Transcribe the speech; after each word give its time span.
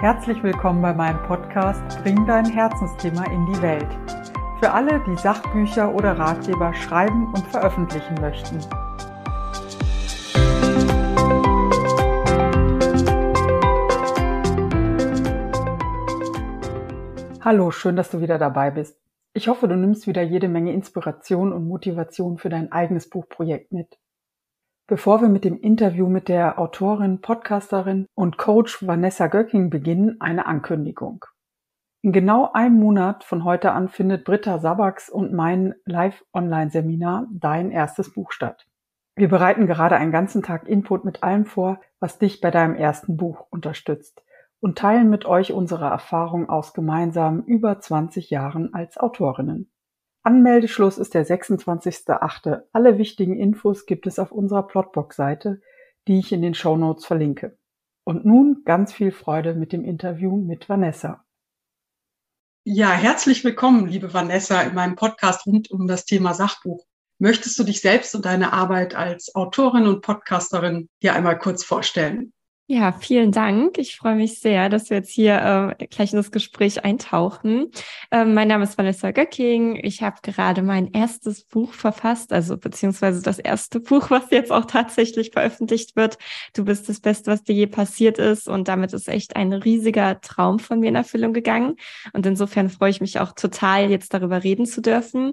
Herzlich 0.00 0.40
willkommen 0.44 0.80
bei 0.80 0.94
meinem 0.94 1.20
Podcast 1.24 1.82
Bring 2.04 2.24
dein 2.24 2.44
Herzensthema 2.44 3.24
in 3.32 3.46
die 3.46 3.60
Welt. 3.60 3.88
Für 4.60 4.70
alle, 4.70 5.02
die 5.04 5.16
Sachbücher 5.16 5.92
oder 5.92 6.16
Ratgeber 6.16 6.72
schreiben 6.72 7.26
und 7.34 7.44
veröffentlichen 7.48 8.14
möchten. 8.20 8.60
Hallo, 17.40 17.72
schön, 17.72 17.96
dass 17.96 18.12
du 18.12 18.20
wieder 18.20 18.38
dabei 18.38 18.70
bist. 18.70 19.00
Ich 19.32 19.48
hoffe, 19.48 19.66
du 19.66 19.74
nimmst 19.74 20.06
wieder 20.06 20.22
jede 20.22 20.48
Menge 20.48 20.72
Inspiration 20.74 21.52
und 21.52 21.66
Motivation 21.66 22.38
für 22.38 22.50
dein 22.50 22.70
eigenes 22.70 23.10
Buchprojekt 23.10 23.72
mit. 23.72 23.98
Bevor 24.90 25.20
wir 25.20 25.28
mit 25.28 25.44
dem 25.44 25.60
Interview 25.60 26.08
mit 26.08 26.28
der 26.28 26.58
Autorin, 26.58 27.20
Podcasterin 27.20 28.06
und 28.14 28.38
Coach 28.38 28.86
Vanessa 28.86 29.26
Göcking 29.26 29.68
beginnen, 29.68 30.16
eine 30.18 30.46
Ankündigung. 30.46 31.26
In 32.00 32.10
genau 32.10 32.50
einem 32.54 32.76
Monat 32.80 33.22
von 33.22 33.44
heute 33.44 33.72
an 33.72 33.90
findet 33.90 34.24
Britta 34.24 34.58
Sabaks 34.58 35.10
und 35.10 35.34
mein 35.34 35.74
Live-Online-Seminar 35.84 37.26
Dein 37.30 37.70
erstes 37.70 38.14
Buch 38.14 38.32
statt. 38.32 38.66
Wir 39.14 39.28
bereiten 39.28 39.66
gerade 39.66 39.96
einen 39.96 40.10
ganzen 40.10 40.42
Tag 40.42 40.66
Input 40.66 41.04
mit 41.04 41.22
allem 41.22 41.44
vor, 41.44 41.82
was 42.00 42.18
dich 42.18 42.40
bei 42.40 42.50
deinem 42.50 42.74
ersten 42.74 43.18
Buch 43.18 43.44
unterstützt 43.50 44.24
und 44.60 44.78
teilen 44.78 45.10
mit 45.10 45.26
euch 45.26 45.52
unsere 45.52 45.84
Erfahrung 45.84 46.48
aus 46.48 46.72
gemeinsamen 46.72 47.44
über 47.44 47.78
20 47.78 48.30
Jahren 48.30 48.72
als 48.72 48.96
Autorinnen. 48.96 49.70
Anmeldeschluss 50.22 50.98
ist 50.98 51.14
der 51.14 51.26
26.08. 51.26 52.62
Alle 52.72 52.98
wichtigen 52.98 53.38
Infos 53.38 53.86
gibt 53.86 54.06
es 54.06 54.18
auf 54.18 54.32
unserer 54.32 54.66
Plotbox-Seite, 54.66 55.60
die 56.06 56.18
ich 56.18 56.32
in 56.32 56.42
den 56.42 56.54
Show 56.54 56.76
Notes 56.76 57.06
verlinke. 57.06 57.56
Und 58.04 58.24
nun 58.24 58.62
ganz 58.64 58.92
viel 58.92 59.12
Freude 59.12 59.54
mit 59.54 59.72
dem 59.72 59.84
Interview 59.84 60.36
mit 60.36 60.68
Vanessa. 60.68 61.24
Ja, 62.64 62.90
herzlich 62.90 63.44
willkommen, 63.44 63.86
liebe 63.86 64.12
Vanessa, 64.12 64.60
in 64.62 64.74
meinem 64.74 64.96
Podcast 64.96 65.46
rund 65.46 65.70
um 65.70 65.86
das 65.86 66.04
Thema 66.04 66.34
Sachbuch. 66.34 66.84
Möchtest 67.18 67.58
du 67.58 67.64
dich 67.64 67.80
selbst 67.80 68.14
und 68.14 68.24
deine 68.24 68.52
Arbeit 68.52 68.94
als 68.94 69.34
Autorin 69.34 69.86
und 69.86 70.02
Podcasterin 70.02 70.88
hier 71.00 71.14
einmal 71.14 71.38
kurz 71.38 71.64
vorstellen? 71.64 72.32
Ja, 72.70 72.92
vielen 72.92 73.32
Dank. 73.32 73.78
Ich 73.78 73.96
freue 73.96 74.14
mich 74.14 74.40
sehr, 74.40 74.68
dass 74.68 74.90
wir 74.90 74.98
jetzt 74.98 75.08
hier 75.10 75.74
äh, 75.80 75.86
gleich 75.86 76.12
in 76.12 76.18
das 76.18 76.30
Gespräch 76.30 76.84
eintauchen. 76.84 77.70
Ähm, 78.10 78.34
mein 78.34 78.48
Name 78.48 78.64
ist 78.64 78.76
Vanessa 78.76 79.10
Göcking. 79.10 79.76
Ich 79.82 80.02
habe 80.02 80.16
gerade 80.22 80.60
mein 80.60 80.92
erstes 80.92 81.44
Buch 81.44 81.72
verfasst, 81.72 82.30
also 82.30 82.58
beziehungsweise 82.58 83.22
das 83.22 83.38
erste 83.38 83.80
Buch, 83.80 84.10
was 84.10 84.30
jetzt 84.30 84.52
auch 84.52 84.66
tatsächlich 84.66 85.30
veröffentlicht 85.30 85.96
wird. 85.96 86.18
Du 86.52 86.66
bist 86.66 86.90
das 86.90 87.00
Beste, 87.00 87.30
was 87.30 87.42
dir 87.42 87.54
je 87.54 87.68
passiert 87.68 88.18
ist. 88.18 88.48
Und 88.48 88.68
damit 88.68 88.92
ist 88.92 89.08
echt 89.08 89.34
ein 89.34 89.54
riesiger 89.54 90.20
Traum 90.20 90.58
von 90.58 90.80
mir 90.80 90.90
in 90.90 90.94
Erfüllung 90.94 91.32
gegangen. 91.32 91.76
Und 92.12 92.26
insofern 92.26 92.68
freue 92.68 92.90
ich 92.90 93.00
mich 93.00 93.18
auch 93.18 93.32
total, 93.32 93.88
jetzt 93.88 94.12
darüber 94.12 94.44
reden 94.44 94.66
zu 94.66 94.82
dürfen. 94.82 95.32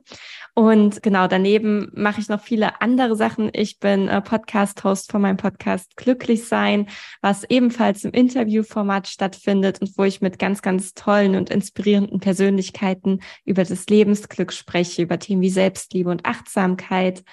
Und 0.53 1.03
genau 1.03 1.27
daneben 1.27 1.91
mache 1.93 2.21
ich 2.21 2.29
noch 2.29 2.39
viele 2.39 2.79
andere 2.79 3.17
Sachen. 3.17 3.49
Ich 3.51 3.79
bin 3.79 4.07
äh, 4.07 4.21
Podcast-Host 4.21 5.11
von 5.11 5.21
meinem 5.21 5.35
Podcast 5.35 5.97
Glücklich 5.97 6.45
sein 6.45 6.87
was 7.25 7.43
ebenfalls 7.49 8.03
im 8.03 8.11
Interviewformat 8.11 9.07
stattfindet 9.07 9.81
und 9.81 9.97
wo 9.97 10.03
ich 10.03 10.21
mit 10.21 10.37
ganz, 10.37 10.61
ganz 10.61 10.93
tollen 10.93 11.35
und 11.35 11.49
inspirierenden 11.49 12.19
Persönlichkeiten 12.19 13.19
über 13.45 13.63
das 13.63 13.87
Lebensglück 13.87 14.53
spreche, 14.53 15.01
über 15.01 15.17
Themen 15.17 15.41
wie 15.41 15.49
Selbstliebe 15.49 16.11
und 16.11 16.23
Achtsamkeit. 16.27 17.23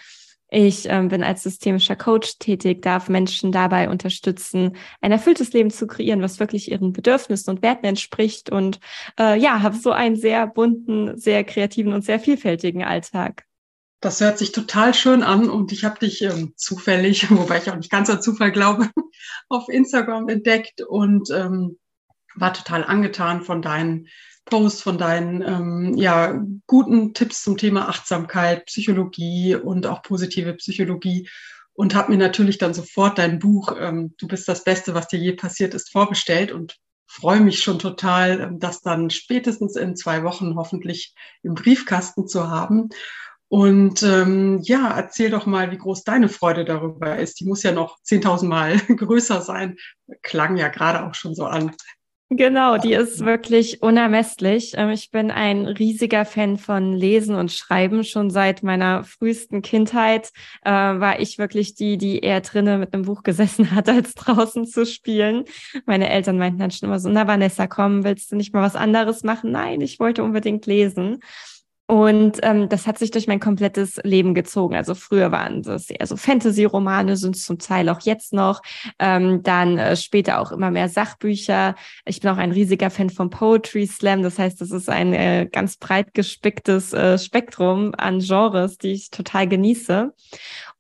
Ich 0.49 0.89
ähm, 0.89 1.09
bin 1.09 1.23
als 1.23 1.43
systemischer 1.43 1.95
Coach 1.95 2.39
tätig, 2.39 2.81
darf 2.81 3.11
Menschen 3.11 3.53
dabei 3.53 3.91
unterstützen, 3.91 4.77
ein 5.03 5.13
erfülltes 5.13 5.53
Leben 5.53 5.69
zu 5.71 5.87
kreieren, 5.87 6.23
was 6.23 6.41
wirklich 6.41 6.71
ihren 6.71 6.95
Bedürfnissen 6.95 7.51
und 7.51 7.61
Werten 7.61 7.85
entspricht. 7.85 8.49
Und 8.49 8.81
äh, 9.21 9.39
ja, 9.39 9.61
habe 9.61 9.77
so 9.77 9.93
einen 9.93 10.17
sehr 10.17 10.47
bunten, 10.47 11.19
sehr 11.19 11.45
kreativen 11.45 11.93
und 11.93 12.03
sehr 12.03 12.19
vielfältigen 12.19 12.83
Alltag. 12.83 13.45
Das 14.03 14.21
hört 14.21 14.37
sich 14.37 14.51
total 14.51 14.95
schön 14.95 15.23
an 15.23 15.49
und 15.49 15.71
ich 15.71 15.85
habe 15.85 16.01
dich 16.01 16.23
ähm, 16.23 16.55
zufällig, 16.57 17.31
wobei 17.31 17.59
ich 17.59 17.71
auch 17.71 17.77
nicht 17.77 17.91
ganz 17.91 18.11
an 18.11 18.21
Zufall 18.21 18.51
glaube, 18.51 18.91
auf 19.49 19.69
Instagram 19.69 20.29
entdeckt 20.29 20.83
und 20.83 21.31
ähm, 21.31 21.79
war 22.35 22.53
total 22.53 22.83
angetan 22.83 23.43
von 23.43 23.63
deinen 23.63 24.09
Posts, 24.45 24.83
von 24.83 24.99
deinen 24.99 25.41
ähm, 25.43 25.97
ja, 25.97 26.43
guten 26.67 27.15
Tipps 27.15 27.45
zum 27.45 27.57
Thema 27.57 27.89
Achtsamkeit, 27.89 28.67
Psychologie 28.67 29.55
und 29.55 29.87
auch 29.87 30.03
positive 30.03 30.55
Psychologie 30.55 31.29
und 31.73 31.95
habe 31.95 32.11
mir 32.11 32.19
natürlich 32.19 32.59
dann 32.59 32.75
sofort 32.75 33.19
dein 33.19 33.39
Buch 33.39 33.77
ähm, 33.79 34.17
Du 34.19 34.27
bist 34.27 34.49
das 34.49 34.65
Beste, 34.65 34.95
was 34.95 35.07
dir 35.07 35.21
je 35.21 35.35
passiert 35.35 35.75
ist, 35.75 35.93
vorbestellt 35.93 36.51
und 36.51 36.77
freue 37.07 37.41
mich 37.41 37.63
schon 37.63 37.79
total, 37.79 38.41
ähm, 38.41 38.59
das 38.59 38.81
dann 38.81 39.11
spätestens 39.11 39.77
in 39.77 39.95
zwei 39.95 40.25
Wochen 40.25 40.57
hoffentlich 40.57 41.15
im 41.45 41.55
Briefkasten 41.55 42.27
zu 42.27 42.51
haben. 42.51 42.89
Und 43.53 44.03
ähm, 44.03 44.61
ja, 44.63 44.97
erzähl 44.97 45.29
doch 45.29 45.45
mal, 45.45 45.71
wie 45.71 45.77
groß 45.77 46.05
deine 46.05 46.31
Freude 46.31 46.65
darüber 46.65 47.19
ist. 47.19 47.39
Die 47.39 47.45
muss 47.45 47.63
ja 47.63 47.73
noch 47.73 47.99
10.000 47.99 48.47
Mal 48.47 48.79
größer 48.97 49.43
sein. 49.43 49.77
Klang 50.23 50.57
ja 50.57 50.69
gerade 50.69 51.07
auch 51.07 51.15
schon 51.15 51.35
so 51.35 51.45
an. 51.45 51.73
Genau, 52.31 52.79
die 52.79 52.95
ist 52.95 53.27
wirklich 53.27 53.83
unermesslich. 53.83 54.73
Ähm, 54.79 54.89
ich 54.89 55.11
bin 55.11 55.31
ein 55.31 55.67
riesiger 55.67 56.25
Fan 56.25 56.57
von 56.57 56.95
Lesen 56.95 57.35
und 57.35 57.53
Schreiben. 57.53 58.05
Schon 58.05 58.31
seit 58.31 58.63
meiner 58.63 59.05
frühesten 59.05 59.61
Kindheit 59.61 60.31
äh, 60.65 60.71
war 60.71 61.21
ich 61.21 61.37
wirklich 61.37 61.75
die, 61.75 61.99
die 61.99 62.21
eher 62.21 62.41
drinnen 62.41 62.81
mit 62.81 62.95
einem 62.95 63.05
Buch 63.05 63.23
gesessen 63.23 63.73
hat, 63.73 63.87
als 63.91 64.15
draußen 64.15 64.65
zu 64.65 64.87
spielen. 64.87 65.45
Meine 65.85 66.09
Eltern 66.09 66.39
meinten 66.39 66.59
dann 66.59 66.71
schon 66.71 66.89
immer 66.89 66.99
so, 66.99 67.11
na 67.11 67.27
Vanessa, 67.27 67.67
komm, 67.67 68.03
willst 68.03 68.33
du 68.33 68.37
nicht 68.37 68.55
mal 68.55 68.63
was 68.63 68.77
anderes 68.77 69.25
machen? 69.25 69.51
Nein, 69.51 69.83
ich 69.83 70.01
wollte 70.01 70.25
unbedingt 70.25 70.65
lesen. 70.65 71.19
Und 71.93 72.39
ähm, 72.43 72.71
das 72.71 72.87
hat 72.87 72.97
sich 72.97 73.11
durch 73.11 73.27
mein 73.27 73.39
komplettes 73.39 74.01
Leben 74.03 74.33
gezogen. 74.33 74.75
Also 74.75 74.95
früher 74.95 75.31
waren 75.31 75.63
das 75.63 75.91
eher 75.91 76.07
so 76.07 76.17
Fantasy-Romane, 76.17 77.19
sind 77.19 77.37
zum 77.37 77.59
Teil 77.59 77.91
auch 77.91 78.01
jetzt 78.01 78.33
noch. 78.33 78.63
Ähm, 78.99 79.43
dann 79.43 79.77
äh, 79.77 79.95
später 79.95 80.41
auch 80.41 80.53
immer 80.53 80.71
mehr 80.71 80.89
Sachbücher. 80.89 81.75
Ich 82.07 82.21
bin 82.21 82.31
auch 82.31 82.39
ein 82.39 82.51
riesiger 82.51 82.89
Fan 82.89 83.11
von 83.11 83.29
Poetry 83.29 83.87
Slam. 83.87 84.23
Das 84.23 84.39
heißt, 84.39 84.59
das 84.63 84.71
ist 84.71 84.89
ein 84.89 85.13
äh, 85.13 85.47
ganz 85.53 85.77
breit 85.77 86.15
gespicktes 86.15 86.95
äh, 86.95 87.19
Spektrum 87.19 87.93
an 87.99 88.21
Genres, 88.21 88.79
die 88.79 88.93
ich 88.93 89.11
total 89.11 89.47
genieße. 89.47 90.15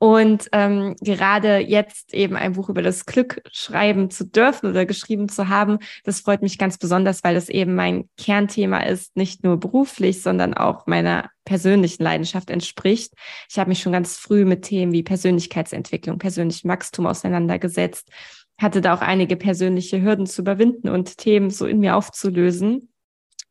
Und 0.02 0.48
ähm, 0.50 0.96
gerade 1.00 1.58
jetzt 1.58 2.12
eben 2.12 2.34
ein 2.34 2.54
Buch 2.54 2.68
über 2.68 2.82
das 2.82 3.06
Glück 3.06 3.40
schreiben 3.52 4.10
zu 4.10 4.26
dürfen 4.26 4.68
oder 4.68 4.84
geschrieben 4.84 5.28
zu 5.28 5.48
haben, 5.48 5.78
das 6.02 6.18
freut 6.18 6.42
mich 6.42 6.58
ganz 6.58 6.76
besonders, 6.76 7.22
weil 7.22 7.36
das 7.36 7.48
eben 7.48 7.76
mein 7.76 8.08
Kernthema 8.16 8.80
ist, 8.80 9.16
nicht 9.16 9.44
nur 9.44 9.60
beruflich, 9.60 10.20
sondern 10.20 10.54
auch 10.54 10.88
meiner 10.88 11.30
persönlichen 11.44 12.02
Leidenschaft 12.02 12.50
entspricht. 12.50 13.12
Ich 13.48 13.60
habe 13.60 13.68
mich 13.68 13.78
schon 13.78 13.92
ganz 13.92 14.16
früh 14.16 14.44
mit 14.44 14.62
Themen 14.62 14.90
wie 14.90 15.04
Persönlichkeitsentwicklung, 15.04 16.18
persönlichem 16.18 16.68
Wachstum 16.68 17.06
auseinandergesetzt, 17.06 18.10
hatte 18.58 18.80
da 18.80 18.94
auch 18.94 19.02
einige 19.02 19.36
persönliche 19.36 20.02
Hürden 20.02 20.26
zu 20.26 20.42
überwinden 20.42 20.88
und 20.88 21.16
Themen 21.16 21.50
so 21.50 21.64
in 21.64 21.78
mir 21.78 21.94
aufzulösen. 21.94 22.91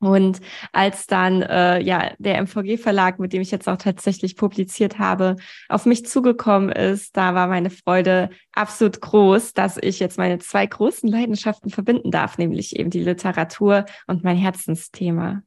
Und 0.02 0.42
als 0.72 1.06
dann 1.06 1.44
äh, 1.44 1.80
ja 1.80 2.12
der 2.18 2.42
MVG 2.42 2.78
Verlag, 2.78 3.20
mit 3.20 3.34
dem 3.34 3.42
ich 3.42 3.52
jetzt 3.52 3.70
auch 3.70 3.78
tatsächlich 3.78 4.36
publiziert 4.36 4.98
habe, 4.98 5.36
auf 5.70 5.86
mich 5.86 6.08
zugekommen 6.08 6.72
ist, 6.72 7.16
da 7.16 7.36
war 7.36 7.48
meine 7.48 7.70
Freude 7.70 8.32
absolut 8.52 9.00
groß, 9.00 9.54
dass 9.54 9.78
ich 9.80 10.00
jetzt 10.00 10.18
meine 10.18 10.40
zwei 10.40 10.66
großen 10.66 11.08
Leidenschaften 11.08 11.70
verbinden 11.70 12.10
darf, 12.10 12.40
nämlich 12.40 12.76
eben 12.78 12.90
die 12.90 13.04
Literatur 13.04 13.86
und 14.08 14.24
mein 14.24 14.38
Herzensthema. 14.38 15.44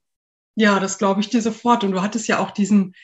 Ja, 0.54 0.78
das 0.78 0.98
glaube 0.98 1.20
ich 1.20 1.31
dir 1.31 1.43
sofort. 1.43 1.82
Und 1.82 1.91
du 1.91 2.00
hattest 2.00 2.28
ja 2.28 2.38
auch 2.38 2.53
diesen, 2.53 2.94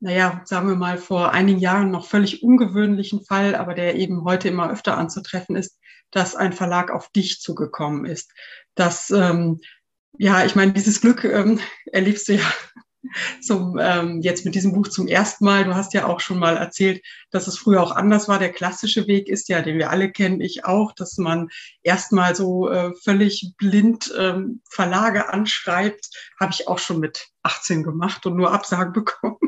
naja, 0.00 0.42
sagen 0.44 0.68
wir 0.68 0.74
mal, 0.74 0.98
vor 0.98 1.30
einigen 1.32 1.60
Jahren 1.60 1.92
noch 1.92 2.06
völlig 2.06 2.42
ungewöhnlichen 2.42 3.24
Fall, 3.24 3.54
aber 3.54 3.74
der 3.74 3.94
eben 3.94 4.24
heute 4.24 4.48
immer 4.48 4.70
öfter 4.70 4.98
anzutreffen 4.98 5.54
ist, 5.54 5.78
dass 6.10 6.34
ein 6.34 6.52
Verlag 6.52 6.90
auf 6.90 7.10
dich 7.10 7.40
zugekommen 7.40 8.06
ist. 8.06 8.32
Das 8.74 9.10
ähm, 9.10 9.60
ja, 10.18 10.44
ich 10.44 10.54
meine, 10.54 10.72
dieses 10.72 11.00
Glück 11.00 11.24
ähm, 11.24 11.60
erlebst 11.92 12.28
du 12.28 12.34
ja 12.34 12.52
zum, 13.40 13.78
ähm, 13.80 14.20
jetzt 14.22 14.44
mit 14.44 14.54
diesem 14.54 14.72
Buch 14.72 14.88
zum 14.88 15.06
ersten 15.06 15.44
Mal. 15.44 15.64
Du 15.64 15.74
hast 15.74 15.94
ja 15.94 16.06
auch 16.06 16.20
schon 16.20 16.38
mal 16.38 16.56
erzählt, 16.56 17.02
dass 17.30 17.46
es 17.46 17.58
früher 17.58 17.82
auch 17.82 17.92
anders 17.92 18.28
war. 18.28 18.38
Der 18.38 18.52
klassische 18.52 19.06
Weg 19.06 19.28
ist 19.28 19.48
ja, 19.48 19.62
den 19.62 19.78
wir 19.78 19.90
alle 19.90 20.10
kennen, 20.10 20.40
ich 20.40 20.64
auch, 20.64 20.92
dass 20.92 21.16
man 21.18 21.48
erstmal 21.82 22.34
so 22.34 22.68
äh, 22.68 22.92
völlig 23.02 23.54
blind 23.58 24.12
ähm, 24.18 24.60
Verlage 24.70 25.32
anschreibt. 25.32 26.08
Habe 26.40 26.52
ich 26.52 26.68
auch 26.68 26.78
schon 26.78 27.00
mit 27.00 27.28
18 27.42 27.82
gemacht 27.82 28.26
und 28.26 28.36
nur 28.36 28.52
Absagen 28.52 28.92
bekommen. 28.92 29.38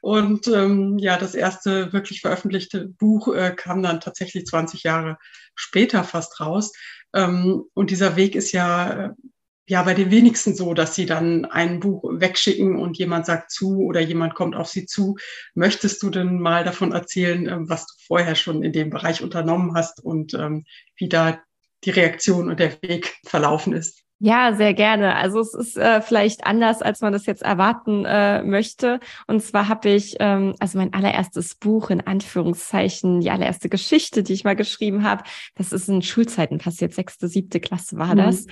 Und 0.00 0.46
ähm, 0.46 0.98
ja, 0.98 1.18
das 1.18 1.34
erste 1.34 1.92
wirklich 1.92 2.20
veröffentlichte 2.20 2.86
Buch 2.86 3.34
äh, 3.34 3.52
kam 3.56 3.82
dann 3.82 4.00
tatsächlich 4.00 4.46
20 4.46 4.84
Jahre 4.84 5.18
später 5.56 6.04
fast 6.04 6.40
raus. 6.40 6.72
Ähm, 7.12 7.64
und 7.74 7.90
dieser 7.90 8.14
Weg 8.14 8.36
ist 8.36 8.52
ja 8.52 8.90
äh, 8.90 9.10
ja 9.68 9.82
bei 9.82 9.94
den 9.94 10.10
wenigsten 10.10 10.54
so, 10.54 10.72
dass 10.72 10.94
sie 10.94 11.04
dann 11.04 11.44
ein 11.44 11.78
Buch 11.78 12.02
wegschicken 12.02 12.78
und 12.78 12.96
jemand 12.96 13.26
sagt 13.26 13.50
zu 13.52 13.82
oder 13.82 14.00
jemand 14.00 14.34
kommt 14.34 14.56
auf 14.56 14.68
sie 14.68 14.86
zu. 14.86 15.16
Möchtest 15.54 16.02
du 16.02 16.10
denn 16.10 16.40
mal 16.40 16.64
davon 16.64 16.92
erzählen, 16.92 17.46
ähm, 17.46 17.68
was 17.68 17.86
du 17.86 17.92
vorher 18.06 18.34
schon 18.34 18.62
in 18.62 18.72
dem 18.72 18.88
Bereich 18.90 19.22
unternommen 19.22 19.74
hast 19.74 20.02
und 20.02 20.32
ähm, 20.34 20.64
wie 20.96 21.08
da 21.08 21.38
die 21.84 21.90
Reaktion 21.90 22.48
und 22.48 22.58
der 22.58 22.80
Weg 22.82 23.18
verlaufen 23.26 23.74
ist. 23.74 24.07
Ja, 24.20 24.52
sehr 24.52 24.74
gerne. 24.74 25.14
Also 25.14 25.38
es 25.38 25.54
ist 25.54 25.76
äh, 25.76 26.00
vielleicht 26.00 26.44
anders, 26.44 26.82
als 26.82 27.02
man 27.02 27.12
das 27.12 27.26
jetzt 27.26 27.42
erwarten 27.42 28.04
äh, 28.04 28.42
möchte. 28.42 28.98
Und 29.28 29.40
zwar 29.44 29.68
habe 29.68 29.90
ich, 29.90 30.16
ähm, 30.18 30.56
also 30.58 30.76
mein 30.76 30.92
allererstes 30.92 31.54
Buch 31.54 31.90
in 31.90 32.04
Anführungszeichen, 32.04 33.20
die 33.20 33.30
allererste 33.30 33.68
Geschichte, 33.68 34.24
die 34.24 34.32
ich 34.32 34.42
mal 34.42 34.56
geschrieben 34.56 35.04
habe, 35.04 35.22
das 35.54 35.72
ist 35.72 35.88
in 35.88 36.02
Schulzeiten 36.02 36.58
passiert, 36.58 36.94
sechste, 36.94 37.28
siebte 37.28 37.60
Klasse 37.60 37.96
war 37.96 38.14
mhm. 38.14 38.18
das. 38.18 38.46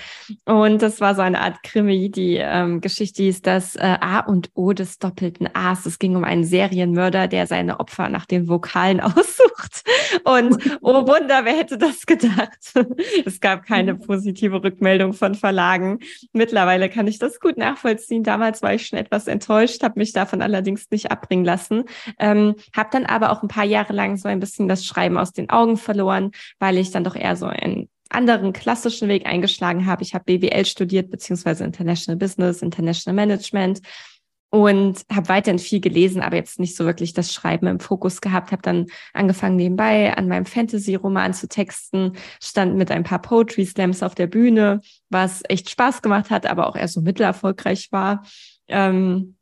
Und 0.44 0.82
das 0.82 1.00
war 1.00 1.16
so 1.16 1.22
eine 1.22 1.40
Art 1.40 1.60
Krimi. 1.64 2.12
Die 2.12 2.36
ähm, 2.36 2.80
Geschichte 2.80 3.24
hieß 3.24 3.42
das 3.42 3.74
äh, 3.74 3.96
A 4.00 4.20
und 4.20 4.50
O 4.54 4.72
des 4.72 5.00
doppelten 5.00 5.48
A's. 5.52 5.84
Es 5.84 5.98
ging 5.98 6.14
um 6.14 6.22
einen 6.22 6.44
Serienmörder, 6.44 7.26
der 7.26 7.48
seine 7.48 7.80
Opfer 7.80 8.08
nach 8.08 8.26
den 8.26 8.48
Vokalen 8.48 9.00
aussucht. 9.00 9.82
Und 10.22 10.78
oh 10.80 11.08
Wunder, 11.08 11.44
wer 11.44 11.56
hätte 11.56 11.76
das 11.76 12.06
gedacht? 12.06 12.72
es 13.24 13.40
gab 13.40 13.66
keine 13.66 13.94
mhm. 13.94 14.02
positive 14.02 14.62
Rückmeldung 14.62 15.12
von 15.12 15.34
Verlagen 15.34 15.55
Verlagen. 15.56 16.00
Mittlerweile 16.34 16.90
kann 16.90 17.06
ich 17.06 17.18
das 17.18 17.40
gut 17.40 17.56
nachvollziehen. 17.56 18.22
Damals 18.22 18.60
war 18.60 18.74
ich 18.74 18.86
schon 18.86 18.98
etwas 18.98 19.26
enttäuscht, 19.26 19.82
habe 19.82 19.98
mich 19.98 20.12
davon 20.12 20.42
allerdings 20.42 20.90
nicht 20.90 21.10
abbringen 21.10 21.46
lassen. 21.46 21.84
Ähm, 22.18 22.56
habe 22.74 22.90
dann 22.92 23.06
aber 23.06 23.32
auch 23.32 23.42
ein 23.42 23.48
paar 23.48 23.64
Jahre 23.64 23.94
lang 23.94 24.18
so 24.18 24.28
ein 24.28 24.38
bisschen 24.38 24.68
das 24.68 24.84
Schreiben 24.84 25.16
aus 25.16 25.32
den 25.32 25.48
Augen 25.48 25.78
verloren, 25.78 26.32
weil 26.58 26.76
ich 26.76 26.90
dann 26.90 27.04
doch 27.04 27.16
eher 27.16 27.36
so 27.36 27.46
einen 27.46 27.88
anderen 28.10 28.52
klassischen 28.52 29.08
Weg 29.08 29.26
eingeschlagen 29.26 29.86
habe. 29.86 30.02
Ich 30.02 30.14
habe 30.14 30.24
BWL 30.24 30.66
studiert, 30.66 31.10
beziehungsweise 31.10 31.64
International 31.64 32.18
Business, 32.18 32.60
International 32.60 33.16
Management 33.16 33.80
und 34.64 35.02
habe 35.12 35.28
weiterhin 35.28 35.58
viel 35.58 35.80
gelesen, 35.80 36.22
aber 36.22 36.36
jetzt 36.36 36.58
nicht 36.58 36.76
so 36.76 36.84
wirklich 36.84 37.12
das 37.12 37.32
Schreiben 37.32 37.66
im 37.66 37.80
Fokus 37.80 38.20
gehabt. 38.20 38.52
Habe 38.52 38.62
dann 38.62 38.86
angefangen 39.12 39.56
nebenbei 39.56 40.16
an 40.16 40.28
meinem 40.28 40.46
Fantasy-Roman 40.46 41.34
zu 41.34 41.48
texten, 41.48 42.12
stand 42.42 42.76
mit 42.76 42.90
ein 42.90 43.04
paar 43.04 43.20
Poetry 43.20 43.64
Slams 43.64 44.02
auf 44.02 44.14
der 44.14 44.26
Bühne, 44.26 44.80
was 45.10 45.42
echt 45.48 45.70
Spaß 45.70 46.02
gemacht 46.02 46.30
hat, 46.30 46.46
aber 46.46 46.66
auch 46.68 46.76
eher 46.76 46.88
so 46.88 47.00
mittelerfolgreich 47.00 47.88
war. 47.92 48.24
Ähm, 48.68 49.35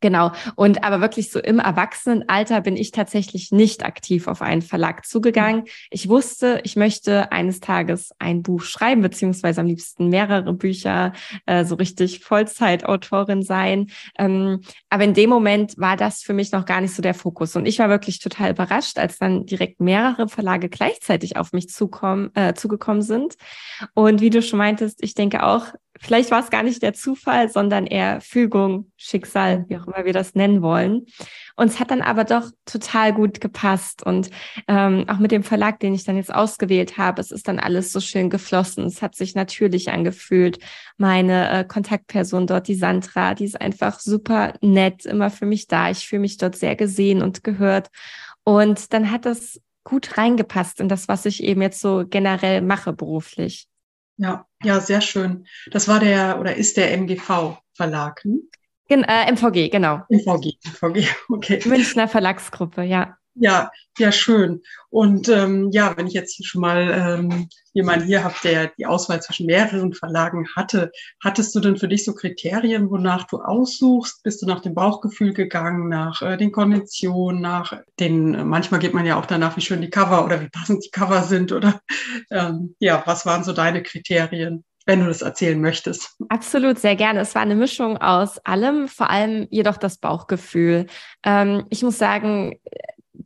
Genau. 0.00 0.32
Und 0.56 0.84
aber 0.84 1.00
wirklich 1.00 1.30
so 1.30 1.40
im 1.40 1.58
Erwachsenenalter 1.58 2.60
bin 2.60 2.76
ich 2.76 2.90
tatsächlich 2.90 3.52
nicht 3.52 3.84
aktiv 3.84 4.28
auf 4.28 4.42
einen 4.42 4.62
Verlag 4.62 5.06
zugegangen. 5.06 5.64
Ich 5.90 6.08
wusste, 6.08 6.60
ich 6.64 6.76
möchte 6.76 7.32
eines 7.32 7.60
Tages 7.60 8.10
ein 8.18 8.42
Buch 8.42 8.62
schreiben, 8.62 9.02
beziehungsweise 9.02 9.60
am 9.60 9.66
liebsten 9.66 10.08
mehrere 10.08 10.52
Bücher, 10.52 11.12
äh, 11.46 11.64
so 11.64 11.76
richtig 11.76 12.20
Vollzeitautorin 12.20 13.42
sein. 13.42 13.86
Ähm, 14.18 14.60
aber 14.90 15.04
in 15.04 15.14
dem 15.14 15.30
Moment 15.30 15.78
war 15.78 15.96
das 15.96 16.22
für 16.22 16.34
mich 16.34 16.52
noch 16.52 16.66
gar 16.66 16.80
nicht 16.80 16.94
so 16.94 17.02
der 17.02 17.14
Fokus. 17.14 17.56
Und 17.56 17.66
ich 17.66 17.78
war 17.78 17.88
wirklich 17.88 18.18
total 18.18 18.50
überrascht, 18.50 18.98
als 18.98 19.18
dann 19.18 19.46
direkt 19.46 19.80
mehrere 19.80 20.28
Verlage 20.28 20.68
gleichzeitig 20.68 21.36
auf 21.36 21.52
mich 21.52 21.68
zukommen, 21.68 22.30
äh, 22.34 22.54
zugekommen 22.54 23.02
sind. 23.02 23.36
Und 23.94 24.20
wie 24.20 24.30
du 24.30 24.42
schon 24.42 24.58
meintest, 24.58 25.02
ich 25.02 25.14
denke 25.14 25.42
auch, 25.42 25.66
vielleicht 26.00 26.30
war 26.30 26.42
es 26.42 26.50
gar 26.50 26.62
nicht 26.62 26.82
der 26.82 26.94
Zufall, 26.94 27.48
sondern 27.48 27.86
eher 27.86 28.20
Fügung, 28.20 28.90
Schicksal, 28.96 29.64
wie 29.68 29.76
auch 29.76 29.86
immer 29.86 30.04
wir 30.04 30.12
das 30.12 30.34
nennen 30.34 30.62
wollen. 30.62 31.06
Und 31.56 31.68
es 31.68 31.80
hat 31.80 31.90
dann 31.90 32.02
aber 32.02 32.24
doch 32.24 32.50
total 32.66 33.14
gut 33.14 33.40
gepasst. 33.40 34.04
Und 34.04 34.30
ähm, 34.68 35.06
auch 35.08 35.18
mit 35.18 35.30
dem 35.30 35.42
Verlag, 35.42 35.80
den 35.80 35.94
ich 35.94 36.04
dann 36.04 36.16
jetzt 36.16 36.34
ausgewählt 36.34 36.98
habe, 36.98 37.20
es 37.20 37.30
ist 37.30 37.48
dann 37.48 37.58
alles 37.58 37.92
so 37.92 38.00
schön 38.00 38.28
geflossen. 38.28 38.84
Es 38.84 39.00
hat 39.00 39.14
sich 39.14 39.34
natürlich 39.34 39.90
angefühlt. 39.90 40.58
Meine 40.98 41.50
äh, 41.50 41.64
Kontaktperson 41.64 42.46
dort, 42.46 42.68
die 42.68 42.74
Sandra, 42.74 43.34
die 43.34 43.44
ist 43.44 43.60
einfach 43.60 44.00
super 44.00 44.54
nett, 44.60 45.06
immer 45.06 45.30
für 45.30 45.46
mich 45.46 45.66
da. 45.66 45.90
Ich 45.90 46.06
fühle 46.06 46.20
mich 46.20 46.36
dort 46.36 46.56
sehr 46.56 46.76
gesehen 46.76 47.22
und 47.22 47.42
gehört. 47.42 47.88
Und 48.44 48.92
dann 48.92 49.10
hat 49.10 49.24
das 49.24 49.60
gut 49.82 50.18
reingepasst 50.18 50.80
in 50.80 50.88
das, 50.88 51.08
was 51.08 51.24
ich 51.24 51.42
eben 51.42 51.62
jetzt 51.62 51.80
so 51.80 52.04
generell 52.08 52.60
mache 52.60 52.92
beruflich. 52.92 53.68
Ja, 54.18 54.46
ja, 54.62 54.80
sehr 54.80 55.00
schön. 55.00 55.46
Das 55.70 55.88
war 55.88 56.00
der 56.00 56.40
oder 56.40 56.56
ist 56.56 56.76
der 56.76 56.92
MGV 56.92 57.58
Verlag. 57.74 58.22
Hm? 58.24 58.48
Gen 58.88 59.04
äh, 59.04 59.30
MVG, 59.32 59.68
genau. 59.68 60.02
MVG, 60.08 60.58
MVG, 60.64 61.08
okay. 61.28 61.60
Münchner 61.66 62.08
Verlagsgruppe, 62.08 62.82
ja. 62.82 63.18
Ja, 63.38 63.70
ja, 63.98 64.12
schön. 64.12 64.62
Und 64.88 65.28
ähm, 65.28 65.70
ja, 65.70 65.94
wenn 65.96 66.06
ich 66.06 66.14
jetzt 66.14 66.44
schon 66.46 66.62
mal 66.62 66.90
ähm, 66.90 67.48
jemanden 67.74 68.06
hier 68.06 68.24
habe, 68.24 68.34
der 68.42 68.72
die 68.78 68.86
Auswahl 68.86 69.20
zwischen 69.20 69.44
mehreren 69.44 69.92
Verlagen 69.92 70.46
hatte, 70.56 70.90
hattest 71.22 71.54
du 71.54 71.60
denn 71.60 71.76
für 71.76 71.88
dich 71.88 72.04
so 72.04 72.14
Kriterien, 72.14 72.90
wonach 72.90 73.26
du 73.26 73.38
aussuchst? 73.42 74.22
Bist 74.22 74.40
du 74.40 74.46
nach 74.46 74.60
dem 74.60 74.74
Bauchgefühl 74.74 75.34
gegangen, 75.34 75.90
nach 75.90 76.22
äh, 76.22 76.38
den 76.38 76.50
Konditionen, 76.50 77.42
nach 77.42 77.78
den, 78.00 78.48
manchmal 78.48 78.80
geht 78.80 78.94
man 78.94 79.04
ja 79.04 79.18
auch 79.18 79.26
danach, 79.26 79.54
wie 79.58 79.62
schön 79.62 79.82
die 79.82 79.90
Cover 79.90 80.24
oder 80.24 80.40
wie 80.40 80.48
passend 80.48 80.82
die 80.84 80.90
Cover 80.90 81.22
sind 81.22 81.52
oder 81.52 81.80
ähm, 82.30 82.74
ja, 82.78 83.02
was 83.04 83.26
waren 83.26 83.44
so 83.44 83.52
deine 83.52 83.82
Kriterien? 83.82 84.64
wenn 84.86 85.00
du 85.00 85.06
das 85.06 85.20
erzählen 85.20 85.60
möchtest. 85.60 86.16
Absolut, 86.28 86.78
sehr 86.78 86.94
gerne. 86.94 87.20
Es 87.20 87.34
war 87.34 87.42
eine 87.42 87.56
Mischung 87.56 87.98
aus 87.98 88.38
allem, 88.46 88.86
vor 88.86 89.10
allem 89.10 89.48
jedoch 89.50 89.76
das 89.76 89.98
Bauchgefühl. 89.98 90.86
Ähm, 91.24 91.66
ich 91.70 91.82
muss 91.82 91.98
sagen, 91.98 92.60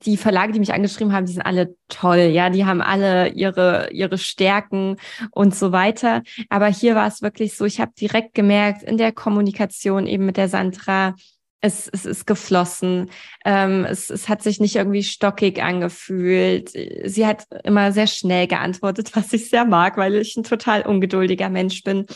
die 0.05 0.17
Verlage, 0.17 0.53
die 0.53 0.61
mich 0.61 0.73
angeschrieben 0.73 1.13
haben, 1.13 1.27
die 1.27 1.33
sind 1.33 1.43
alle 1.43 1.75
toll, 1.89 2.31
ja, 2.33 2.51
die 2.51 2.65
haben 2.65 2.81
alle 2.81 3.29
ihre 3.29 3.91
ihre 3.93 4.19
Stärken 4.19 4.97
und 5.31 5.55
so 5.55 5.73
weiter. 5.73 6.23
Aber 6.49 6.67
hier 6.69 6.95
war 6.95 7.07
es 7.07 7.23
wirklich 7.23 7.57
so, 7.57 7.65
ich 7.65 7.81
habe 7.81 7.93
direkt 7.99 8.35
gemerkt 8.35 8.83
in 8.83 8.97
der 8.97 9.13
Kommunikation 9.13 10.07
eben 10.07 10.27
mit 10.27 10.37
der 10.37 10.49
Sandra, 10.49 11.15
es, 11.61 11.89
es 11.89 12.07
ist 12.07 12.27
geflossen. 12.27 13.11
Ähm, 13.45 13.85
es, 13.85 14.11
es 14.11 14.29
hat 14.29 14.43
sich 14.43 14.61
nicht 14.61 14.77
irgendwie 14.77 15.03
stockig 15.03 15.63
angefühlt. 15.63 16.71
Sie 16.71 17.27
hat 17.27 17.45
immer 17.65 17.93
sehr 17.93 18.07
schnell 18.07 18.47
geantwortet, 18.47 19.13
was 19.15 19.33
ich 19.33 19.51
sehr 19.51 19.65
mag, 19.65 19.97
weil 19.97 20.17
ich 20.17 20.37
ein 20.37 20.45
total 20.45 20.83
ungeduldiger 20.83 21.51
Mensch 21.51 21.83
bin. 21.83 22.07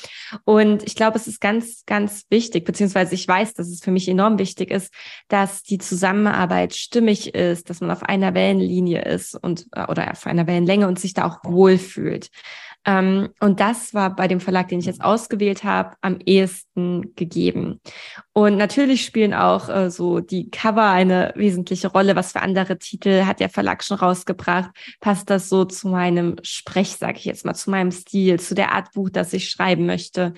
Und 0.44 0.82
ich 0.84 0.96
glaube, 0.96 1.16
es 1.16 1.26
ist 1.26 1.40
ganz, 1.40 1.84
ganz 1.86 2.24
wichtig, 2.30 2.64
beziehungsweise 2.64 3.14
ich 3.14 3.28
weiß, 3.28 3.54
dass 3.54 3.68
es 3.68 3.80
für 3.82 3.90
mich 3.90 4.08
enorm 4.08 4.38
wichtig 4.38 4.70
ist, 4.70 4.92
dass 5.28 5.62
die 5.62 5.78
Zusammenarbeit 5.78 6.74
stimmig 6.74 7.34
ist, 7.34 7.68
dass 7.68 7.80
man 7.80 7.90
auf 7.90 8.02
einer 8.02 8.34
Wellenlinie 8.34 9.02
ist 9.02 9.34
und 9.34 9.66
oder 9.88 10.10
auf 10.10 10.26
einer 10.26 10.46
Wellenlänge 10.46 10.88
und 10.88 10.98
sich 10.98 11.14
da 11.14 11.26
auch 11.26 11.38
wohlfühlt. 11.44 12.30
Ähm, 12.86 13.30
und 13.40 13.60
das 13.60 13.94
war 13.94 14.14
bei 14.14 14.28
dem 14.28 14.40
Verlag, 14.40 14.68
den 14.68 14.80
ich 14.80 14.86
jetzt 14.86 15.02
ausgewählt 15.02 15.64
habe, 15.64 15.96
am 16.02 16.18
ehesten 16.24 17.14
gegeben. 17.14 17.80
Und 18.32 18.56
natürlich 18.56 19.04
spielen 19.04 19.34
auch 19.34 19.68
äh, 19.68 19.90
so 19.90 20.20
die 20.20 20.50
Cover 20.50 20.90
eine 20.90 21.32
wesentliche 21.36 21.88
Rolle. 21.88 22.16
Was 22.16 22.32
für 22.32 22.42
andere 22.42 22.78
Titel 22.78 23.24
hat 23.24 23.40
der 23.40 23.48
Verlag 23.48 23.82
schon 23.82 23.98
rausgebracht? 23.98 24.70
Passt 25.00 25.30
das 25.30 25.48
so 25.48 25.64
zu 25.64 25.88
meinem 25.88 26.36
Sprech, 26.42 26.96
sage 26.96 27.18
ich 27.18 27.24
jetzt 27.24 27.44
mal, 27.44 27.54
zu 27.54 27.70
meinem 27.70 27.90
Stil, 27.90 28.38
zu 28.38 28.54
der 28.54 28.72
Art 28.72 28.92
Buch, 28.92 29.10
das 29.10 29.32
ich 29.32 29.48
schreiben 29.48 29.86
möchte? 29.86 30.34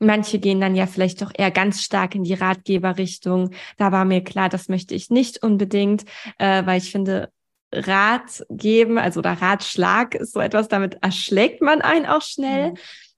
Manche 0.00 0.38
gehen 0.38 0.60
dann 0.60 0.76
ja 0.76 0.86
vielleicht 0.86 1.22
doch 1.22 1.32
eher 1.36 1.50
ganz 1.50 1.82
stark 1.82 2.14
in 2.14 2.22
die 2.22 2.34
Ratgeberrichtung. 2.34 3.50
Da 3.78 3.90
war 3.90 4.04
mir 4.04 4.22
klar, 4.22 4.48
das 4.48 4.68
möchte 4.68 4.94
ich 4.94 5.10
nicht 5.10 5.42
unbedingt, 5.42 6.04
äh, 6.38 6.64
weil 6.64 6.78
ich 6.78 6.92
finde, 6.92 7.32
Rat 7.72 8.44
geben, 8.50 8.98
also 8.98 9.20
oder 9.20 9.32
Ratschlag 9.32 10.14
ist 10.14 10.32
so 10.32 10.40
etwas, 10.40 10.68
damit 10.68 10.98
erschlägt 11.02 11.60
man 11.60 11.82
einen 11.82 12.06
auch 12.06 12.22
schnell. 12.22 12.74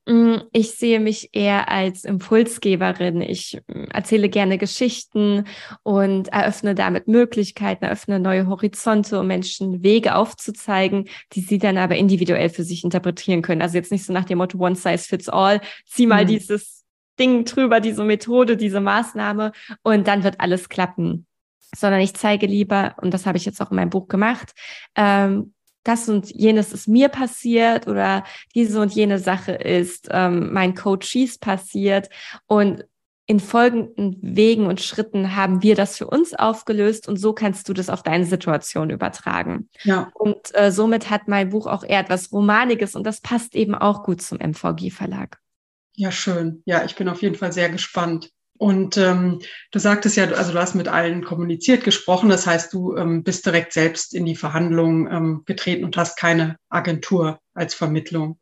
Mhm. 0.07 0.43
Ich 0.53 0.73
sehe 0.73 0.99
mich 0.99 1.29
eher 1.33 1.69
als 1.69 2.05
Impulsgeberin. 2.05 3.21
Ich 3.21 3.61
mm, 3.69 3.85
erzähle 3.93 4.29
gerne 4.29 4.59
Geschichten 4.59 5.45
und 5.83 6.29
eröffne 6.29 6.75
damit 6.75 7.07
Möglichkeiten, 7.07 7.85
eröffne 7.85 8.19
neue 8.19 8.49
Horizonte, 8.49 9.21
um 9.21 9.27
Menschen 9.27 9.85
Wege 9.85 10.17
aufzuzeigen, 10.17 11.09
die 11.33 11.43
sie 11.43 11.59
dann 11.59 11.79
aber 11.79 11.97
individuell 11.97 12.49
für 12.49 12.65
sich 12.65 12.83
interpretieren 12.83 13.43
können. 13.43 13.63
Also 13.63 13.77
jetzt 13.77 13.93
nicht 13.93 14.05
so 14.05 14.13
nach 14.13 14.25
dem 14.25 14.39
Motto 14.39 14.59
One 14.59 14.75
Size 14.75 14.99
Fits 14.99 15.29
All, 15.29 15.61
zieh 15.87 16.07
mal 16.07 16.25
mhm. 16.25 16.29
dieses 16.29 16.85
Ding 17.19 17.45
drüber, 17.45 17.81
diese 17.81 18.03
Methode, 18.03 18.57
diese 18.57 18.81
Maßnahme 18.81 19.53
und 19.83 20.09
dann 20.09 20.25
wird 20.25 20.41
alles 20.41 20.69
klappen 20.69 21.27
sondern 21.75 22.01
ich 22.01 22.15
zeige 22.15 22.47
lieber, 22.47 22.95
und 23.01 23.13
das 23.15 23.27
habe 23.27 23.39
ich 23.39 23.45
jetzt 23.45 23.61
auch 23.61 23.71
in 23.71 23.77
meinem 23.77 23.91
Buch 23.91 24.09
gemacht, 24.09 24.53
ähm, 24.97 25.55
das 25.83 26.09
und 26.09 26.31
jenes 26.31 26.73
ist 26.73 26.89
mir 26.89 27.09
passiert 27.09 27.87
oder 27.87 28.25
diese 28.55 28.81
und 28.81 28.93
jene 28.93 29.19
Sache 29.19 29.53
ist 29.53 30.09
ähm, 30.11 30.53
mein 30.53 30.75
Coaches 30.75 31.39
passiert 31.39 32.11
und 32.47 32.85
in 33.31 33.39
folgenden 33.39 34.19
Wegen 34.21 34.67
und 34.67 34.81
Schritten 34.81 35.37
haben 35.37 35.63
wir 35.63 35.77
das 35.77 35.97
für 35.97 36.09
uns 36.09 36.35
aufgelöst 36.35 37.07
und 37.07 37.17
so 37.17 37.33
kannst 37.33 37.69
du 37.69 37.73
das 37.73 37.89
auf 37.89 38.03
deine 38.03 38.25
Situation 38.25 38.91
übertragen. 38.91 39.69
Ja. 39.85 40.11
Und 40.15 40.53
äh, 40.55 40.73
somit 40.73 41.11
hat 41.11 41.29
mein 41.29 41.51
Buch 41.51 41.69
auch 41.69 41.85
eher 41.85 42.01
etwas 42.01 42.33
Romaniges 42.33 42.97
und 42.97 43.05
das 43.05 43.21
passt 43.21 43.55
eben 43.55 43.77
auch 43.77 44.03
gut 44.03 44.21
zum 44.21 44.39
MVG 44.39 44.91
Verlag. 44.91 45.39
Ja, 45.95 46.11
schön. 46.11 46.63
Ja, 46.65 46.85
ich 46.85 46.97
bin 46.97 47.09
auf 47.09 47.23
jeden 47.23 47.37
Fall 47.37 47.53
sehr 47.53 47.69
gespannt. 47.69 48.33
Und 48.61 48.99
ähm, 48.99 49.41
du 49.71 49.79
sagtest 49.79 50.19
ja, 50.19 50.31
also 50.33 50.53
du 50.53 50.59
hast 50.59 50.75
mit 50.75 50.87
allen 50.87 51.25
kommuniziert, 51.25 51.83
gesprochen. 51.83 52.29
Das 52.29 52.47
heißt, 52.47 52.71
du 52.75 52.95
ähm, 52.95 53.25
bist 53.25 53.47
direkt 53.47 53.73
selbst 53.73 54.15
in 54.15 54.27
die 54.27 54.37
Verhandlungen 54.37 55.11
ähm, 55.11 55.43
getreten 55.47 55.83
und 55.83 55.97
hast 55.97 56.19
keine 56.19 56.59
Agentur 56.69 57.41
als 57.55 57.75
Vermittlung, 57.75 58.39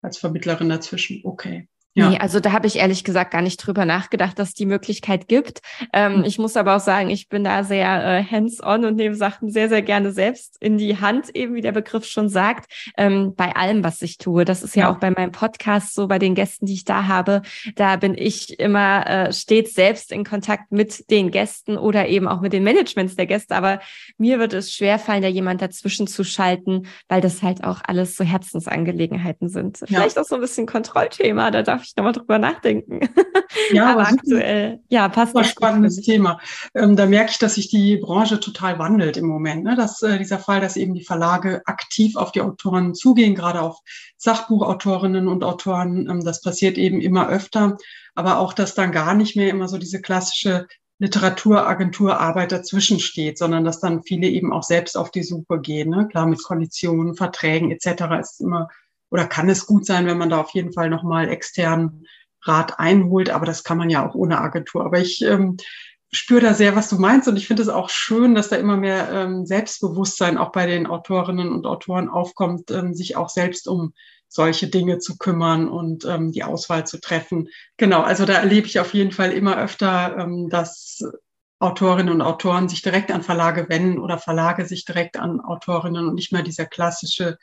als 0.00 0.16
Vermittlerin 0.16 0.70
dazwischen. 0.70 1.20
Okay. 1.22 1.68
Ja. 1.98 2.10
Nee, 2.10 2.18
also 2.18 2.38
da 2.38 2.52
habe 2.52 2.68
ich 2.68 2.76
ehrlich 2.76 3.02
gesagt 3.02 3.32
gar 3.32 3.42
nicht 3.42 3.56
drüber 3.56 3.84
nachgedacht, 3.84 4.38
dass 4.38 4.54
die 4.54 4.66
Möglichkeit 4.66 5.26
gibt. 5.26 5.60
Ähm, 5.92 6.18
mhm. 6.18 6.24
Ich 6.24 6.38
muss 6.38 6.56
aber 6.56 6.76
auch 6.76 6.80
sagen, 6.80 7.10
ich 7.10 7.28
bin 7.28 7.42
da 7.42 7.64
sehr 7.64 8.04
äh, 8.04 8.22
hands-on 8.22 8.84
und 8.84 8.94
nehme 8.94 9.16
Sachen 9.16 9.50
sehr, 9.50 9.68
sehr 9.68 9.82
gerne 9.82 10.12
selbst 10.12 10.56
in 10.60 10.78
die 10.78 11.00
Hand, 11.00 11.34
eben 11.34 11.54
wie 11.54 11.60
der 11.60 11.72
Begriff 11.72 12.04
schon 12.04 12.28
sagt, 12.28 12.70
ähm, 12.96 13.34
bei 13.34 13.56
allem, 13.56 13.82
was 13.82 14.00
ich 14.02 14.18
tue. 14.18 14.44
Das 14.44 14.62
ist 14.62 14.76
ja, 14.76 14.84
ja, 14.84 14.92
auch 14.92 15.00
bei 15.00 15.10
meinem 15.10 15.32
Podcast 15.32 15.94
so, 15.94 16.06
bei 16.06 16.20
den 16.20 16.36
Gästen, 16.36 16.66
die 16.66 16.74
ich 16.74 16.84
da 16.84 17.08
habe. 17.08 17.42
Da 17.74 17.96
bin 17.96 18.14
ich 18.16 18.60
immer 18.60 19.04
äh, 19.06 19.32
stets 19.32 19.74
selbst 19.74 20.12
in 20.12 20.24
Kontakt 20.24 20.70
mit 20.70 21.10
den 21.10 21.32
Gästen 21.32 21.76
oder 21.76 22.06
eben 22.06 22.28
auch 22.28 22.40
mit 22.40 22.52
den 22.52 22.62
Managements 22.62 23.16
der 23.16 23.26
Gäste. 23.26 23.56
Aber 23.56 23.80
mir 24.18 24.38
wird 24.38 24.52
es 24.52 24.72
schwerfallen, 24.72 25.22
da 25.22 25.28
jemand 25.28 25.62
dazwischen 25.62 26.06
zu 26.06 26.22
schalten, 26.22 26.86
weil 27.08 27.20
das 27.20 27.42
halt 27.42 27.64
auch 27.64 27.80
alles 27.82 28.16
so 28.16 28.22
Herzensangelegenheiten 28.22 29.48
sind. 29.48 29.80
Ja. 29.80 29.86
Vielleicht 29.86 30.16
auch 30.16 30.24
so 30.24 30.36
ein 30.36 30.40
bisschen 30.40 30.66
Kontrollthema, 30.66 31.50
da 31.50 31.62
darf 31.62 31.82
ich 31.82 31.87
nochmal 31.96 32.12
drüber 32.12 32.38
nachdenken. 32.38 33.00
Ja, 33.72 33.86
aber 33.92 34.08
aktuell, 34.08 34.80
ja, 34.88 35.08
passt. 35.08 35.36
Ein 35.36 35.44
spannendes 35.44 35.96
Thema. 35.96 36.40
Ähm, 36.74 36.96
da 36.96 37.06
merke 37.06 37.30
ich, 37.30 37.38
dass 37.38 37.54
sich 37.54 37.68
die 37.68 37.96
Branche 37.96 38.40
total 38.40 38.78
wandelt 38.78 39.16
im 39.16 39.26
Moment. 39.26 39.64
Ne? 39.64 39.76
Dass 39.76 40.02
äh, 40.02 40.18
dieser 40.18 40.38
Fall, 40.38 40.60
dass 40.60 40.76
eben 40.76 40.94
die 40.94 41.04
Verlage 41.04 41.62
aktiv 41.66 42.16
auf 42.16 42.32
die 42.32 42.40
Autoren 42.40 42.94
zugehen, 42.94 43.34
gerade 43.34 43.60
auf 43.60 43.78
Sachbuchautorinnen 44.16 45.28
und 45.28 45.44
Autoren, 45.44 46.08
ähm, 46.08 46.24
das 46.24 46.40
passiert 46.40 46.78
eben 46.78 47.00
immer 47.00 47.28
öfter. 47.28 47.76
Aber 48.14 48.38
auch, 48.38 48.52
dass 48.52 48.74
dann 48.74 48.92
gar 48.92 49.14
nicht 49.14 49.36
mehr 49.36 49.50
immer 49.50 49.68
so 49.68 49.78
diese 49.78 50.00
klassische 50.00 50.66
Literaturagenturarbeit 50.98 52.50
dazwischen 52.50 52.98
steht, 52.98 53.38
sondern 53.38 53.64
dass 53.64 53.80
dann 53.80 54.02
viele 54.02 54.26
eben 54.26 54.52
auch 54.52 54.64
selbst 54.64 54.96
auf 54.96 55.10
die 55.12 55.22
Suche 55.22 55.60
gehen. 55.60 55.90
Ne? 55.90 56.08
Klar, 56.08 56.26
mit 56.26 56.42
Konditionen, 56.42 57.14
Verträgen 57.14 57.70
etc. 57.70 58.04
ist 58.20 58.40
immer 58.40 58.68
oder 59.10 59.26
kann 59.26 59.48
es 59.48 59.66
gut 59.66 59.86
sein, 59.86 60.06
wenn 60.06 60.18
man 60.18 60.30
da 60.30 60.40
auf 60.40 60.50
jeden 60.50 60.72
Fall 60.72 60.90
nochmal 60.90 61.28
externen 61.28 62.06
Rat 62.42 62.78
einholt, 62.78 63.30
aber 63.30 63.46
das 63.46 63.64
kann 63.64 63.78
man 63.78 63.90
ja 63.90 64.08
auch 64.08 64.14
ohne 64.14 64.38
Agentur. 64.38 64.84
Aber 64.84 64.98
ich 64.98 65.22
ähm, 65.22 65.56
spüre 66.10 66.40
da 66.40 66.54
sehr, 66.54 66.76
was 66.76 66.88
du 66.88 66.96
meinst 66.96 67.28
und 67.28 67.36
ich 67.36 67.46
finde 67.46 67.62
es 67.62 67.68
auch 67.68 67.90
schön, 67.90 68.34
dass 68.34 68.48
da 68.48 68.56
immer 68.56 68.76
mehr 68.76 69.10
ähm, 69.12 69.44
Selbstbewusstsein 69.44 70.38
auch 70.38 70.52
bei 70.52 70.66
den 70.66 70.86
Autorinnen 70.86 71.52
und 71.52 71.66
Autoren 71.66 72.08
aufkommt, 72.08 72.70
ähm, 72.70 72.94
sich 72.94 73.16
auch 73.16 73.28
selbst 73.28 73.68
um 73.68 73.92
solche 74.28 74.68
Dinge 74.68 74.98
zu 74.98 75.16
kümmern 75.16 75.68
und 75.68 76.04
ähm, 76.04 76.32
die 76.32 76.44
Auswahl 76.44 76.86
zu 76.86 77.00
treffen. 77.00 77.48
Genau, 77.76 78.02
also 78.02 78.24
da 78.26 78.34
erlebe 78.34 78.66
ich 78.66 78.78
auf 78.78 78.94
jeden 78.94 79.12
Fall 79.12 79.32
immer 79.32 79.58
öfter, 79.58 80.16
ähm, 80.18 80.48
dass 80.50 81.02
Autorinnen 81.60 82.14
und 82.14 82.22
Autoren 82.22 82.68
sich 82.68 82.82
direkt 82.82 83.10
an 83.10 83.22
Verlage 83.22 83.68
wenden 83.68 83.98
oder 83.98 84.18
Verlage 84.18 84.64
sich 84.64 84.84
direkt 84.84 85.18
an 85.18 85.40
Autorinnen 85.40 86.06
und 86.06 86.14
nicht 86.14 86.32
mehr 86.32 86.42
dieser 86.42 86.66
klassische 86.66 87.36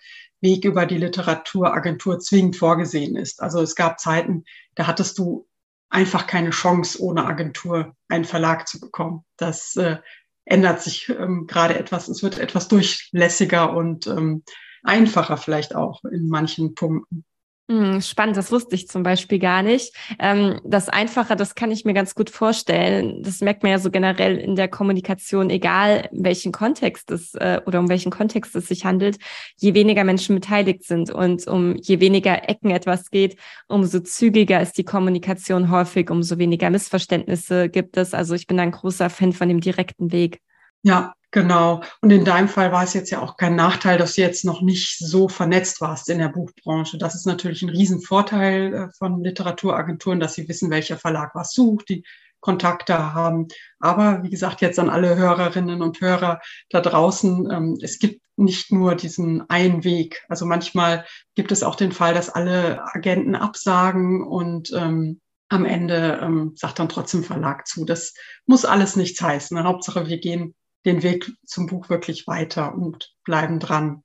Weg 0.46 0.64
über 0.64 0.86
die 0.86 0.98
Literaturagentur 0.98 2.20
zwingend 2.20 2.56
vorgesehen 2.56 3.16
ist. 3.16 3.42
Also 3.42 3.62
es 3.62 3.76
gab 3.76 4.00
Zeiten, 4.00 4.46
da 4.76 4.86
hattest 4.86 5.18
du 5.18 5.48
einfach 5.90 6.28
keine 6.28 6.52
Chance, 6.52 7.02
ohne 7.02 7.26
Agentur 7.26 7.96
einen 8.10 8.26
Verlag 8.26 8.68
zu 8.68 8.80
bekommen. 8.80 9.26
Das 9.38 9.76
äh, 9.76 9.98
ändert 10.46 10.82
sich 10.82 11.10
ähm, 11.10 11.48
gerade 11.48 11.80
etwas. 11.80 12.08
Es 12.08 12.22
wird 12.22 12.38
etwas 12.38 12.68
durchlässiger 12.68 13.76
und 13.76 14.06
ähm, 14.06 14.44
einfacher 14.84 15.38
vielleicht 15.38 15.76
auch 15.76 16.04
in 16.06 16.30
manchen 16.30 16.76
Punkten. 16.76 17.26
Hm, 17.68 18.00
spannend, 18.02 18.38
das 18.38 18.52
wusste 18.52 18.76
ich 18.76 18.88
zum 18.88 19.02
Beispiel 19.02 19.40
gar 19.40 19.64
nicht. 19.64 19.92
Ähm, 20.20 20.60
das 20.64 20.88
Einfache, 20.88 21.36
das 21.36 21.56
kann 21.56 21.72
ich 21.72 21.84
mir 21.84 21.96
ganz 21.96 22.14
gut 22.14 22.30
vorstellen. 22.30 23.24
Das 23.24 23.42
merkt 23.42 23.64
man 23.64 23.72
ja 23.72 23.80
so 23.80 23.90
generell 23.90 24.38
in 24.38 24.56
der 24.56 24.68
Kommunikation, 24.68 25.50
egal 25.50 26.08
welchen 26.12 26.52
Kontext 26.52 27.10
es 27.10 27.34
äh, 27.34 27.60
oder 27.66 27.80
um 27.80 27.90
welchen 27.90 28.12
Kontext 28.12 28.56
es 28.56 28.68
sich 28.68 28.86
handelt, 28.86 29.18
je 29.58 29.74
weniger 29.74 30.04
Menschen 30.04 30.36
beteiligt 30.36 30.84
sind 30.84 31.10
und 31.10 31.48
um 31.48 31.76
je 31.78 32.00
weniger 32.00 32.48
Ecken 32.48 32.70
etwas 32.70 33.10
geht, 33.10 33.36
umso 33.68 34.00
zügiger 34.00 34.62
ist 34.62 34.78
die 34.78 34.86
Kommunikation 34.86 35.72
häufig, 35.72 36.12
umso 36.12 36.38
weniger 36.38 36.70
Missverständnisse 36.70 37.70
gibt 37.70 37.98
es. 37.98 38.14
Also 38.14 38.36
ich 38.36 38.46
bin 38.46 38.60
ein 38.60 38.72
großer 38.72 39.10
Fan 39.10 39.34
von 39.34 39.50
dem 39.50 39.60
direkten 39.60 40.12
Weg. 40.12 40.40
Ja, 40.84 41.16
Genau. 41.36 41.84
Und 42.00 42.12
in 42.12 42.24
deinem 42.24 42.48
Fall 42.48 42.72
war 42.72 42.86
es 42.86 42.94
jetzt 42.94 43.10
ja 43.10 43.22
auch 43.22 43.36
kein 43.36 43.58
Nachteil, 43.58 43.98
dass 43.98 44.16
du 44.16 44.22
jetzt 44.22 44.46
noch 44.46 44.62
nicht 44.62 44.98
so 45.00 45.28
vernetzt 45.28 45.82
warst 45.82 46.10
in 46.10 46.20
der 46.20 46.30
Buchbranche. 46.30 46.98
Das 46.98 47.14
ist 47.14 47.26
natürlich 47.26 47.62
ein 47.62 47.68
Riesenvorteil 47.68 48.74
äh, 48.74 48.88
von 48.98 49.22
Literaturagenturen, 49.22 50.22
dass 50.22 50.36
sie 50.36 50.48
wissen, 50.48 50.70
welcher 50.70 50.96
Verlag 50.96 51.36
was 51.36 51.52
sucht, 51.52 51.90
die 51.90 52.06
Kontakte 52.40 53.14
haben. 53.14 53.50
Aber 53.82 54.24
wie 54.24 54.30
gesagt, 54.30 54.62
jetzt 54.62 54.80
an 54.80 54.90
alle 54.90 55.18
Hörerinnen 55.18 55.82
und 55.82 56.00
Hörer 56.00 56.40
da 56.70 56.80
draußen, 56.80 57.52
ähm, 57.52 57.78
es 57.82 58.00
gibt 58.00 58.22
nicht 58.38 58.72
nur 58.72 58.96
diesen 58.96 59.50
einen 59.50 59.84
Weg. 59.84 60.24
Also 60.30 60.46
manchmal 60.46 61.04
gibt 61.36 61.52
es 61.52 61.64
auch 61.64 61.76
den 61.76 61.92
Fall, 61.92 62.14
dass 62.14 62.30
alle 62.30 62.82
Agenten 62.96 63.36
absagen 63.36 64.26
und 64.26 64.72
ähm, 64.74 65.20
am 65.50 65.66
Ende 65.66 66.18
ähm, 66.24 66.54
sagt 66.56 66.80
dann 66.80 66.88
trotzdem 66.88 67.26
Verlag 67.26 67.68
zu. 67.68 67.84
Das 67.84 68.14
muss 68.46 68.64
alles 68.64 68.96
nichts 68.96 69.22
heißen. 69.22 69.62
Hauptsache, 69.62 70.08
wir 70.08 70.18
gehen 70.18 70.56
den 70.86 71.04
Weg 71.04 71.32
zum 71.46 71.68
Buch 71.68 71.90
wirklich 71.90 72.28
weiter 72.28 72.76
und 72.76 73.14
bleiben 73.24 73.60
dran. 73.60 74.04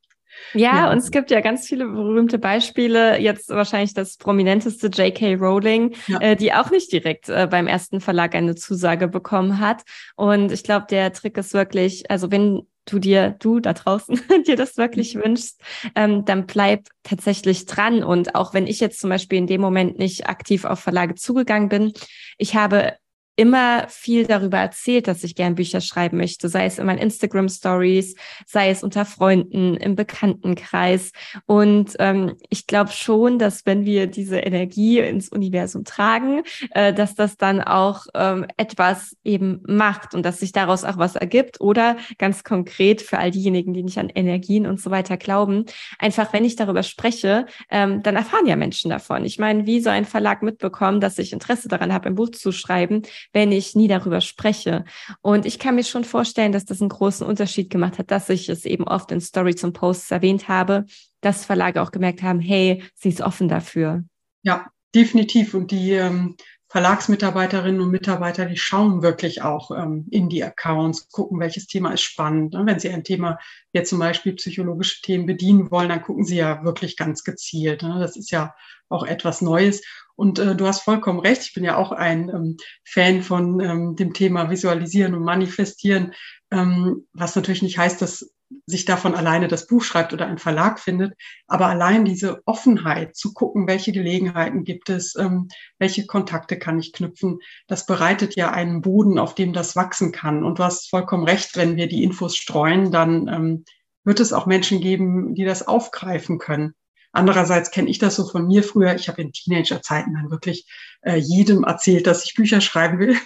Ja, 0.55 0.61
ja, 0.61 0.93
und 0.93 0.99
es 0.99 1.11
gibt 1.11 1.31
ja 1.31 1.41
ganz 1.41 1.67
viele 1.67 1.87
berühmte 1.87 2.39
Beispiele. 2.39 3.19
Jetzt 3.19 3.49
wahrscheinlich 3.51 3.95
das 3.95 4.17
prominenteste 4.17 4.87
J.K. 4.89 5.35
Rowling, 5.35 5.95
ja. 6.07 6.21
äh, 6.21 6.37
die 6.37 6.53
auch 6.53 6.71
nicht 6.71 6.93
direkt 6.93 7.29
äh, 7.29 7.49
beim 7.51 7.67
ersten 7.67 8.01
Verlag 8.01 8.35
eine 8.35 8.55
Zusage 8.55 9.09
bekommen 9.09 9.59
hat. 9.59 9.83
Und 10.17 10.53
ich 10.53 10.63
glaube, 10.63 10.87
der 10.89 11.13
Trick 11.13 11.37
ist 11.37 11.53
wirklich, 11.53 12.11
also 12.11 12.31
wenn 12.31 12.63
du 12.87 12.99
dir, 12.99 13.37
du 13.39 13.61
da 13.61 13.73
draußen, 13.73 14.21
dir 14.47 14.57
das 14.57 14.77
wirklich 14.77 15.15
wünschst, 15.17 15.61
ähm, 15.95 16.25
dann 16.25 16.47
bleib 16.47 16.87
tatsächlich 17.03 17.67
dran. 17.67 18.03
Und 18.03 18.35
auch 18.35 18.55
wenn 18.55 18.67
ich 18.67 18.81
jetzt 18.81 19.01
zum 19.01 19.11
Beispiel 19.11 19.39
in 19.39 19.47
dem 19.47 19.61
Moment 19.61 19.99
nicht 19.99 20.29
aktiv 20.29 20.65
auf 20.65 20.81
Verlage 20.81 21.15
zugegangen 21.15 21.69
bin, 21.69 21.93
ich 22.39 22.55
habe 22.55 22.95
immer 23.37 23.87
viel 23.89 24.27
darüber 24.27 24.59
erzählt, 24.59 25.09
dass 25.09 25.25
ich 25.25 25.35
gern 25.35 25.55
Bücher 25.55 25.81
schreiben 25.81 26.19
möchte, 26.19 26.49
sei 26.49 26.67
es 26.67 26.79
in 26.79 26.87
meinen 26.87 26.99
Instagram 26.99 27.49
Stories, 27.49 28.15
sei 28.47 28.71
es 28.71 28.83
unter 28.83 29.05
Freunden, 29.05 29.77
im 29.77 29.97
Bekanntenkreis. 29.97 31.13
Und 31.47 31.97
ähm, 31.99 32.37
ich 32.49 32.67
glaube 32.67 32.91
schon, 32.91 33.39
dass 33.39 33.65
wenn 33.67 33.85
wir 33.85 34.07
diese 34.07 34.39
Energie 34.39 34.99
ins 34.99 35.29
Universum 35.31 35.85
tragen, 35.85 36.43
äh, 36.73 36.93
dass 36.93 37.15
das 37.15 37.37
dann 37.37 37.63
auch 37.63 38.07
ähm, 38.15 38.47
etwas 38.57 39.17
eben 39.25 39.63
macht 39.67 40.15
und 40.15 40.25
dass 40.25 40.41
sich 40.41 40.53
daraus 40.53 40.85
auch 40.85 40.99
was 40.99 41.17
ergibt. 41.17 41.61
Oder 41.61 41.97
ganz 42.19 42.45
konkret 42.45 43.01
für 43.03 43.19
all 43.19 43.31
diejenigen, 43.31 43.73
die 43.73 43.83
nicht 43.83 43.99
an 43.99 44.11
Energien 44.11 44.67
und 44.67 44.81
so 44.81 44.91
weiter 44.91 45.17
glauben, 45.17 45.65
einfach 45.99 46.33
wenn 46.33 46.45
ich 46.45 46.57
darüber 46.57 46.83
spreche, 46.83 47.47
ähm, 47.71 48.03
dann 48.03 48.17
erfahren 48.17 48.47
ja 48.47 48.57
Menschen 48.57 48.91
davon. 48.91 49.25
Ich 49.25 49.39
meine, 49.39 49.67
wie 49.67 49.81
so 49.81 49.91
ein 49.91 50.05
Verlag 50.05 50.43
mitbekommen, 50.43 51.01
dass 51.01 51.19
ich 51.19 51.33
Interesse 51.33 51.69
daran 51.69 51.93
habe, 51.93 52.09
ein 52.09 52.15
Buch 52.15 52.31
zu 52.31 52.53
schreiben, 52.53 53.03
wenn 53.33 53.53
ich 53.53 53.75
nie 53.75 53.89
darüber 53.89 54.21
spreche. 54.21 54.85
Und 55.21 55.47
ich 55.47 55.59
kann 55.59 55.75
mir 55.75 55.85
schon 55.85 56.05
vorstellen, 56.05 56.53
dass 56.53 56.65
das 56.65 56.81
einen 56.81 56.89
großen 56.91 57.27
Unterschied 57.27 57.71
gemacht 57.71 57.99
hat, 57.99 58.11
dass 58.11 58.29
ich 58.29 58.49
es 58.49 58.65
eben 58.65 58.85
oft 58.85 59.11
in 59.13 59.21
Stories 59.21 59.65
und 59.65 59.73
Posts 59.73 60.11
erwähnt 60.11 60.49
habe, 60.49 60.85
dass 61.21 61.45
Verlage 61.45 61.83
auch 61.83 61.91
gemerkt 61.91 62.23
haben, 62.23 62.41
hey, 62.41 62.83
sie 62.95 63.11
ist 63.11 63.21
offen 63.21 63.49
dafür. 63.49 64.05
Ja, 64.43 64.67
definitiv. 64.95 65.55
Und 65.55 65.71
die 65.71 65.93
ähm, 65.93 66.37
Verlagsmitarbeiterinnen 66.71 67.81
und 67.81 67.91
Mitarbeiter, 67.91 68.47
die 68.47 68.57
schauen 68.57 69.03
wirklich 69.03 69.43
auch 69.43 69.73
ähm, 69.73 70.07
in 70.13 70.29
die 70.29 70.45
Accounts, 70.45 71.09
gucken, 71.09 71.41
welches 71.41 71.67
Thema 71.67 71.93
ist 71.93 72.03
spannend. 72.03 72.55
Ne? 72.55 72.65
Wenn 72.65 72.79
sie 72.79 72.91
ein 72.91 73.03
Thema, 73.03 73.41
jetzt 73.73 73.91
zum 73.91 73.99
Beispiel 73.99 74.35
psychologische 74.35 75.03
Themen 75.03 75.27
bedienen 75.27 75.73
wollen, 75.73 75.89
dann 75.89 76.03
gucken 76.03 76.25
sie 76.25 76.37
ja 76.37 76.63
wirklich 76.65 76.97
ganz 76.97 77.25
gezielt. 77.25 77.83
Ne? 77.83 77.99
Das 77.99 78.17
ist 78.17 78.31
ja 78.31 78.55
auch 78.89 79.05
etwas 79.05 79.41
Neues. 79.41 79.83
Und 80.15 80.39
äh, 80.39 80.55
du 80.55 80.65
hast 80.65 80.83
vollkommen 80.83 81.19
recht. 81.19 81.43
Ich 81.43 81.55
bin 81.55 81.65
ja 81.65 81.77
auch 81.77 81.91
ein 81.91 82.29
ähm, 82.29 82.57
Fan 82.85 83.23
von 83.23 83.59
ähm, 83.59 83.97
dem 83.97 84.13
Thema 84.15 84.49
Visualisieren 84.49 85.15
und 85.15 85.25
Manifestieren, 85.25 86.15
ähm, 86.53 87.09
was 87.13 87.35
natürlich 87.35 87.63
nicht 87.63 87.79
heißt, 87.79 88.01
dass 88.01 88.31
sich 88.67 88.85
davon 88.85 89.15
alleine 89.15 89.49
das 89.49 89.67
Buch 89.67 89.83
schreibt 89.83 90.13
oder 90.13 90.27
ein 90.27 90.39
Verlag 90.39 90.81
findet, 90.81 91.15
aber 91.47 91.67
allein 91.67 92.05
diese 92.05 92.43
Offenheit 92.47 93.17
zu 93.17 93.33
gucken, 93.33 93.67
welche 93.67 93.93
Gelegenheiten 93.93 94.65
gibt 94.65 94.91
es, 94.91 95.15
ähm, 95.17 95.49
welche 95.79 96.07
Kontakte 96.07 96.59
kann 96.59 96.79
ich 96.79 96.93
knüpfen, 96.93 97.39
das 97.69 97.87
bereitet 97.87 98.37
ja 98.37 98.51
einen 98.51 98.81
Boden, 98.81 99.19
auf 99.19 99.35
dem 99.35 99.53
das 99.53 99.77
wachsen 99.77 100.13
kann. 100.13 100.45
Und 100.45 100.59
du 100.59 100.65
hast 100.65 100.91
vollkommen 100.91 101.25
recht, 101.25 101.57
wenn 101.57 101.77
wir 101.77 101.89
die 101.89 102.03
Infos 102.03 102.37
streuen, 102.37 102.91
dann 102.91 103.29
ähm, 103.29 103.65
wird 104.05 104.21
es 104.21 104.33
auch 104.33 104.47
Menschen 104.47 104.81
geben, 104.81 105.35
die 105.35 105.45
das 105.45 105.67
aufgreifen 105.67 106.39
können. 106.39 106.75
Andererseits 107.13 107.71
kenne 107.71 107.91
ich 107.91 107.99
das 107.99 108.17
so 108.17 108.27
von 108.27 108.47
mir 108.47 108.63
früher. 108.63 108.95
Ich 108.95 109.09
habe 109.09 109.23
in 109.23 109.33
Teenagerzeiten 109.33 110.15
dann 110.15 110.31
wirklich 110.31 110.67
äh, 111.03 111.17
jedem 111.17 111.65
erzählt, 111.65 112.07
dass 112.07 112.25
ich 112.25 112.35
Bücher 112.35 112.61
schreiben 112.61 112.99
will 112.99 113.17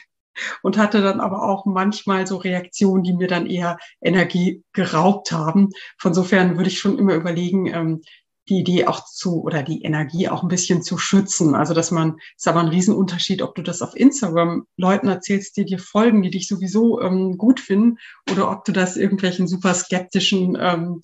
und 0.62 0.78
hatte 0.78 1.02
dann 1.02 1.20
aber 1.20 1.48
auch 1.48 1.66
manchmal 1.66 2.26
so 2.26 2.36
Reaktionen, 2.36 3.02
die 3.02 3.12
mir 3.12 3.28
dann 3.28 3.46
eher 3.46 3.78
Energie 4.00 4.62
geraubt 4.72 5.32
haben. 5.32 5.70
Von 5.98 6.14
sofern 6.14 6.56
würde 6.56 6.70
ich 6.70 6.78
schon 6.78 6.98
immer 6.98 7.14
überlegen, 7.14 7.66
ähm, 7.66 8.02
die 8.48 8.58
Idee 8.58 8.86
auch 8.86 9.04
zu 9.06 9.42
oder 9.42 9.62
die 9.62 9.82
Energie 9.82 10.28
auch 10.28 10.42
ein 10.42 10.48
bisschen 10.48 10.82
zu 10.82 10.98
schützen. 10.98 11.54
Also 11.54 11.72
dass 11.72 11.90
man, 11.90 12.18
ist 12.36 12.46
aber 12.46 12.60
ein 12.60 12.68
Riesenunterschied, 12.68 13.42
ob 13.42 13.54
du 13.54 13.62
das 13.62 13.80
auf 13.80 13.96
Instagram 13.96 14.66
Leuten 14.76 15.08
erzählst, 15.08 15.56
die 15.56 15.64
dir 15.64 15.78
folgen, 15.78 16.22
die 16.22 16.30
dich 16.30 16.46
sowieso 16.46 17.00
ähm, 17.00 17.38
gut 17.38 17.60
finden, 17.60 17.98
oder 18.30 18.50
ob 18.50 18.64
du 18.64 18.72
das 18.72 18.96
irgendwelchen 18.96 19.48
super 19.48 19.74
skeptischen 19.74 20.58
ähm, 20.60 21.00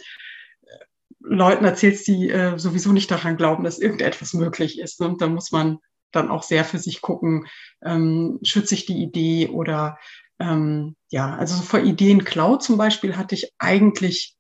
Leuten 1.21 1.65
erzählst, 1.65 2.07
die 2.09 2.31
äh, 2.31 2.59
sowieso 2.59 2.93
nicht 2.93 3.11
daran 3.11 3.37
glauben, 3.37 3.65
dass 3.65 3.79
irgendetwas 3.79 4.35
möglich 4.35 4.79
ist. 4.79 5.01
Ne? 5.01 5.09
Und 5.09 5.21
da 5.21 5.29
muss 5.29 5.53
man 5.53 5.79
dann 6.12 6.29
auch 6.29 6.43
sehr 6.43 6.64
für 6.64 6.79
sich 6.79 7.00
gucken, 7.00 7.47
ähm, 7.85 8.38
schütze 8.43 8.75
ich 8.75 8.87
die 8.87 9.02
Idee 9.02 9.49
oder 9.49 9.99
ähm, 10.38 10.97
ja, 11.11 11.35
also 11.37 11.62
vor 11.62 11.81
Ideenklau 11.81 12.57
zum 12.57 12.76
Beispiel 12.76 13.17
hatte 13.17 13.35
ich 13.35 13.52
eigentlich 13.59 14.37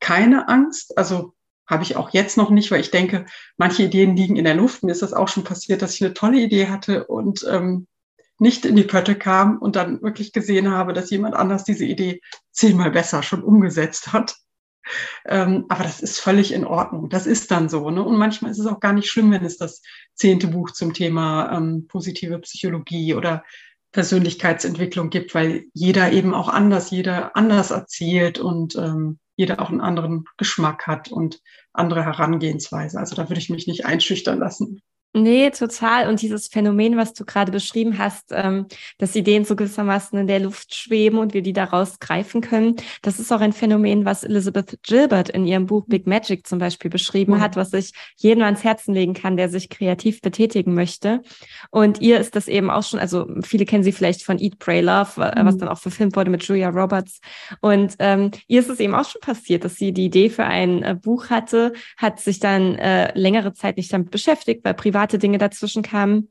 keine 0.00 0.48
Angst. 0.48 0.96
Also 0.98 1.34
habe 1.66 1.84
ich 1.84 1.96
auch 1.96 2.10
jetzt 2.10 2.36
noch 2.36 2.50
nicht, 2.50 2.70
weil 2.70 2.80
ich 2.80 2.90
denke, 2.90 3.26
manche 3.56 3.84
Ideen 3.84 4.16
liegen 4.16 4.36
in 4.36 4.44
der 4.44 4.54
Luft. 4.54 4.82
Mir 4.82 4.92
ist 4.92 5.02
das 5.02 5.12
auch 5.12 5.28
schon 5.28 5.44
passiert, 5.44 5.82
dass 5.82 5.94
ich 5.94 6.04
eine 6.04 6.14
tolle 6.14 6.40
Idee 6.40 6.68
hatte 6.68 7.06
und 7.06 7.46
ähm, 7.48 7.86
nicht 8.38 8.64
in 8.64 8.76
die 8.76 8.82
Pötte 8.82 9.14
kam 9.14 9.58
und 9.58 9.76
dann 9.76 10.02
wirklich 10.02 10.32
gesehen 10.32 10.70
habe, 10.70 10.92
dass 10.92 11.10
jemand 11.10 11.36
anders 11.36 11.64
diese 11.64 11.84
Idee 11.84 12.20
zehnmal 12.50 12.90
besser 12.90 13.22
schon 13.22 13.42
umgesetzt 13.42 14.12
hat. 14.12 14.36
Ähm, 15.26 15.66
aber 15.68 15.84
das 15.84 16.00
ist 16.00 16.20
völlig 16.20 16.52
in 16.52 16.64
Ordnung. 16.64 17.08
Das 17.08 17.26
ist 17.26 17.50
dann 17.50 17.68
so. 17.68 17.90
Ne? 17.90 18.02
Und 18.02 18.16
manchmal 18.16 18.50
ist 18.50 18.58
es 18.58 18.66
auch 18.66 18.80
gar 18.80 18.92
nicht 18.92 19.08
schlimm, 19.08 19.30
wenn 19.30 19.44
es 19.44 19.56
das 19.56 19.82
zehnte 20.14 20.48
Buch 20.48 20.70
zum 20.72 20.92
Thema 20.94 21.56
ähm, 21.56 21.86
positive 21.88 22.38
Psychologie 22.40 23.14
oder 23.14 23.44
Persönlichkeitsentwicklung 23.92 25.10
gibt, 25.10 25.34
weil 25.34 25.64
jeder 25.74 26.12
eben 26.12 26.34
auch 26.34 26.48
anders, 26.48 26.90
jeder 26.90 27.36
anders 27.36 27.70
erzählt 27.70 28.38
und 28.38 28.74
ähm, 28.76 29.18
jeder 29.36 29.60
auch 29.60 29.70
einen 29.70 29.80
anderen 29.80 30.24
Geschmack 30.36 30.86
hat 30.86 31.10
und 31.10 31.40
andere 31.72 32.04
Herangehensweise. 32.04 32.98
Also 32.98 33.16
da 33.16 33.28
würde 33.28 33.40
ich 33.40 33.50
mich 33.50 33.66
nicht 33.66 33.84
einschüchtern 33.84 34.38
lassen. 34.38 34.80
Nee, 35.14 35.50
total. 35.50 36.08
Und 36.08 36.22
dieses 36.22 36.48
Phänomen, 36.48 36.96
was 36.96 37.12
du 37.12 37.26
gerade 37.26 37.52
beschrieben 37.52 37.98
hast, 37.98 38.30
ähm, 38.30 38.66
dass 38.96 39.14
Ideen 39.14 39.44
so 39.44 39.56
gewissermaßen 39.56 40.18
in 40.18 40.26
der 40.26 40.40
Luft 40.40 40.74
schweben 40.74 41.18
und 41.18 41.34
wir 41.34 41.42
die 41.42 41.52
daraus 41.52 41.98
greifen 41.98 42.40
können, 42.40 42.76
das 43.02 43.20
ist 43.20 43.30
auch 43.30 43.42
ein 43.42 43.52
Phänomen, 43.52 44.06
was 44.06 44.24
Elizabeth 44.24 44.78
Gilbert 44.82 45.28
in 45.28 45.44
ihrem 45.46 45.66
Buch 45.66 45.84
Big 45.86 46.06
Magic 46.06 46.46
zum 46.46 46.58
Beispiel 46.58 46.90
beschrieben 46.90 47.34
mhm. 47.34 47.40
hat, 47.40 47.56
was 47.56 47.74
ich 47.74 47.92
jedem 48.16 48.42
ans 48.42 48.64
Herzen 48.64 48.94
legen 48.94 49.12
kann, 49.12 49.36
der 49.36 49.50
sich 49.50 49.68
kreativ 49.68 50.22
betätigen 50.22 50.72
möchte. 50.72 51.20
Und 51.70 52.00
ihr 52.00 52.18
ist 52.18 52.34
das 52.34 52.48
eben 52.48 52.70
auch 52.70 52.82
schon, 52.82 52.98
also 52.98 53.26
viele 53.42 53.66
kennen 53.66 53.84
sie 53.84 53.92
vielleicht 53.92 54.22
von 54.22 54.38
Eat, 54.38 54.58
Pray, 54.58 54.80
Love, 54.80 55.20
mhm. 55.20 55.44
was 55.44 55.58
dann 55.58 55.68
auch 55.68 55.78
verfilmt 55.78 56.16
wurde 56.16 56.30
mit 56.30 56.42
Julia 56.42 56.70
Roberts. 56.70 57.20
Und 57.60 57.96
ähm, 57.98 58.30
ihr 58.46 58.60
ist 58.60 58.70
es 58.70 58.80
eben 58.80 58.94
auch 58.94 59.06
schon 59.06 59.20
passiert, 59.20 59.64
dass 59.64 59.76
sie 59.76 59.92
die 59.92 60.06
Idee 60.06 60.30
für 60.30 60.44
ein 60.44 60.82
äh, 60.82 60.94
Buch 60.94 61.28
hatte, 61.28 61.74
hat 61.98 62.18
sich 62.18 62.40
dann 62.40 62.76
äh, 62.76 63.12
längere 63.14 63.52
Zeit 63.52 63.76
nicht 63.76 63.92
damit 63.92 64.10
beschäftigt, 64.10 64.64
weil 64.64 64.72
privat 64.72 65.01
private 65.02 65.18
Dinge 65.18 65.38
dazwischen 65.38 65.82
kamen. 65.82 66.28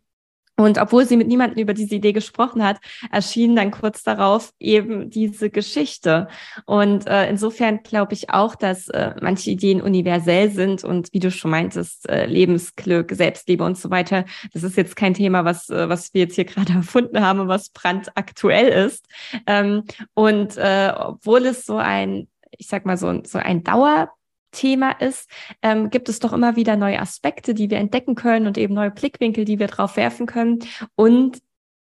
Und 0.57 0.77
obwohl 0.77 1.05
sie 1.05 1.17
mit 1.17 1.27
niemandem 1.27 1.63
über 1.63 1.73
diese 1.73 1.95
Idee 1.95 2.11
gesprochen 2.11 2.63
hat, 2.63 2.77
erschien 3.09 3.55
dann 3.55 3.71
kurz 3.71 4.03
darauf 4.03 4.53
eben 4.59 5.09
diese 5.09 5.49
Geschichte. 5.49 6.27
Und 6.65 7.07
äh, 7.07 7.27
insofern 7.29 7.81
glaube 7.81 8.13
ich 8.13 8.29
auch, 8.29 8.53
dass 8.53 8.87
äh, 8.89 9.15
manche 9.21 9.49
Ideen 9.49 9.81
universell 9.81 10.51
sind 10.51 10.83
und 10.83 11.07
wie 11.13 11.19
du 11.19 11.31
schon 11.31 11.51
meintest, 11.51 12.07
äh, 12.09 12.27
Lebensglück, 12.27 13.11
Selbstliebe 13.11 13.63
und 13.63 13.77
so 13.77 13.89
weiter. 13.89 14.25
Das 14.53 14.61
ist 14.61 14.77
jetzt 14.77 14.95
kein 14.95 15.15
Thema, 15.15 15.45
was, 15.45 15.69
äh, 15.69 15.89
was 15.89 16.13
wir 16.13 16.21
jetzt 16.21 16.35
hier 16.35 16.45
gerade 16.45 16.73
erfunden 16.75 17.21
haben 17.21 17.47
was 17.47 17.69
brandaktuell 17.69 18.67
ist. 18.85 19.07
Ähm, 19.47 19.85
und 20.13 20.57
äh, 20.57 20.93
obwohl 20.95 21.45
es 21.47 21.65
so 21.65 21.77
ein, 21.77 22.27
ich 22.51 22.67
sag 22.67 22.85
mal, 22.85 22.97
so, 22.97 23.21
so 23.23 23.39
ein 23.39 23.63
Dauer 23.63 24.11
Thema 24.51 24.91
ist, 24.91 25.29
ähm, 25.61 25.89
gibt 25.89 26.09
es 26.09 26.19
doch 26.19 26.33
immer 26.33 26.55
wieder 26.55 26.75
neue 26.75 26.99
Aspekte, 26.99 27.53
die 27.53 27.69
wir 27.69 27.77
entdecken 27.77 28.15
können 28.15 28.47
und 28.47 28.57
eben 28.57 28.73
neue 28.73 28.91
Blickwinkel, 28.91 29.45
die 29.45 29.59
wir 29.59 29.67
drauf 29.67 29.97
werfen 29.97 30.25
können. 30.25 30.59
Und 30.95 31.39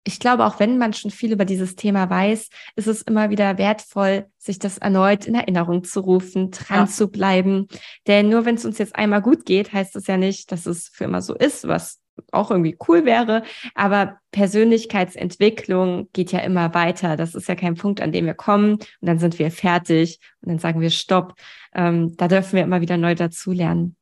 ich 0.05 0.19
glaube, 0.19 0.47
auch 0.47 0.59
wenn 0.59 0.79
man 0.79 0.95
schon 0.95 1.11
viel 1.11 1.33
über 1.33 1.45
dieses 1.45 1.77
Thema 1.77 2.09
weiß, 2.09 2.49
ist 2.75 2.87
es 2.87 3.03
immer 3.03 3.29
wieder 3.31 3.59
wertvoll, 3.59 4.27
sich 4.39 4.59
das 4.59 4.79
erneut 4.79 5.27
in 5.27 5.35
Erinnerung 5.35 5.85
zu 5.85 6.01
rufen, 6.01 6.51
dran 6.51 6.81
ja. 6.81 6.87
zu 6.87 7.09
bleiben. 7.09 7.69
Denn 8.07 8.31
nur 8.31 8.47
wenn 8.47 8.55
es 8.55 8.65
uns 8.65 8.79
jetzt 8.79 8.97
einmal 8.97 9.21
gut 9.21 9.45
geht, 9.45 9.73
heißt 9.73 9.95
das 9.95 10.07
ja 10.07 10.17
nicht, 10.17 10.53
dass 10.53 10.65
es 10.65 10.89
für 10.89 11.05
immer 11.05 11.21
so 11.21 11.35
ist, 11.35 11.69
was 11.69 12.00
auch 12.33 12.51
irgendwie 12.51 12.77
cool 12.89 13.05
wäre. 13.05 13.43
Aber 13.75 14.19
Persönlichkeitsentwicklung 14.33 16.09
geht 16.13 16.33
ja 16.33 16.41
immer 16.41 16.75
weiter. 16.75 17.17
Das 17.17 17.35
ist 17.35 17.49
ja 17.49 17.55
kein 17.55 17.75
Punkt, 17.75 18.01
an 18.01 18.13
dem 18.13 18.27
wir 18.27 18.35
kommen 18.35 18.75
und 18.75 18.85
dann 19.01 19.19
sind 19.19 19.39
wir 19.39 19.51
fertig 19.51 20.21
und 20.41 20.51
dann 20.51 20.59
sagen 20.59 20.81
wir 20.81 20.91
Stopp. 20.91 21.35
Ähm, 21.75 22.17
da 22.17 22.29
dürfen 22.29 22.55
wir 22.57 22.63
immer 22.63 22.81
wieder 22.81 22.97
neu 22.97 23.15
dazulernen. 23.15 23.97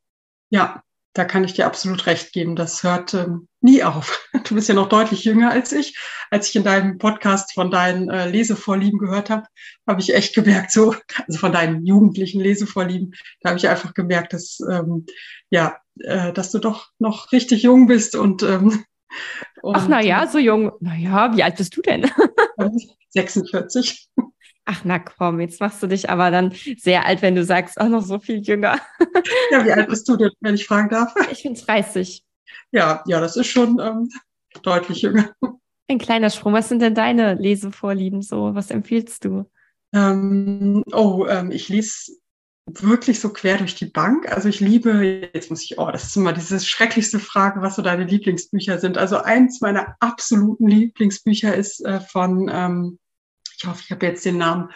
Ja, 0.49 0.83
da 1.13 1.25
kann 1.25 1.43
ich 1.43 1.53
dir 1.53 1.65
absolut 1.65 2.05
recht 2.05 2.33
geben. 2.33 2.55
Das 2.55 2.83
hört 2.83 3.13
ähm, 3.13 3.47
nie 3.61 3.83
auf. 3.83 4.27
Du 4.47 4.55
bist 4.55 4.67
ja 4.67 4.73
noch 4.73 4.89
deutlich 4.89 5.25
jünger 5.25 5.51
als 5.51 5.71
ich. 5.71 5.97
Als 6.31 6.49
ich 6.49 6.55
in 6.55 6.63
deinem 6.63 6.97
Podcast 6.97 7.53
von 7.53 7.69
deinen 7.69 8.09
äh, 8.09 8.27
Lesevorlieben 8.27 8.97
gehört 8.97 9.29
habe, 9.29 9.45
habe 9.87 10.01
ich 10.01 10.13
echt 10.13 10.33
gemerkt, 10.33 10.71
so, 10.71 10.95
also 11.27 11.39
von 11.39 11.51
deinen 11.51 11.85
jugendlichen 11.85 12.41
Lesevorlieben, 12.41 13.13
da 13.41 13.49
habe 13.49 13.59
ich 13.59 13.67
einfach 13.67 13.93
gemerkt, 13.93 14.33
dass 14.33 14.59
ähm, 14.71 15.05
ja, 15.51 15.77
äh, 15.99 16.33
dass 16.33 16.51
du 16.51 16.59
doch 16.59 16.89
noch 16.97 17.31
richtig 17.31 17.63
jung 17.63 17.85
bist 17.85 18.15
und, 18.15 18.41
ähm, 18.41 18.85
und 19.61 19.75
Ach, 19.75 19.87
na 19.87 20.01
ja, 20.01 20.25
so 20.27 20.39
jung. 20.39 20.71
Na 20.79 20.95
ja, 20.95 21.35
wie 21.35 21.43
alt 21.43 21.57
bist 21.57 21.75
du 21.75 21.81
denn? 21.81 22.09
46. 23.09 24.09
Ach 24.71 24.85
na 24.85 24.99
komm, 24.99 25.39
jetzt 25.39 25.59
machst 25.59 25.81
du 25.81 25.87
dich 25.87 26.11
aber 26.11 26.29
dann 26.29 26.53
sehr 26.77 27.07
alt, 27.07 27.23
wenn 27.23 27.33
du 27.33 27.43
sagst, 27.43 27.81
auch 27.81 27.87
noch 27.87 28.03
so 28.03 28.19
viel 28.19 28.37
jünger. 28.37 28.79
ja, 29.49 29.65
wie 29.65 29.71
alt 29.71 29.89
bist 29.89 30.07
du 30.07 30.15
denn, 30.15 30.29
wenn 30.41 30.53
ich 30.53 30.67
fragen 30.67 30.89
darf? 30.89 31.11
Ich 31.31 31.41
bin 31.41 31.55
30. 31.55 32.23
Ja, 32.71 33.03
ja, 33.07 33.19
das 33.19 33.35
ist 33.35 33.47
schon 33.47 33.79
ähm, 33.79 34.09
deutlich 34.61 35.01
jünger. 35.01 35.31
Ein 35.87 35.97
kleiner 35.97 36.29
Sprung. 36.29 36.53
Was 36.53 36.69
sind 36.69 36.83
denn 36.83 36.93
deine 36.93 37.33
Lesevorlieben 37.33 38.21
so? 38.21 38.53
Was 38.53 38.69
empfiehlst 38.69 39.25
du? 39.25 39.49
Ähm, 39.91 40.83
oh, 40.91 41.25
ähm, 41.27 41.49
ich 41.49 41.67
lese 41.69 42.11
wirklich 42.67 43.19
so 43.19 43.33
quer 43.33 43.57
durch 43.57 43.73
die 43.73 43.87
Bank. 43.87 44.31
Also 44.31 44.49
ich 44.49 44.59
liebe, 44.59 45.31
jetzt 45.33 45.49
muss 45.49 45.63
ich, 45.63 45.79
oh, 45.79 45.89
das 45.89 46.03
ist 46.03 46.15
immer 46.15 46.31
diese 46.31 46.59
schrecklichste 46.59 47.17
Frage, 47.17 47.63
was 47.63 47.75
so 47.75 47.81
deine 47.81 48.03
Lieblingsbücher 48.03 48.77
sind. 48.77 48.99
Also 48.99 49.17
eins 49.17 49.61
meiner 49.61 49.95
absoluten 49.99 50.67
Lieblingsbücher 50.67 51.55
ist 51.55 51.83
äh, 51.83 51.99
von 52.01 52.51
ähm, 52.53 52.99
ich 53.59 53.67
hoffe, 53.67 53.81
ich 53.83 53.91
habe 53.91 54.05
jetzt 54.05 54.25
den 54.25 54.37
Namen 54.37 54.69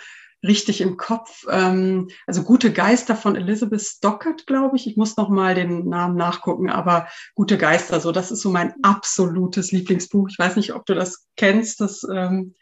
richtig 0.43 0.81
im 0.81 0.97
Kopf. 0.97 1.45
Ähm, 1.49 2.09
also 2.27 2.43
Gute 2.43 2.73
Geister 2.73 3.15
von 3.15 3.35
Elizabeth 3.35 3.81
Stockert, 3.81 4.45
glaube 4.45 4.75
ich. 4.75 4.87
Ich 4.87 4.97
muss 4.97 5.15
noch 5.15 5.29
mal 5.29 5.55
den 5.55 5.87
Namen 5.87 6.15
nachgucken, 6.15 6.69
aber 6.69 7.07
Gute 7.33 7.57
Geister, 7.57 7.99
so 7.99 8.11
das 8.11 8.31
ist 8.31 8.41
so 8.41 8.49
mein 8.49 8.73
absolutes 8.83 9.71
Lieblingsbuch. 9.71 10.27
Ich 10.29 10.37
weiß 10.37 10.57
nicht, 10.57 10.73
ob 10.73 10.85
du 10.85 10.93
das 10.93 11.27
kennst. 11.37 11.79
Das 11.79 12.05
ähm, 12.11 12.55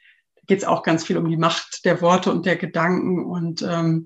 geht 0.46 0.60
es 0.60 0.66
auch 0.66 0.84
ganz 0.84 1.04
viel 1.04 1.18
um 1.18 1.28
die 1.28 1.38
Macht 1.38 1.84
der 1.86 2.02
Worte 2.02 2.32
und 2.32 2.46
der 2.46 2.56
Gedanken 2.56 3.26
und 3.26 3.64
ähm, 3.64 4.06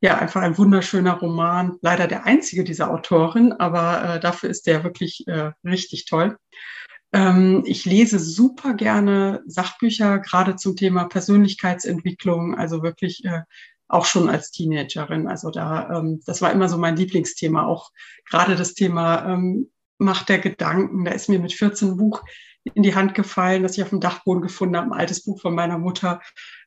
ja, 0.00 0.18
einfach 0.18 0.42
ein 0.42 0.58
wunderschöner 0.58 1.14
Roman. 1.14 1.78
Leider 1.80 2.06
der 2.06 2.26
einzige 2.26 2.62
dieser 2.62 2.90
Autorin, 2.90 3.54
aber 3.54 4.16
äh, 4.16 4.20
dafür 4.20 4.50
ist 4.50 4.66
der 4.66 4.84
wirklich 4.84 5.24
äh, 5.28 5.52
richtig 5.64 6.04
toll. 6.04 6.36
Ähm, 7.14 7.62
ich 7.64 7.84
lese 7.84 8.18
super 8.18 8.74
gerne 8.74 9.44
Sachbücher, 9.46 10.18
gerade 10.18 10.56
zum 10.56 10.74
Thema 10.74 11.04
Persönlichkeitsentwicklung, 11.04 12.56
also 12.56 12.82
wirklich 12.82 13.24
äh, 13.24 13.42
auch 13.86 14.04
schon 14.04 14.28
als 14.28 14.50
Teenagerin. 14.50 15.28
Also 15.28 15.50
da, 15.50 15.98
ähm, 15.98 16.20
das 16.26 16.42
war 16.42 16.50
immer 16.50 16.68
so 16.68 16.76
mein 16.76 16.96
Lieblingsthema, 16.96 17.64
auch 17.64 17.92
gerade 18.28 18.56
das 18.56 18.74
Thema 18.74 19.32
ähm, 19.32 19.70
Macht 19.98 20.28
der 20.28 20.40
Gedanken. 20.40 21.04
Da 21.04 21.12
ist 21.12 21.28
mir 21.28 21.38
mit 21.38 21.52
14 21.52 21.96
Buch 21.96 22.24
in 22.64 22.82
die 22.82 22.96
Hand 22.96 23.14
gefallen, 23.14 23.62
das 23.62 23.78
ich 23.78 23.84
auf 23.84 23.90
dem 23.90 24.00
Dachboden 24.00 24.42
gefunden 24.42 24.76
habe, 24.76 24.88
ein 24.88 24.98
altes 24.98 25.22
Buch 25.22 25.40
von 25.40 25.54
meiner 25.54 25.78
Mutter, 25.78 26.20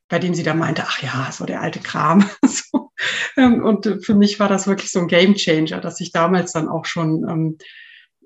bei 0.08 0.18
dem 0.18 0.32
sie 0.32 0.44
da 0.44 0.54
meinte, 0.54 0.84
ach 0.86 1.02
ja, 1.02 1.28
so 1.30 1.44
der 1.44 1.60
alte 1.60 1.80
Kram. 1.80 2.24
und 3.36 3.98
für 4.02 4.14
mich 4.14 4.40
war 4.40 4.48
das 4.48 4.66
wirklich 4.66 4.90
so 4.90 5.00
ein 5.00 5.08
Game 5.08 5.34
Changer, 5.34 5.82
dass 5.82 6.00
ich 6.00 6.10
damals 6.10 6.52
dann 6.52 6.70
auch 6.70 6.86
schon 6.86 7.58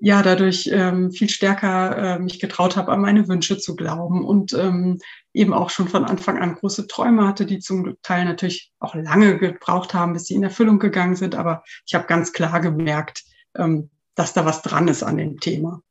ja 0.03 0.21
dadurch 0.21 0.69
ähm, 0.69 1.11
viel 1.11 1.29
stärker 1.29 1.97
äh, 1.97 2.19
mich 2.19 2.41
getraut 2.41 2.75
habe, 2.75 2.91
an 2.91 2.99
meine 2.99 3.29
Wünsche 3.29 3.57
zu 3.57 3.73
glauben 3.73 4.25
und 4.25 4.51
ähm, 4.51 4.99
eben 5.33 5.53
auch 5.53 5.69
schon 5.69 5.87
von 5.87 6.03
Anfang 6.03 6.39
an 6.39 6.55
große 6.55 6.87
Träume 6.87 7.25
hatte, 7.25 7.45
die 7.45 7.59
zum 7.59 7.95
Teil 8.01 8.25
natürlich 8.25 8.73
auch 8.79 8.95
lange 8.95 9.37
gebraucht 9.37 9.93
haben, 9.93 10.11
bis 10.11 10.25
sie 10.25 10.33
in 10.33 10.43
Erfüllung 10.43 10.77
gegangen 10.77 11.15
sind. 11.15 11.35
Aber 11.35 11.63
ich 11.85 11.95
habe 11.95 12.05
ganz 12.05 12.33
klar 12.33 12.59
gemerkt, 12.59 13.23
ähm, 13.55 13.91
dass 14.13 14.33
da 14.33 14.43
was 14.43 14.61
dran 14.61 14.89
ist 14.89 15.03
an 15.03 15.15
dem 15.15 15.39
Thema. 15.39 15.81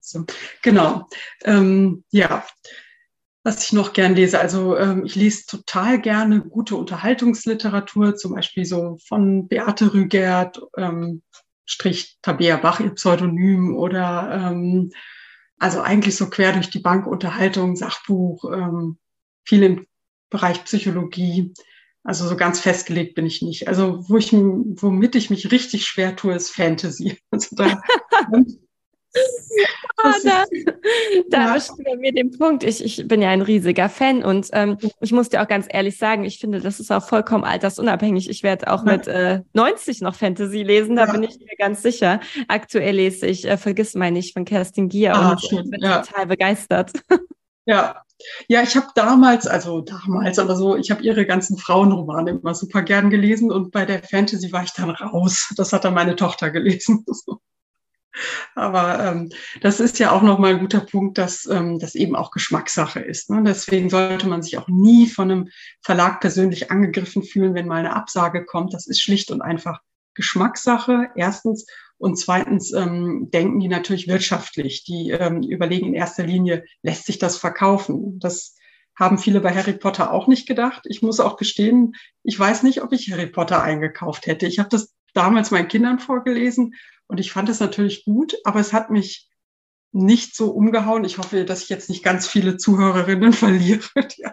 So, 0.00 0.24
genau. 0.62 1.08
Ähm, 1.44 2.02
ja, 2.10 2.44
was 3.44 3.62
ich 3.62 3.72
noch 3.72 3.92
gern 3.92 4.16
lese. 4.16 4.40
Also 4.40 4.76
ähm, 4.76 5.04
ich 5.04 5.14
lese 5.14 5.46
total 5.46 6.00
gerne 6.00 6.40
gute 6.40 6.74
Unterhaltungsliteratur, 6.74 8.16
zum 8.16 8.34
Beispiel 8.34 8.64
so 8.64 8.98
von 9.06 9.46
Beate 9.46 9.94
Rügert, 9.94 10.60
ähm, 10.76 11.22
Strich 11.72 12.18
Tabea 12.22 12.56
Bach, 12.58 12.80
ihr 12.80 12.90
Pseudonym 12.90 13.74
oder 13.74 14.50
ähm, 14.50 14.92
also 15.58 15.80
eigentlich 15.80 16.16
so 16.16 16.28
quer 16.28 16.52
durch 16.52 16.70
die 16.70 16.80
Bank 16.80 17.06
Unterhaltung, 17.06 17.76
Sachbuch, 17.76 18.44
ähm, 18.52 18.98
viel 19.44 19.62
im 19.62 19.86
Bereich 20.28 20.64
Psychologie. 20.64 21.54
Also 22.04 22.28
so 22.28 22.36
ganz 22.36 22.60
festgelegt 22.60 23.14
bin 23.14 23.26
ich 23.26 23.42
nicht. 23.42 23.68
Also 23.68 24.04
wo 24.08 24.16
ich, 24.16 24.32
womit 24.32 25.14
ich 25.14 25.30
mich 25.30 25.50
richtig 25.50 25.86
schwer 25.86 26.16
tue, 26.16 26.34
ist 26.34 26.50
Fantasy. 26.50 27.18
Also 27.30 27.56
da 27.56 27.80
Ah, 30.02 30.14
da 30.24 30.44
da 31.30 31.56
ja. 31.56 31.96
mir 31.96 32.12
den 32.12 32.30
Punkt. 32.36 32.64
Ich, 32.64 32.82
ich 32.84 33.06
bin 33.06 33.20
ja 33.22 33.28
ein 33.28 33.42
riesiger 33.42 33.88
Fan 33.88 34.24
und 34.24 34.48
ähm, 34.52 34.78
ich 35.00 35.12
muss 35.12 35.28
dir 35.28 35.42
auch 35.42 35.48
ganz 35.48 35.66
ehrlich 35.68 35.98
sagen, 35.98 36.24
ich 36.24 36.38
finde, 36.38 36.60
das 36.60 36.80
ist 36.80 36.90
auch 36.90 37.06
vollkommen 37.06 37.44
altersunabhängig. 37.44 38.28
Ich 38.30 38.42
werde 38.42 38.72
auch 38.72 38.86
ja. 38.86 38.92
mit 38.92 39.06
äh, 39.06 39.40
90 39.52 40.00
noch 40.00 40.14
Fantasy 40.14 40.62
lesen, 40.62 40.96
da 40.96 41.06
ja. 41.06 41.12
bin 41.12 41.22
ich 41.22 41.38
mir 41.38 41.56
ganz 41.58 41.82
sicher. 41.82 42.20
Aktuell 42.48 42.96
lese 42.96 43.26
ich 43.26 43.46
äh, 43.46 43.56
Vergiss 43.56 43.94
mein 43.94 44.14
nicht 44.14 44.32
von 44.32 44.44
Kerstin 44.44 44.88
Gier 44.88 45.14
ah, 45.14 45.32
und 45.32 45.42
schön. 45.42 45.70
bin 45.70 45.80
total 45.80 46.26
begeistert. 46.26 46.92
Ja, 47.64 48.02
ja, 48.48 48.62
ich 48.62 48.76
habe 48.76 48.88
damals, 48.94 49.46
also 49.46 49.80
damals, 49.80 50.38
aber 50.38 50.56
so, 50.56 50.76
ich 50.76 50.90
habe 50.90 51.02
ihre 51.02 51.26
ganzen 51.26 51.58
Frauenromane 51.58 52.30
immer 52.32 52.54
super 52.54 52.82
gern 52.82 53.10
gelesen 53.10 53.50
und 53.50 53.70
bei 53.70 53.84
der 53.84 54.02
Fantasy 54.02 54.52
war 54.52 54.64
ich 54.64 54.72
dann 54.72 54.90
raus. 54.90 55.52
Das 55.56 55.72
hat 55.72 55.84
dann 55.84 55.94
meine 55.94 56.16
Tochter 56.16 56.50
gelesen. 56.50 57.04
Aber 58.54 59.00
ähm, 59.00 59.30
das 59.60 59.80
ist 59.80 59.98
ja 59.98 60.10
auch 60.12 60.22
nochmal 60.22 60.54
ein 60.54 60.60
guter 60.60 60.80
Punkt, 60.80 61.18
dass 61.18 61.46
ähm, 61.46 61.78
das 61.78 61.94
eben 61.94 62.14
auch 62.14 62.30
Geschmackssache 62.30 63.00
ist. 63.00 63.30
Ne? 63.30 63.42
Deswegen 63.44 63.90
sollte 63.90 64.28
man 64.28 64.42
sich 64.42 64.58
auch 64.58 64.68
nie 64.68 65.06
von 65.08 65.30
einem 65.30 65.48
Verlag 65.80 66.20
persönlich 66.20 66.70
angegriffen 66.70 67.22
fühlen, 67.22 67.54
wenn 67.54 67.66
mal 67.66 67.78
eine 67.78 67.96
Absage 67.96 68.44
kommt. 68.44 68.74
Das 68.74 68.86
ist 68.86 69.00
schlicht 69.00 69.30
und 69.30 69.40
einfach 69.40 69.80
Geschmackssache, 70.14 71.08
erstens. 71.16 71.66
Und 71.96 72.16
zweitens 72.16 72.72
ähm, 72.72 73.28
denken 73.32 73.60
die 73.60 73.68
natürlich 73.68 74.08
wirtschaftlich. 74.08 74.84
Die 74.84 75.10
ähm, 75.10 75.42
überlegen 75.42 75.86
in 75.86 75.94
erster 75.94 76.26
Linie, 76.26 76.64
lässt 76.82 77.06
sich 77.06 77.18
das 77.18 77.36
verkaufen? 77.36 78.18
Das 78.18 78.56
haben 78.98 79.18
viele 79.18 79.40
bei 79.40 79.54
Harry 79.54 79.72
Potter 79.72 80.12
auch 80.12 80.26
nicht 80.26 80.46
gedacht. 80.46 80.82
Ich 80.86 81.00
muss 81.00 81.20
auch 81.20 81.36
gestehen, 81.36 81.94
ich 82.22 82.38
weiß 82.38 82.62
nicht, 82.62 82.82
ob 82.82 82.92
ich 82.92 83.10
Harry 83.10 83.26
Potter 83.26 83.62
eingekauft 83.62 84.26
hätte. 84.26 84.46
Ich 84.46 84.58
habe 84.58 84.68
das 84.68 84.92
damals 85.14 85.50
meinen 85.50 85.68
Kindern 85.68 85.98
vorgelesen 85.98 86.74
und 87.06 87.20
ich 87.20 87.32
fand 87.32 87.48
es 87.48 87.60
natürlich 87.60 88.04
gut, 88.04 88.34
aber 88.44 88.60
es 88.60 88.72
hat 88.72 88.90
mich 88.90 89.28
nicht 89.92 90.34
so 90.34 90.50
umgehauen. 90.50 91.04
Ich 91.04 91.18
hoffe, 91.18 91.44
dass 91.44 91.62
ich 91.62 91.68
jetzt 91.68 91.90
nicht 91.90 92.02
ganz 92.02 92.26
viele 92.26 92.56
Zuhörerinnen 92.56 93.32
verliere, 93.32 93.82
die, 93.96 94.24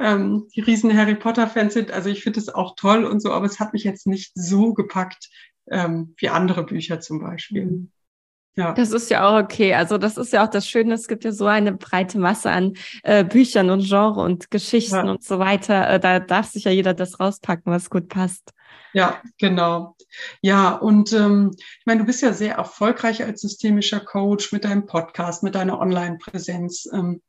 ähm, 0.00 0.48
die 0.54 0.60
riesen 0.60 0.96
Harry 0.96 1.14
Potter-Fans 1.14 1.74
sind. 1.74 1.92
Also 1.92 2.10
ich 2.10 2.22
finde 2.22 2.40
es 2.40 2.48
auch 2.48 2.74
toll 2.76 3.04
und 3.04 3.20
so, 3.20 3.32
aber 3.32 3.46
es 3.46 3.60
hat 3.60 3.72
mich 3.72 3.84
jetzt 3.84 4.06
nicht 4.06 4.32
so 4.34 4.74
gepackt 4.74 5.30
ähm, 5.70 6.14
wie 6.18 6.28
andere 6.28 6.64
Bücher 6.64 7.00
zum 7.00 7.20
Beispiel. 7.20 7.66
Mhm. 7.66 7.92
Ja. 8.58 8.72
Das 8.72 8.90
ist 8.90 9.10
ja 9.10 9.28
auch 9.28 9.42
okay. 9.42 9.74
Also 9.74 9.98
das 9.98 10.16
ist 10.16 10.32
ja 10.32 10.42
auch 10.42 10.48
das 10.48 10.66
Schöne. 10.66 10.94
Es 10.94 11.08
gibt 11.08 11.24
ja 11.24 11.32
so 11.32 11.44
eine 11.44 11.72
breite 11.72 12.18
Masse 12.18 12.50
an 12.50 12.72
äh, 13.02 13.22
Büchern 13.22 13.68
und 13.68 13.84
Genre 13.86 14.20
und 14.22 14.50
Geschichten 14.50 14.94
ja. 14.94 15.10
und 15.10 15.22
so 15.22 15.38
weiter. 15.38 15.90
Äh, 15.90 16.00
da 16.00 16.20
darf 16.20 16.46
sich 16.46 16.64
ja 16.64 16.70
jeder 16.70 16.94
das 16.94 17.20
rauspacken, 17.20 17.70
was 17.70 17.90
gut 17.90 18.08
passt. 18.08 18.54
Ja, 18.92 19.20
genau. 19.38 19.96
Ja, 20.40 20.72
und 20.72 21.12
ähm, 21.12 21.52
ich 21.56 21.86
meine, 21.86 22.00
du 22.00 22.06
bist 22.06 22.22
ja 22.22 22.32
sehr 22.32 22.54
erfolgreich 22.54 23.22
als 23.24 23.42
systemischer 23.42 24.00
Coach 24.00 24.52
mit 24.52 24.64
deinem 24.64 24.86
Podcast, 24.86 25.42
mit 25.42 25.54
deiner 25.54 25.78
Online-Präsenz. 25.78 26.88
Ähm, 26.92 27.20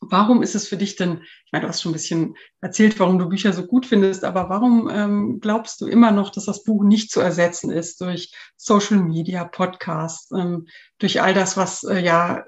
warum 0.00 0.42
ist 0.42 0.54
es 0.54 0.66
für 0.66 0.76
dich 0.76 0.96
denn, 0.96 1.22
ich 1.44 1.52
meine, 1.52 1.62
du 1.62 1.68
hast 1.68 1.82
schon 1.82 1.90
ein 1.90 1.94
bisschen 1.94 2.36
erzählt, 2.60 2.98
warum 2.98 3.18
du 3.18 3.28
Bücher 3.28 3.52
so 3.52 3.66
gut 3.66 3.86
findest, 3.86 4.24
aber 4.24 4.48
warum 4.48 4.90
ähm, 4.90 5.40
glaubst 5.40 5.80
du 5.80 5.86
immer 5.86 6.10
noch, 6.10 6.30
dass 6.30 6.46
das 6.46 6.64
Buch 6.64 6.82
nicht 6.82 7.10
zu 7.10 7.20
ersetzen 7.20 7.70
ist 7.70 8.00
durch 8.00 8.32
Social 8.56 8.98
Media, 8.98 9.44
Podcast, 9.44 10.32
ähm, 10.32 10.66
durch 10.98 11.20
all 11.20 11.34
das, 11.34 11.56
was 11.56 11.84
äh, 11.84 12.00
ja 12.00 12.44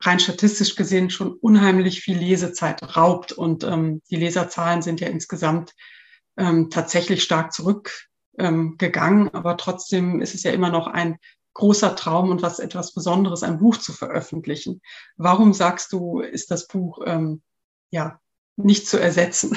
rein 0.00 0.20
statistisch 0.20 0.76
gesehen 0.76 1.08
schon 1.08 1.32
unheimlich 1.32 2.02
viel 2.02 2.18
Lesezeit 2.18 2.96
raubt 2.96 3.32
und 3.32 3.64
ähm, 3.64 4.02
die 4.10 4.16
Leserzahlen 4.16 4.82
sind 4.82 5.00
ja 5.00 5.08
insgesamt 5.08 5.72
ähm, 6.36 6.70
tatsächlich 6.70 7.22
stark 7.22 7.52
zurückgegangen. 7.52 9.26
Ähm, 9.26 9.30
aber 9.32 9.56
trotzdem 9.56 10.20
ist 10.20 10.34
es 10.34 10.42
ja 10.42 10.52
immer 10.52 10.70
noch 10.70 10.86
ein 10.86 11.18
großer 11.54 11.96
Traum 11.96 12.30
und 12.30 12.42
was 12.42 12.58
etwas 12.58 12.92
Besonderes, 12.92 13.42
ein 13.42 13.58
Buch 13.58 13.78
zu 13.78 13.92
veröffentlichen. 13.92 14.82
Warum 15.16 15.54
sagst 15.54 15.92
du, 15.92 16.20
ist 16.20 16.50
das 16.50 16.66
Buch 16.66 17.00
ähm, 17.06 17.42
ja 17.90 18.20
nicht 18.56 18.86
zu 18.86 19.00
ersetzen? 19.00 19.56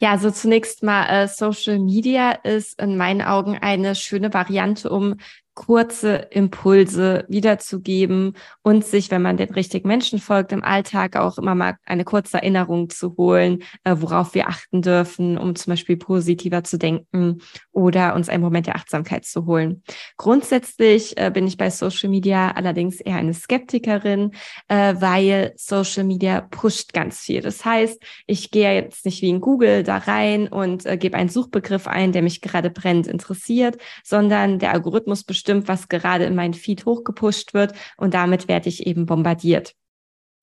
Ja, 0.00 0.10
also 0.10 0.30
zunächst 0.30 0.82
mal 0.82 1.06
äh, 1.06 1.28
Social 1.28 1.78
Media 1.78 2.32
ist 2.32 2.80
in 2.80 2.96
meinen 2.96 3.22
Augen 3.22 3.56
eine 3.56 3.94
schöne 3.94 4.34
Variante, 4.34 4.90
um 4.90 5.16
kurze 5.54 6.16
Impulse 6.30 7.24
wiederzugeben 7.28 8.34
und 8.62 8.84
sich, 8.84 9.10
wenn 9.10 9.22
man 9.22 9.36
den 9.36 9.50
richtigen 9.50 9.88
Menschen 9.88 10.18
folgt, 10.18 10.52
im 10.52 10.64
Alltag 10.64 11.16
auch 11.16 11.38
immer 11.38 11.54
mal 11.54 11.76
eine 11.86 12.04
kurze 12.04 12.38
Erinnerung 12.38 12.90
zu 12.90 13.16
holen, 13.16 13.62
äh, 13.84 13.94
worauf 13.98 14.34
wir 14.34 14.48
achten 14.48 14.82
dürfen, 14.82 15.38
um 15.38 15.54
zum 15.54 15.72
Beispiel 15.72 15.96
positiver 15.96 16.64
zu 16.64 16.78
denken 16.78 17.40
oder 17.72 18.14
uns 18.14 18.28
einen 18.28 18.42
Moment 18.42 18.66
der 18.66 18.76
Achtsamkeit 18.76 19.24
zu 19.24 19.46
holen. 19.46 19.82
Grundsätzlich 20.16 21.16
äh, 21.16 21.30
bin 21.32 21.46
ich 21.46 21.56
bei 21.56 21.70
Social 21.70 22.10
Media 22.10 22.50
allerdings 22.50 23.00
eher 23.00 23.16
eine 23.16 23.34
Skeptikerin, 23.34 24.32
äh, 24.68 24.94
weil 24.98 25.52
Social 25.56 26.04
Media 26.04 26.40
pusht 26.40 26.92
ganz 26.92 27.20
viel. 27.20 27.40
Das 27.40 27.64
heißt, 27.64 28.02
ich 28.26 28.50
gehe 28.50 28.74
jetzt 28.74 29.04
nicht 29.04 29.22
wie 29.22 29.30
in 29.30 29.40
Google 29.40 29.82
da 29.82 29.98
rein 29.98 30.48
und 30.48 30.84
äh, 30.86 30.96
gebe 30.96 31.16
einen 31.16 31.28
Suchbegriff 31.28 31.86
ein, 31.86 32.12
der 32.12 32.22
mich 32.22 32.40
gerade 32.40 32.70
brennend 32.70 33.06
interessiert, 33.06 33.78
sondern 34.02 34.58
der 34.58 34.72
Algorithmus 34.72 35.22
bestimmt, 35.44 35.68
was 35.68 35.88
gerade 35.88 36.24
in 36.24 36.34
meinen 36.34 36.54
Feed 36.54 36.86
hochgepusht 36.86 37.52
wird 37.52 37.74
und 37.98 38.14
damit 38.14 38.48
werde 38.48 38.70
ich 38.70 38.86
eben 38.86 39.04
bombardiert. 39.04 39.74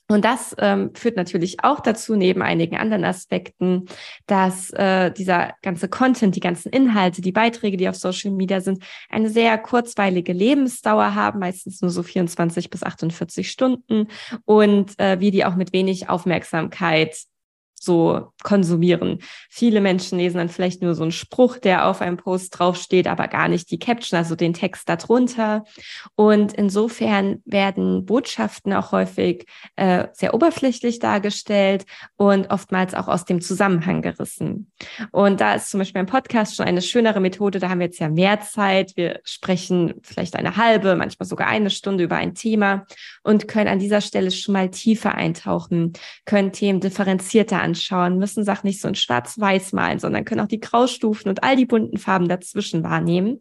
Und 0.07 0.25
das 0.25 0.53
ähm, 0.59 0.93
führt 0.93 1.15
natürlich 1.15 1.63
auch 1.63 1.79
dazu, 1.79 2.17
neben 2.17 2.41
einigen 2.41 2.75
anderen 2.75 3.05
Aspekten, 3.05 3.85
dass 4.27 4.69
äh, 4.71 5.09
dieser 5.09 5.53
ganze 5.61 5.87
Content, 5.87 6.35
die 6.35 6.41
ganzen 6.41 6.69
Inhalte, 6.69 7.21
die 7.21 7.31
Beiträge, 7.31 7.77
die 7.77 7.87
auf 7.87 7.95
Social 7.95 8.31
Media 8.31 8.59
sind, 8.59 8.83
eine 9.09 9.29
sehr 9.29 9.57
kurzweilige 9.57 10.33
Lebensdauer 10.33 11.15
haben, 11.15 11.39
meistens 11.39 11.81
nur 11.81 11.91
so 11.91 12.03
24 12.03 12.69
bis 12.69 12.83
48 12.83 13.49
Stunden 13.49 14.07
und 14.43 14.99
äh, 14.99 15.19
wir 15.21 15.31
die 15.31 15.45
auch 15.45 15.55
mit 15.55 15.71
wenig 15.71 16.09
Aufmerksamkeit 16.09 17.15
so 17.81 18.31
konsumieren. 18.43 19.19
Viele 19.49 19.81
Menschen 19.81 20.19
lesen 20.19 20.37
dann 20.37 20.49
vielleicht 20.49 20.83
nur 20.83 20.93
so 20.93 21.01
einen 21.01 21.11
Spruch, 21.11 21.57
der 21.57 21.87
auf 21.87 22.01
einem 22.01 22.17
Post 22.17 22.59
draufsteht, 22.59 23.07
aber 23.07 23.27
gar 23.27 23.47
nicht 23.47 23.71
die 23.71 23.79
Caption, 23.79 24.17
also 24.17 24.35
den 24.35 24.53
Text 24.53 24.87
darunter. 24.87 25.63
Und 26.15 26.53
insofern 26.53 27.41
werden 27.45 28.05
Botschaften 28.05 28.71
auch 28.73 28.91
häufig 28.91 29.47
äh, 29.77 30.07
sehr 30.13 30.35
oberflächlich 30.35 30.99
dargestellt 30.99 31.85
und 32.17 32.51
oftmals 32.51 32.93
auch 32.93 33.07
aus 33.07 33.25
dem 33.25 33.41
Zusammenhang 33.41 34.03
gerissen. 34.03 34.71
Und 35.11 35.41
da 35.41 35.55
ist 35.55 35.71
zum 35.71 35.79
Beispiel 35.79 36.01
ein 36.01 36.05
Podcast 36.05 36.55
schon 36.55 36.67
eine 36.67 36.83
schönere 36.83 37.19
Methode. 37.19 37.57
Da 37.57 37.69
haben 37.69 37.79
wir 37.79 37.87
jetzt 37.87 37.99
ja 37.99 38.09
mehr 38.09 38.41
Zeit. 38.41 38.93
Wir 38.95 39.21
sprechen 39.23 39.95
vielleicht 40.03 40.35
eine 40.35 40.55
halbe, 40.55 40.95
manchmal 40.95 41.27
sogar 41.27 41.47
eine 41.47 41.71
Stunde 41.71 42.03
über 42.03 42.17
ein 42.17 42.35
Thema 42.35 42.85
und 43.23 43.47
können 43.47 43.69
an 43.69 43.79
dieser 43.79 44.01
Stelle 44.01 44.29
schon 44.29 44.53
mal 44.53 44.69
tiefer 44.69 45.15
eintauchen, 45.15 45.93
können 46.25 46.51
Themen 46.51 46.79
differenzierter 46.79 47.59
anschauen 47.59 47.70
anschauen, 47.71 48.17
müssen 48.17 48.43
Sachen 48.43 48.67
nicht 48.67 48.81
so 48.81 48.87
in 48.87 48.95
schwarz-weiß 48.95 49.73
malen, 49.73 49.99
sondern 49.99 50.25
können 50.25 50.41
auch 50.41 50.47
die 50.47 50.59
Graustufen 50.59 51.29
und 51.29 51.43
all 51.43 51.55
die 51.55 51.65
bunten 51.65 51.97
Farben 51.97 52.27
dazwischen 52.27 52.83
wahrnehmen. 52.83 53.39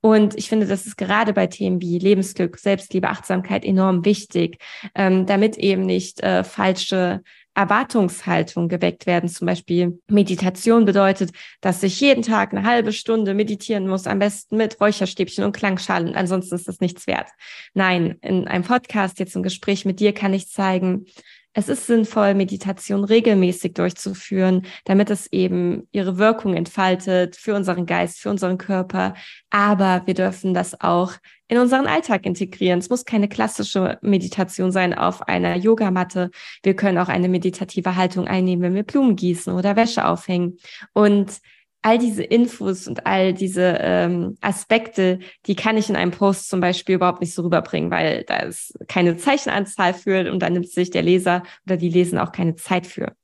Und 0.00 0.36
ich 0.36 0.48
finde, 0.48 0.66
das 0.66 0.86
ist 0.86 0.96
gerade 0.96 1.32
bei 1.32 1.46
Themen 1.46 1.80
wie 1.80 1.98
Lebensglück, 1.98 2.58
Selbstliebe, 2.58 3.08
Achtsamkeit 3.08 3.64
enorm 3.64 4.04
wichtig, 4.04 4.58
ähm, 4.94 5.26
damit 5.26 5.56
eben 5.56 5.82
nicht 5.82 6.20
äh, 6.20 6.44
falsche 6.44 7.22
Erwartungshaltung 7.54 8.68
geweckt 8.68 9.06
werden. 9.06 9.28
Zum 9.28 9.46
Beispiel 9.46 10.00
Meditation 10.08 10.84
bedeutet, 10.84 11.30
dass 11.60 11.82
ich 11.82 12.00
jeden 12.00 12.22
Tag 12.22 12.52
eine 12.52 12.66
halbe 12.66 12.92
Stunde 12.92 13.34
meditieren 13.34 13.88
muss, 13.88 14.06
am 14.06 14.20
besten 14.20 14.56
mit 14.56 14.80
Räucherstäbchen 14.80 15.44
und 15.44 15.52
Klangschalen. 15.52 16.14
Ansonsten 16.14 16.54
ist 16.54 16.68
das 16.68 16.80
nichts 16.80 17.06
wert. 17.06 17.28
Nein, 17.74 18.16
in 18.22 18.46
einem 18.46 18.64
Podcast, 18.64 19.18
jetzt 19.18 19.34
im 19.34 19.42
Gespräch 19.42 19.84
mit 19.84 20.00
dir, 20.00 20.12
kann 20.12 20.32
ich 20.32 20.48
zeigen, 20.48 21.06
es 21.52 21.68
ist 21.68 21.86
sinnvoll, 21.86 22.34
Meditation 22.34 23.02
regelmäßig 23.02 23.74
durchzuführen, 23.74 24.66
damit 24.84 25.10
es 25.10 25.26
eben 25.32 25.88
ihre 25.90 26.16
Wirkung 26.16 26.54
entfaltet 26.54 27.36
für 27.36 27.54
unseren 27.54 27.86
Geist, 27.86 28.20
für 28.20 28.30
unseren 28.30 28.56
Körper. 28.56 29.14
Aber 29.50 30.02
wir 30.06 30.14
dürfen 30.14 30.54
das 30.54 30.80
auch 30.80 31.14
in 31.48 31.58
unseren 31.58 31.88
Alltag 31.88 32.24
integrieren. 32.24 32.78
Es 32.78 32.88
muss 32.88 33.04
keine 33.04 33.28
klassische 33.28 33.98
Meditation 34.00 34.70
sein 34.70 34.94
auf 34.94 35.22
einer 35.22 35.56
Yogamatte. 35.56 36.30
Wir 36.62 36.76
können 36.76 36.98
auch 36.98 37.08
eine 37.08 37.28
meditative 37.28 37.96
Haltung 37.96 38.28
einnehmen, 38.28 38.62
wenn 38.62 38.74
wir 38.74 38.84
Blumen 38.84 39.16
gießen 39.16 39.52
oder 39.52 39.74
Wäsche 39.74 40.06
aufhängen. 40.06 40.58
Und 40.92 41.40
all 41.82 41.98
diese 41.98 42.22
Infos 42.22 42.86
und 42.86 43.06
all 43.06 43.32
diese 43.32 43.78
ähm, 43.80 44.36
Aspekte, 44.40 45.18
die 45.46 45.56
kann 45.56 45.76
ich 45.76 45.88
in 45.88 45.96
einem 45.96 46.10
Post 46.10 46.48
zum 46.50 46.60
Beispiel 46.60 46.96
überhaupt 46.96 47.20
nicht 47.20 47.34
so 47.34 47.42
rüberbringen, 47.42 47.90
weil 47.90 48.24
da 48.24 48.36
ist 48.40 48.74
keine 48.88 49.16
Zeichenanzahl 49.16 49.94
für 49.94 50.30
und 50.30 50.40
da 50.40 50.50
nimmt 50.50 50.68
sich 50.68 50.90
der 50.90 51.02
Leser 51.02 51.42
oder 51.66 51.76
die 51.76 51.88
Lesen 51.88 52.18
auch 52.18 52.32
keine 52.32 52.56
Zeit 52.56 52.86
für. 52.86 53.14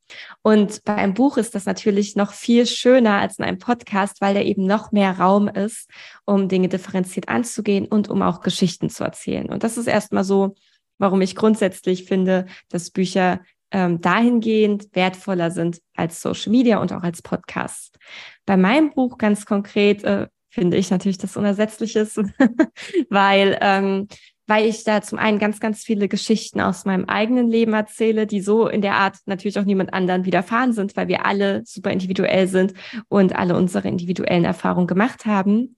Und 0.43 0.85
bei 0.85 0.95
einem 0.95 1.15
Buch 1.15 1.37
ist 1.37 1.55
das 1.55 1.67
natürlich 1.67 2.17
noch 2.17 2.33
viel 2.33 2.67
schöner 2.67 3.21
als 3.21 3.39
in 3.39 3.45
einem 3.45 3.59
Podcast, 3.59 4.21
weil 4.21 4.35
da 4.35 4.41
eben 4.41 4.65
noch 4.65 4.93
mehr 4.93 5.19
Raum 5.19 5.49
ist, 5.49 5.91
um 6.25 6.49
Dinge 6.49 6.69
differenziert 6.69 7.29
anzugehen 7.29 7.87
und 7.87 8.09
um 8.09 8.23
auch 8.23 8.41
Geschichten 8.41 8.89
zu 8.89 9.05
erzählen. 9.05 9.51
Und 9.51 9.65
das 9.65 9.77
ist 9.77 9.89
erstmal 9.89 10.25
so, 10.25 10.55
warum 10.99 11.21
ich 11.21 11.37
grundsätzlich 11.37 12.05
finde, 12.05 12.47
dass 12.69 12.91
Bücher 12.91 13.41
ähm, 13.71 14.01
dahingehend 14.01 14.95
wertvoller 14.95 15.51
sind 15.51 15.81
als 15.95 16.21
Social 16.21 16.51
Media 16.51 16.79
und 16.79 16.93
auch 16.93 17.03
als 17.03 17.23
Podcast. 17.23 17.99
Bei 18.45 18.57
meinem 18.57 18.93
Buch 18.93 19.19
ganz 19.19 19.47
konkret 19.47 20.05
äh, 20.05 20.29
finde 20.51 20.77
ich 20.77 20.91
natürlich, 20.91 21.19
dass 21.19 21.37
unersetzlich 21.37 21.97
ist, 21.97 22.17
weil 23.11 23.59
ähm, 23.61 24.09
weil 24.47 24.67
ich 24.67 24.85
da 24.85 25.03
zum 25.03 25.19
einen 25.19 25.39
ganz, 25.39 25.61
ganz 25.61 25.83
viele 25.83 26.09
Geschichten 26.09 26.61
aus 26.61 26.85
meinem 26.85 27.07
eigenen 27.07 27.49
Leben 27.49 27.75
erzähle, 27.75 28.27
die 28.27 28.41
so 28.41 28.69
in 28.69 28.81
der 28.81 28.95
Art 28.95 29.17
natürlich 29.27 29.59
auch 29.59 29.65
niemand 29.65 29.93
anderen 29.93 30.25
widerfahren 30.25 30.73
sind, 30.73 30.97
weil 30.97 31.09
wir 31.09 31.27
alle 31.27 31.63
super 31.65 31.91
individuell 31.91 32.47
sind 32.47 32.73
und 33.09 33.35
alle 33.35 33.57
unsere 33.57 33.89
individuellen 33.89 34.45
Erfahrungen 34.45 34.87
gemacht 34.87 35.27
haben. 35.27 35.77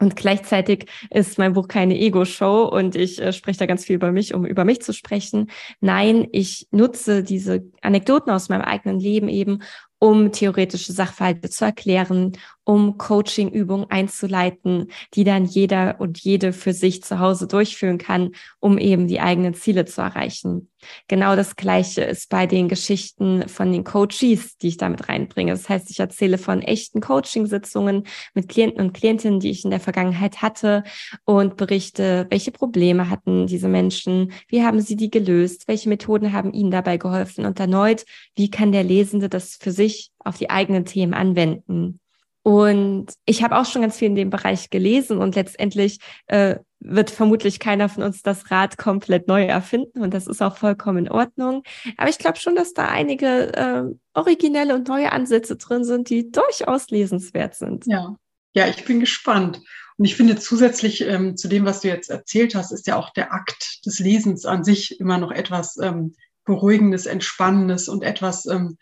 Und 0.00 0.16
gleichzeitig 0.16 0.86
ist 1.10 1.38
mein 1.38 1.52
Buch 1.52 1.68
keine 1.68 1.96
Ego-Show 1.96 2.64
und 2.64 2.96
ich 2.96 3.22
äh, 3.22 3.32
spreche 3.32 3.60
da 3.60 3.66
ganz 3.66 3.84
viel 3.84 3.94
über 3.96 4.10
mich, 4.10 4.34
um 4.34 4.44
über 4.44 4.64
mich 4.64 4.82
zu 4.82 4.92
sprechen. 4.92 5.50
Nein, 5.80 6.26
ich 6.32 6.66
nutze 6.72 7.22
diese 7.22 7.62
Anekdoten 7.80 8.32
aus 8.32 8.48
meinem 8.48 8.62
eigenen 8.62 8.98
Leben 8.98 9.28
eben, 9.28 9.62
um 10.00 10.32
theoretische 10.32 10.92
Sachverhalte 10.92 11.48
zu 11.48 11.64
erklären, 11.64 12.32
um 12.64 12.98
Coaching-Übungen 12.98 13.86
einzuleiten, 13.88 14.88
die 15.14 15.24
dann 15.24 15.44
jeder 15.44 16.00
und 16.00 16.18
jede 16.18 16.52
für 16.52 16.72
sich 16.72 17.02
zu 17.02 17.20
Hause 17.20 17.46
durchführen 17.46 17.96
kann, 17.96 18.32
um 18.58 18.78
eben 18.78 19.06
die 19.06 19.20
eigenen 19.20 19.54
Ziele 19.54 19.84
zu 19.84 20.02
erreichen. 20.02 20.68
Genau 21.08 21.36
das 21.36 21.56
Gleiche 21.56 22.02
ist 22.02 22.28
bei 22.28 22.46
den 22.46 22.68
Geschichten 22.68 23.48
von 23.48 23.72
den 23.72 23.84
Coaches, 23.84 24.56
die 24.58 24.68
ich 24.68 24.76
damit 24.76 25.08
reinbringe. 25.08 25.52
Das 25.52 25.68
heißt, 25.68 25.90
ich 25.90 26.00
erzähle 26.00 26.38
von 26.38 26.62
echten 26.62 27.00
Coaching-Sitzungen 27.00 28.04
mit 28.34 28.48
Klienten 28.48 28.80
und 28.80 28.92
Klientinnen, 28.92 29.40
die 29.40 29.50
ich 29.50 29.64
in 29.64 29.70
der 29.70 29.80
Vergangenheit 29.80 30.42
hatte 30.42 30.84
und 31.24 31.56
berichte, 31.56 32.26
welche 32.30 32.52
Probleme 32.52 33.10
hatten 33.10 33.46
diese 33.46 33.68
Menschen, 33.68 34.32
wie 34.48 34.62
haben 34.62 34.80
sie 34.80 34.96
die 34.96 35.10
gelöst, 35.10 35.68
welche 35.68 35.88
Methoden 35.88 36.32
haben 36.32 36.52
ihnen 36.52 36.70
dabei 36.70 36.96
geholfen 36.96 37.46
und 37.46 37.60
erneut, 37.60 38.04
wie 38.36 38.50
kann 38.50 38.72
der 38.72 38.84
Lesende 38.84 39.28
das 39.28 39.56
für 39.60 39.72
sich 39.72 40.12
auf 40.18 40.38
die 40.38 40.50
eigenen 40.50 40.84
Themen 40.84 41.14
anwenden. 41.14 42.00
Und 42.44 43.06
ich 43.24 43.42
habe 43.42 43.56
auch 43.56 43.64
schon 43.64 43.80
ganz 43.80 43.96
viel 43.96 44.08
in 44.08 44.14
dem 44.14 44.28
Bereich 44.28 44.68
gelesen 44.68 45.16
und 45.16 45.34
letztendlich 45.34 45.98
äh, 46.26 46.56
wird 46.78 47.10
vermutlich 47.10 47.58
keiner 47.58 47.88
von 47.88 48.02
uns 48.02 48.22
das 48.22 48.50
Rad 48.50 48.76
komplett 48.76 49.28
neu 49.28 49.44
erfinden 49.46 50.02
und 50.02 50.12
das 50.12 50.26
ist 50.26 50.42
auch 50.42 50.58
vollkommen 50.58 51.06
in 51.06 51.10
Ordnung. 51.10 51.62
Aber 51.96 52.10
ich 52.10 52.18
glaube 52.18 52.38
schon, 52.38 52.54
dass 52.54 52.74
da 52.74 52.86
einige 52.88 53.54
äh, 53.54 53.84
originelle 54.12 54.74
und 54.74 54.88
neue 54.88 55.10
Ansätze 55.10 55.56
drin 55.56 55.84
sind, 55.84 56.10
die 56.10 56.30
durchaus 56.30 56.90
lesenswert 56.90 57.54
sind. 57.54 57.86
Ja, 57.86 58.14
ja, 58.52 58.68
ich 58.68 58.84
bin 58.84 59.00
gespannt. 59.00 59.62
Und 59.96 60.04
ich 60.04 60.14
finde 60.14 60.36
zusätzlich 60.36 61.00
ähm, 61.00 61.38
zu 61.38 61.48
dem, 61.48 61.64
was 61.64 61.80
du 61.80 61.88
jetzt 61.88 62.10
erzählt 62.10 62.54
hast, 62.54 62.72
ist 62.72 62.86
ja 62.86 62.96
auch 62.96 63.10
der 63.14 63.32
Akt 63.32 63.86
des 63.86 64.00
Lesens 64.00 64.44
an 64.44 64.64
sich 64.64 65.00
immer 65.00 65.16
noch 65.16 65.30
etwas 65.30 65.78
ähm, 65.78 66.14
Beruhigendes, 66.44 67.06
Entspannendes 67.06 67.88
und 67.88 68.04
etwas, 68.04 68.44
ähm, 68.44 68.76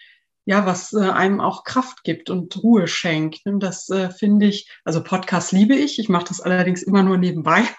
ja, 0.44 0.66
was 0.66 0.92
äh, 0.92 1.10
einem 1.10 1.40
auch 1.40 1.64
Kraft 1.64 2.02
gibt 2.04 2.30
und 2.30 2.62
Ruhe 2.62 2.88
schenkt. 2.88 3.40
Und 3.44 3.60
das 3.60 3.88
äh, 3.90 4.10
finde 4.10 4.46
ich, 4.46 4.70
also 4.84 5.02
Podcast 5.02 5.52
liebe 5.52 5.74
ich. 5.74 5.98
Ich 5.98 6.08
mache 6.08 6.24
das 6.24 6.40
allerdings 6.40 6.82
immer 6.82 7.02
nur 7.02 7.18
nebenbei. 7.18 7.62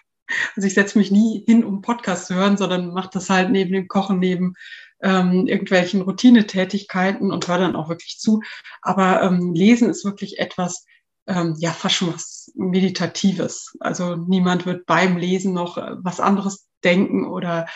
Also 0.56 0.66
ich 0.66 0.74
setze 0.74 0.98
mich 0.98 1.12
nie 1.12 1.44
hin, 1.46 1.66
um 1.66 1.82
Podcast 1.82 2.28
zu 2.28 2.36
hören, 2.36 2.56
sondern 2.56 2.94
mache 2.94 3.10
das 3.12 3.30
halt 3.30 3.52
neben 3.52 3.74
dem 3.74 3.90
Kochen, 3.90 4.20
neben 4.20 4.54
ähm, 5.02 5.48
irgendwelchen 5.48 6.02
Routinetätigkeiten 6.02 7.30
und 7.30 7.48
höre 7.48 7.58
dann 7.60 7.76
auch 7.76 7.90
wirklich 7.90 8.18
zu. 8.20 8.42
Aber 8.82 9.22
ähm, 9.22 9.54
Lesen 9.54 9.90
ist 9.90 10.06
wirklich 10.06 10.40
etwas, 10.40 10.86
ähm, 11.28 11.56
ja, 11.60 11.72
fast 11.72 11.96
schon 11.96 12.14
was 12.14 12.52
Meditatives. 12.56 13.76
Also 13.82 14.16
niemand 14.16 14.66
wird 14.66 14.86
beim 14.86 15.18
Lesen 15.18 15.54
noch 15.54 15.78
äh, 15.78 15.92
was 15.98 16.22
anderes 16.22 16.68
denken 16.86 17.28
oder 17.28 17.68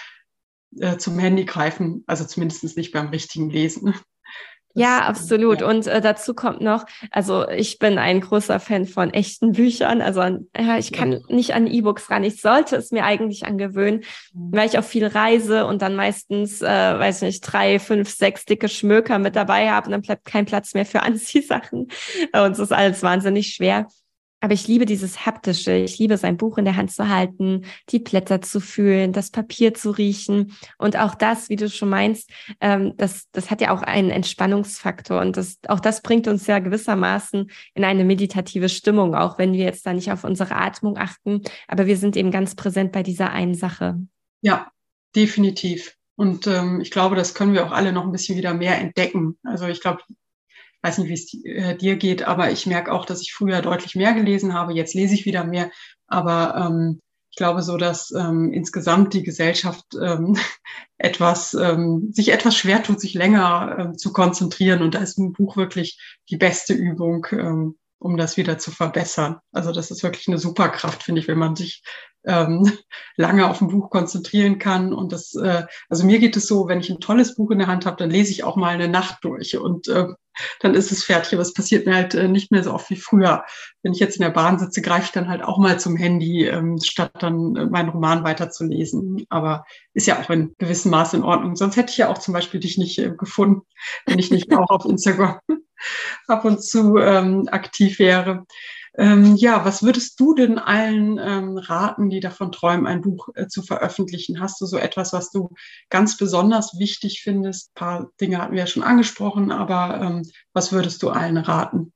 äh, 0.79 0.97
zum 0.97 1.19
Handy 1.19 1.43
greifen, 1.43 2.03
also 2.07 2.23
zumindest 2.23 2.77
nicht 2.77 2.93
beim 2.93 3.09
richtigen 3.09 3.49
Lesen 3.49 3.93
ja, 4.77 4.99
absolut. 4.99 5.61
Ja. 5.61 5.67
Und 5.67 5.87
äh, 5.87 6.01
dazu 6.01 6.33
kommt 6.33 6.61
noch, 6.61 6.85
also 7.11 7.47
ich 7.49 7.79
bin 7.79 7.97
ein 7.97 8.21
großer 8.21 8.59
Fan 8.59 8.85
von 8.85 9.11
echten 9.11 9.53
Büchern. 9.53 10.01
Also 10.01 10.21
ja, 10.21 10.77
ich 10.77 10.91
kann 10.91 11.13
ja. 11.13 11.19
nicht 11.29 11.53
an 11.53 11.67
E-Books 11.67 12.09
ran. 12.11 12.23
Ich 12.23 12.41
sollte 12.41 12.75
es 12.75 12.91
mir 12.91 13.03
eigentlich 13.03 13.45
angewöhnen, 13.45 14.03
mhm. 14.33 14.51
weil 14.51 14.67
ich 14.67 14.77
auch 14.77 14.83
viel 14.83 15.07
reise 15.07 15.65
und 15.65 15.81
dann 15.81 15.95
meistens, 15.95 16.61
äh, 16.61 16.65
weiß 16.65 17.23
nicht, 17.23 17.41
drei, 17.41 17.79
fünf, 17.79 18.09
sechs 18.09 18.45
dicke 18.45 18.69
Schmöker 18.69 19.19
mit 19.19 19.35
dabei 19.35 19.69
habe 19.69 19.87
und 19.87 19.91
dann 19.93 20.01
bleibt 20.01 20.25
kein 20.25 20.45
Platz 20.45 20.73
mehr 20.73 20.85
für 20.85 21.01
Anziehsachen. 21.07 21.87
Und 22.33 22.51
es 22.51 22.59
ist 22.59 22.73
alles 22.73 23.01
wahnsinnig 23.01 23.53
schwer. 23.53 23.87
Aber 24.39 24.53
ich 24.53 24.67
liebe 24.67 24.85
dieses 24.85 25.25
haptische. 25.25 25.73
Ich 25.73 25.97
liebe 25.97 26.17
sein 26.17 26.37
Buch 26.37 26.57
in 26.57 26.65
der 26.65 26.75
Hand 26.75 26.91
zu 26.91 27.09
halten, 27.09 27.65
die 27.89 27.99
Blätter 27.99 28.41
zu 28.41 28.59
fühlen, 28.59 29.11
das 29.11 29.31
Papier 29.31 29.73
zu 29.73 29.89
riechen. 29.91 30.53
Und 30.77 30.95
auch 30.97 31.15
das, 31.15 31.49
wie 31.49 31.55
du 31.55 31.69
schon 31.69 31.89
meinst, 31.89 32.29
ähm, 32.61 32.93
das, 32.97 33.29
das 33.31 33.49
hat 33.49 33.61
ja 33.61 33.71
auch 33.71 33.81
einen 33.81 34.11
Entspannungsfaktor. 34.11 35.21
Und 35.21 35.37
das, 35.37 35.57
auch 35.67 35.79
das 35.79 36.01
bringt 36.01 36.27
uns 36.27 36.45
ja 36.45 36.59
gewissermaßen 36.59 37.49
in 37.73 37.83
eine 37.83 38.05
meditative 38.05 38.69
Stimmung, 38.69 39.15
auch 39.15 39.39
wenn 39.39 39.53
wir 39.53 39.65
jetzt 39.65 39.85
da 39.85 39.93
nicht 39.93 40.11
auf 40.11 40.23
unsere 40.23 40.55
Atmung 40.55 40.97
achten. 40.97 41.41
Aber 41.67 41.87
wir 41.87 41.97
sind 41.97 42.15
eben 42.15 42.29
ganz 42.29 42.53
präsent 42.53 42.91
bei 42.91 43.01
dieser 43.01 43.31
einen 43.31 43.55
Sache. 43.55 43.99
Ja, 44.41 44.71
definitiv. 45.15 45.95
Und 46.15 46.45
ähm, 46.47 46.81
ich 46.81 46.91
glaube, 46.91 47.15
das 47.15 47.33
können 47.33 47.53
wir 47.53 47.65
auch 47.65 47.71
alle 47.71 47.91
noch 47.91 48.03
ein 48.03 48.11
bisschen 48.11 48.37
wieder 48.37 48.53
mehr 48.53 48.77
entdecken. 48.79 49.37
Also 49.43 49.67
ich 49.67 49.81
glaube, 49.81 50.01
weiß 50.81 50.99
nicht, 50.99 51.09
wie 51.09 51.13
es 51.13 51.33
äh, 51.45 51.75
dir 51.75 51.95
geht, 51.97 52.23
aber 52.23 52.51
ich 52.51 52.65
merke 52.65 52.91
auch, 52.91 53.05
dass 53.05 53.21
ich 53.21 53.33
früher 53.33 53.61
deutlich 53.61 53.95
mehr 53.95 54.13
gelesen 54.13 54.53
habe. 54.53 54.73
Jetzt 54.73 54.93
lese 54.93 55.13
ich 55.13 55.25
wieder 55.25 55.43
mehr. 55.43 55.71
Aber 56.07 56.55
ähm, 56.55 56.99
ich 57.31 57.37
glaube 57.37 57.61
so, 57.61 57.77
dass 57.77 58.11
ähm, 58.11 58.51
insgesamt 58.51 59.13
die 59.13 59.23
Gesellschaft 59.23 59.85
ähm, 60.01 60.37
etwas, 60.97 61.53
ähm, 61.53 62.09
sich 62.11 62.31
etwas 62.31 62.55
schwer 62.55 62.81
tut, 62.81 62.99
sich 62.99 63.13
länger 63.13 63.75
ähm, 63.79 63.97
zu 63.97 64.11
konzentrieren. 64.11 64.81
Und 64.81 64.95
da 64.95 64.99
ist 64.99 65.17
ein 65.17 65.33
Buch 65.33 65.57
wirklich 65.57 65.99
die 66.29 66.37
beste 66.37 66.73
Übung, 66.73 67.27
ähm, 67.31 67.77
um 67.99 68.17
das 68.17 68.37
wieder 68.37 68.57
zu 68.57 68.71
verbessern. 68.71 69.37
Also 69.51 69.71
das 69.71 69.91
ist 69.91 70.03
wirklich 70.03 70.27
eine 70.27 70.37
Superkraft, 70.37 71.03
finde 71.03 71.21
ich, 71.21 71.27
wenn 71.27 71.37
man 71.37 71.55
sich 71.55 71.83
ähm, 72.25 72.71
lange 73.17 73.47
auf 73.47 73.61
ein 73.61 73.69
Buch 73.69 73.89
konzentrieren 73.89 74.59
kann. 74.59 74.93
Und 74.93 75.11
das, 75.11 75.35
äh, 75.35 75.65
also 75.89 76.05
mir 76.05 76.19
geht 76.19 76.37
es 76.37 76.47
so, 76.47 76.67
wenn 76.67 76.79
ich 76.79 76.89
ein 76.89 76.99
tolles 76.99 77.35
Buch 77.35 77.51
in 77.51 77.59
der 77.59 77.67
Hand 77.67 77.85
habe, 77.85 77.97
dann 77.97 78.09
lese 78.09 78.31
ich 78.31 78.43
auch 78.43 78.55
mal 78.55 78.73
eine 78.73 78.87
Nacht 78.87 79.23
durch 79.23 79.57
und 79.57 79.87
äh, 79.87 80.07
dann 80.59 80.75
ist 80.75 80.91
es 80.91 81.03
fertig. 81.03 81.33
Aber 81.33 81.41
es 81.41 81.53
passiert 81.53 81.85
mir 81.85 81.95
halt 81.95 82.15
äh, 82.15 82.27
nicht 82.27 82.51
mehr 82.51 82.63
so 82.63 82.73
oft 82.73 82.89
wie 82.89 82.95
früher. 82.95 83.43
Wenn 83.83 83.93
ich 83.93 83.99
jetzt 83.99 84.17
in 84.17 84.23
der 84.23 84.29
Bahn 84.29 84.59
sitze, 84.59 84.81
greife 84.81 85.05
ich 85.05 85.11
dann 85.11 85.29
halt 85.29 85.43
auch 85.43 85.57
mal 85.57 85.79
zum 85.79 85.95
Handy, 85.95 86.45
ähm, 86.45 86.77
statt 86.83 87.11
dann 87.19 87.55
äh, 87.55 87.65
meinen 87.65 87.89
Roman 87.89 88.23
weiterzulesen. 88.23 89.25
Aber 89.29 89.65
ist 89.93 90.07
ja 90.07 90.19
auch 90.21 90.29
in 90.29 90.55
gewissem 90.57 90.91
Maße 90.91 91.17
in 91.17 91.23
Ordnung. 91.23 91.55
Sonst 91.55 91.75
hätte 91.75 91.91
ich 91.91 91.97
ja 91.97 92.09
auch 92.09 92.17
zum 92.17 92.33
Beispiel 92.33 92.59
dich 92.59 92.77
nicht 92.77 92.97
äh, 92.99 93.11
gefunden, 93.15 93.61
wenn 94.05 94.19
ich 94.19 94.31
nicht 94.31 94.53
auch 94.53 94.69
auf 94.69 94.85
Instagram 94.85 95.39
ab 96.27 96.45
und 96.45 96.63
zu 96.63 96.97
ähm, 96.97 97.47
aktiv 97.51 97.99
wäre. 97.99 98.45
Ähm, 98.99 99.35
ja, 99.35 99.63
was 99.63 99.83
würdest 99.83 100.19
du 100.19 100.33
denn 100.33 100.57
allen 100.57 101.19
ähm, 101.19 101.57
raten, 101.57 102.09
die 102.09 102.19
davon 102.19 102.51
träumen, 102.51 102.87
ein 102.87 103.01
Buch 103.01 103.29
äh, 103.35 103.47
zu 103.47 103.61
veröffentlichen? 103.61 104.39
Hast 104.39 104.59
du 104.59 104.65
so 104.65 104.77
etwas, 104.77 105.13
was 105.13 105.29
du 105.29 105.51
ganz 105.89 106.17
besonders 106.17 106.79
wichtig 106.79 107.21
findest? 107.21 107.69
Ein 107.69 107.75
paar 107.75 108.09
Dinge 108.19 108.39
hatten 108.39 108.53
wir 108.53 108.61
ja 108.61 108.67
schon 108.67 108.81
angesprochen, 108.81 109.51
aber 109.51 110.01
ähm, 110.01 110.23
was 110.51 110.71
würdest 110.71 111.03
du 111.03 111.09
allen 111.09 111.37
raten? 111.37 111.93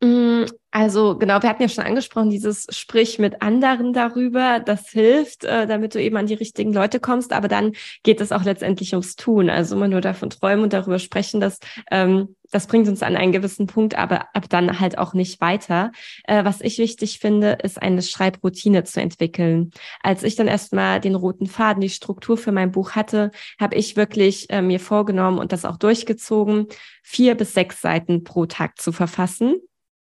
Mm, 0.00 0.44
also 0.70 1.18
genau, 1.18 1.42
wir 1.42 1.50
hatten 1.50 1.62
ja 1.62 1.68
schon 1.68 1.84
angesprochen, 1.84 2.30
dieses 2.30 2.66
Sprich 2.70 3.18
mit 3.18 3.42
anderen 3.42 3.92
darüber, 3.92 4.60
das 4.60 4.88
hilft, 4.88 5.44
äh, 5.44 5.66
damit 5.66 5.94
du 5.94 6.00
eben 6.00 6.16
an 6.16 6.26
die 6.26 6.34
richtigen 6.34 6.72
Leute 6.72 7.00
kommst, 7.00 7.32
aber 7.32 7.48
dann 7.48 7.72
geht 8.04 8.20
es 8.20 8.32
auch 8.32 8.44
letztendlich 8.44 8.94
ums 8.94 9.16
Tun. 9.16 9.50
Also 9.50 9.76
immer 9.76 9.88
nur 9.88 10.00
davon 10.00 10.30
träumen 10.30 10.64
und 10.64 10.72
darüber 10.72 10.98
sprechen, 10.98 11.40
das, 11.40 11.58
ähm, 11.90 12.36
das 12.50 12.66
bringt 12.66 12.88
uns 12.88 13.02
an 13.02 13.16
einen 13.16 13.32
gewissen 13.32 13.66
Punkt, 13.66 13.96
aber 13.96 14.26
ab 14.34 14.48
dann 14.48 14.80
halt 14.80 14.98
auch 14.98 15.14
nicht 15.14 15.40
weiter. 15.40 15.92
Äh, 16.24 16.44
was 16.44 16.60
ich 16.60 16.78
wichtig 16.78 17.18
finde, 17.18 17.58
ist 17.62 17.80
eine 17.80 18.02
Schreibroutine 18.02 18.84
zu 18.84 19.00
entwickeln. 19.00 19.70
Als 20.02 20.22
ich 20.22 20.36
dann 20.36 20.48
erstmal 20.48 21.00
den 21.00 21.14
roten 21.14 21.46
Faden, 21.46 21.80
die 21.80 21.90
Struktur 21.90 22.36
für 22.36 22.52
mein 22.52 22.72
Buch 22.72 22.92
hatte, 22.92 23.30
habe 23.60 23.76
ich 23.76 23.96
wirklich 23.96 24.50
äh, 24.50 24.62
mir 24.62 24.80
vorgenommen 24.80 25.38
und 25.38 25.52
das 25.52 25.64
auch 25.64 25.76
durchgezogen, 25.76 26.66
vier 27.02 27.34
bis 27.34 27.54
sechs 27.54 27.80
Seiten 27.80 28.24
pro 28.24 28.46
Tag 28.46 28.80
zu 28.80 28.92
verfassen 28.92 29.56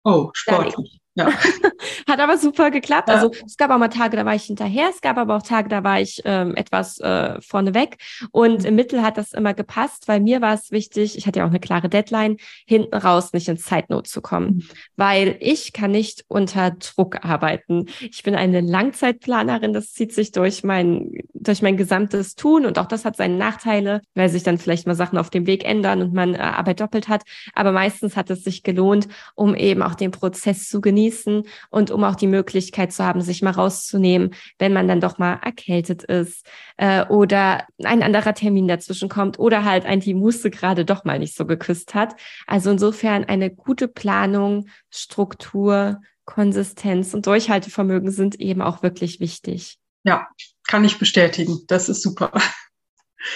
Oh, 0.04 0.30
sportlich. 0.35 1.00
Ja. 1.14 1.29
Hat 2.09 2.20
aber 2.20 2.38
super 2.38 2.70
geklappt. 2.70 3.09
Ja. 3.09 3.14
Also 3.14 3.31
es 3.46 3.57
gab 3.57 3.70
auch 3.70 3.79
mal 3.79 3.88
Tage, 3.88 4.16
da 4.16 4.24
war 4.24 4.35
ich 4.35 4.44
hinterher, 4.44 4.88
es 4.90 5.00
gab 5.00 5.16
aber 5.16 5.37
auch 5.37 5.42
Tage, 5.42 5.68
da 5.68 5.85
war 5.85 6.00
ich 6.00 6.22
ähm, 6.24 6.57
etwas 6.57 6.98
äh, 7.00 7.40
vorneweg. 7.40 7.98
Und 8.33 8.61
mhm. 8.61 8.66
im 8.66 8.74
Mittel 8.74 9.03
hat 9.03 9.16
das 9.16 9.33
immer 9.33 9.55
gepasst, 9.55 10.09
weil 10.09 10.20
mir 10.20 10.40
war 10.40 10.55
es 10.55 10.70
wichtig, 10.70 11.16
ich 11.16 11.27
hatte 11.27 11.38
ja 11.40 11.44
auch 11.44 11.50
eine 11.50 11.61
klare 11.61 11.88
Deadline, 11.88 12.37
hinten 12.66 12.94
raus 12.96 13.33
nicht 13.33 13.48
in 13.48 13.57
Zeitnot 13.57 14.09
zu 14.09 14.22
kommen. 14.22 14.46
Mhm. 14.46 14.68
Weil 14.96 15.37
ich 15.40 15.72
kann 15.72 15.92
nicht 15.92 16.24
unter 16.29 16.72
Druck 16.72 17.24
arbeiten. 17.24 17.87
Ich 18.00 18.22
bin 18.24 18.35
eine 18.35 18.61
Langzeitplanerin, 18.61 19.72
das 19.72 19.92
zieht 19.92 20.12
sich 20.12 20.33
durch 20.33 20.64
mein, 20.64 21.12
durch 21.33 21.62
mein 21.62 21.77
gesamtes 21.77 22.35
Tun 22.35 22.66
und 22.66 22.79
auch 22.79 22.87
das 22.87 23.05
hat 23.05 23.16
seine 23.16 23.37
Nachteile, 23.37 24.00
weil 24.14 24.29
sich 24.29 24.42
dann 24.42 24.59
vielleicht 24.59 24.87
mal 24.87 24.94
Sachen 24.94 25.18
auf 25.18 25.31
dem 25.31 25.46
Weg 25.46 25.64
ändern 25.64 26.03
und 26.03 26.12
man 26.12 26.35
äh, 26.35 26.38
Arbeit 26.38 26.81
doppelt 26.81 27.09
hat. 27.09 27.22
Aber 27.55 27.70
meistens 27.70 28.16
hat 28.16 28.31
es 28.31 28.42
sich 28.42 28.64
gelohnt, 28.64 29.07
um 29.37 29.55
eben 29.55 29.83
auch 29.83 29.94
den 29.94 30.11
Prozess 30.11 30.68
zu 30.68 30.81
genießen 30.81 31.03
genießen 31.04 31.44
und 31.70 31.90
um 31.90 32.04
auch 32.04 32.14
die 32.14 32.26
Möglichkeit 32.26 32.92
zu 32.92 33.04
haben, 33.04 33.20
sich 33.20 33.42
mal 33.42 33.50
rauszunehmen, 33.50 34.34
wenn 34.58 34.72
man 34.72 34.88
dann 34.88 35.00
doch 35.00 35.18
mal 35.18 35.34
erkältet 35.42 36.02
ist 36.04 36.46
äh, 36.76 37.04
oder 37.06 37.66
ein 37.82 38.02
anderer 38.02 38.34
Termin 38.34 38.68
dazwischen 38.68 39.08
kommt 39.08 39.38
oder 39.38 39.64
halt 39.64 39.84
ein 39.84 40.00
die 40.00 40.14
Musse 40.14 40.50
gerade 40.50 40.84
doch 40.84 41.04
mal 41.04 41.18
nicht 41.18 41.34
so 41.34 41.46
geküsst 41.46 41.94
hat. 41.94 42.14
Also 42.46 42.70
insofern 42.70 43.24
eine 43.24 43.50
gute 43.50 43.88
Planung, 43.88 44.68
Struktur, 44.90 46.00
Konsistenz 46.24 47.12
und 47.14 47.26
Durchhaltevermögen 47.26 48.10
sind 48.10 48.40
eben 48.40 48.62
auch 48.62 48.82
wirklich 48.82 49.20
wichtig. 49.20 49.78
Ja, 50.04 50.28
kann 50.66 50.84
ich 50.84 50.98
bestätigen. 50.98 51.60
Das 51.66 51.88
ist 51.88 52.02
super. 52.02 52.32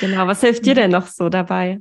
Genau, 0.00 0.26
was 0.26 0.40
hilft 0.40 0.66
dir 0.66 0.74
denn 0.74 0.90
noch 0.90 1.06
so 1.06 1.28
dabei? 1.28 1.80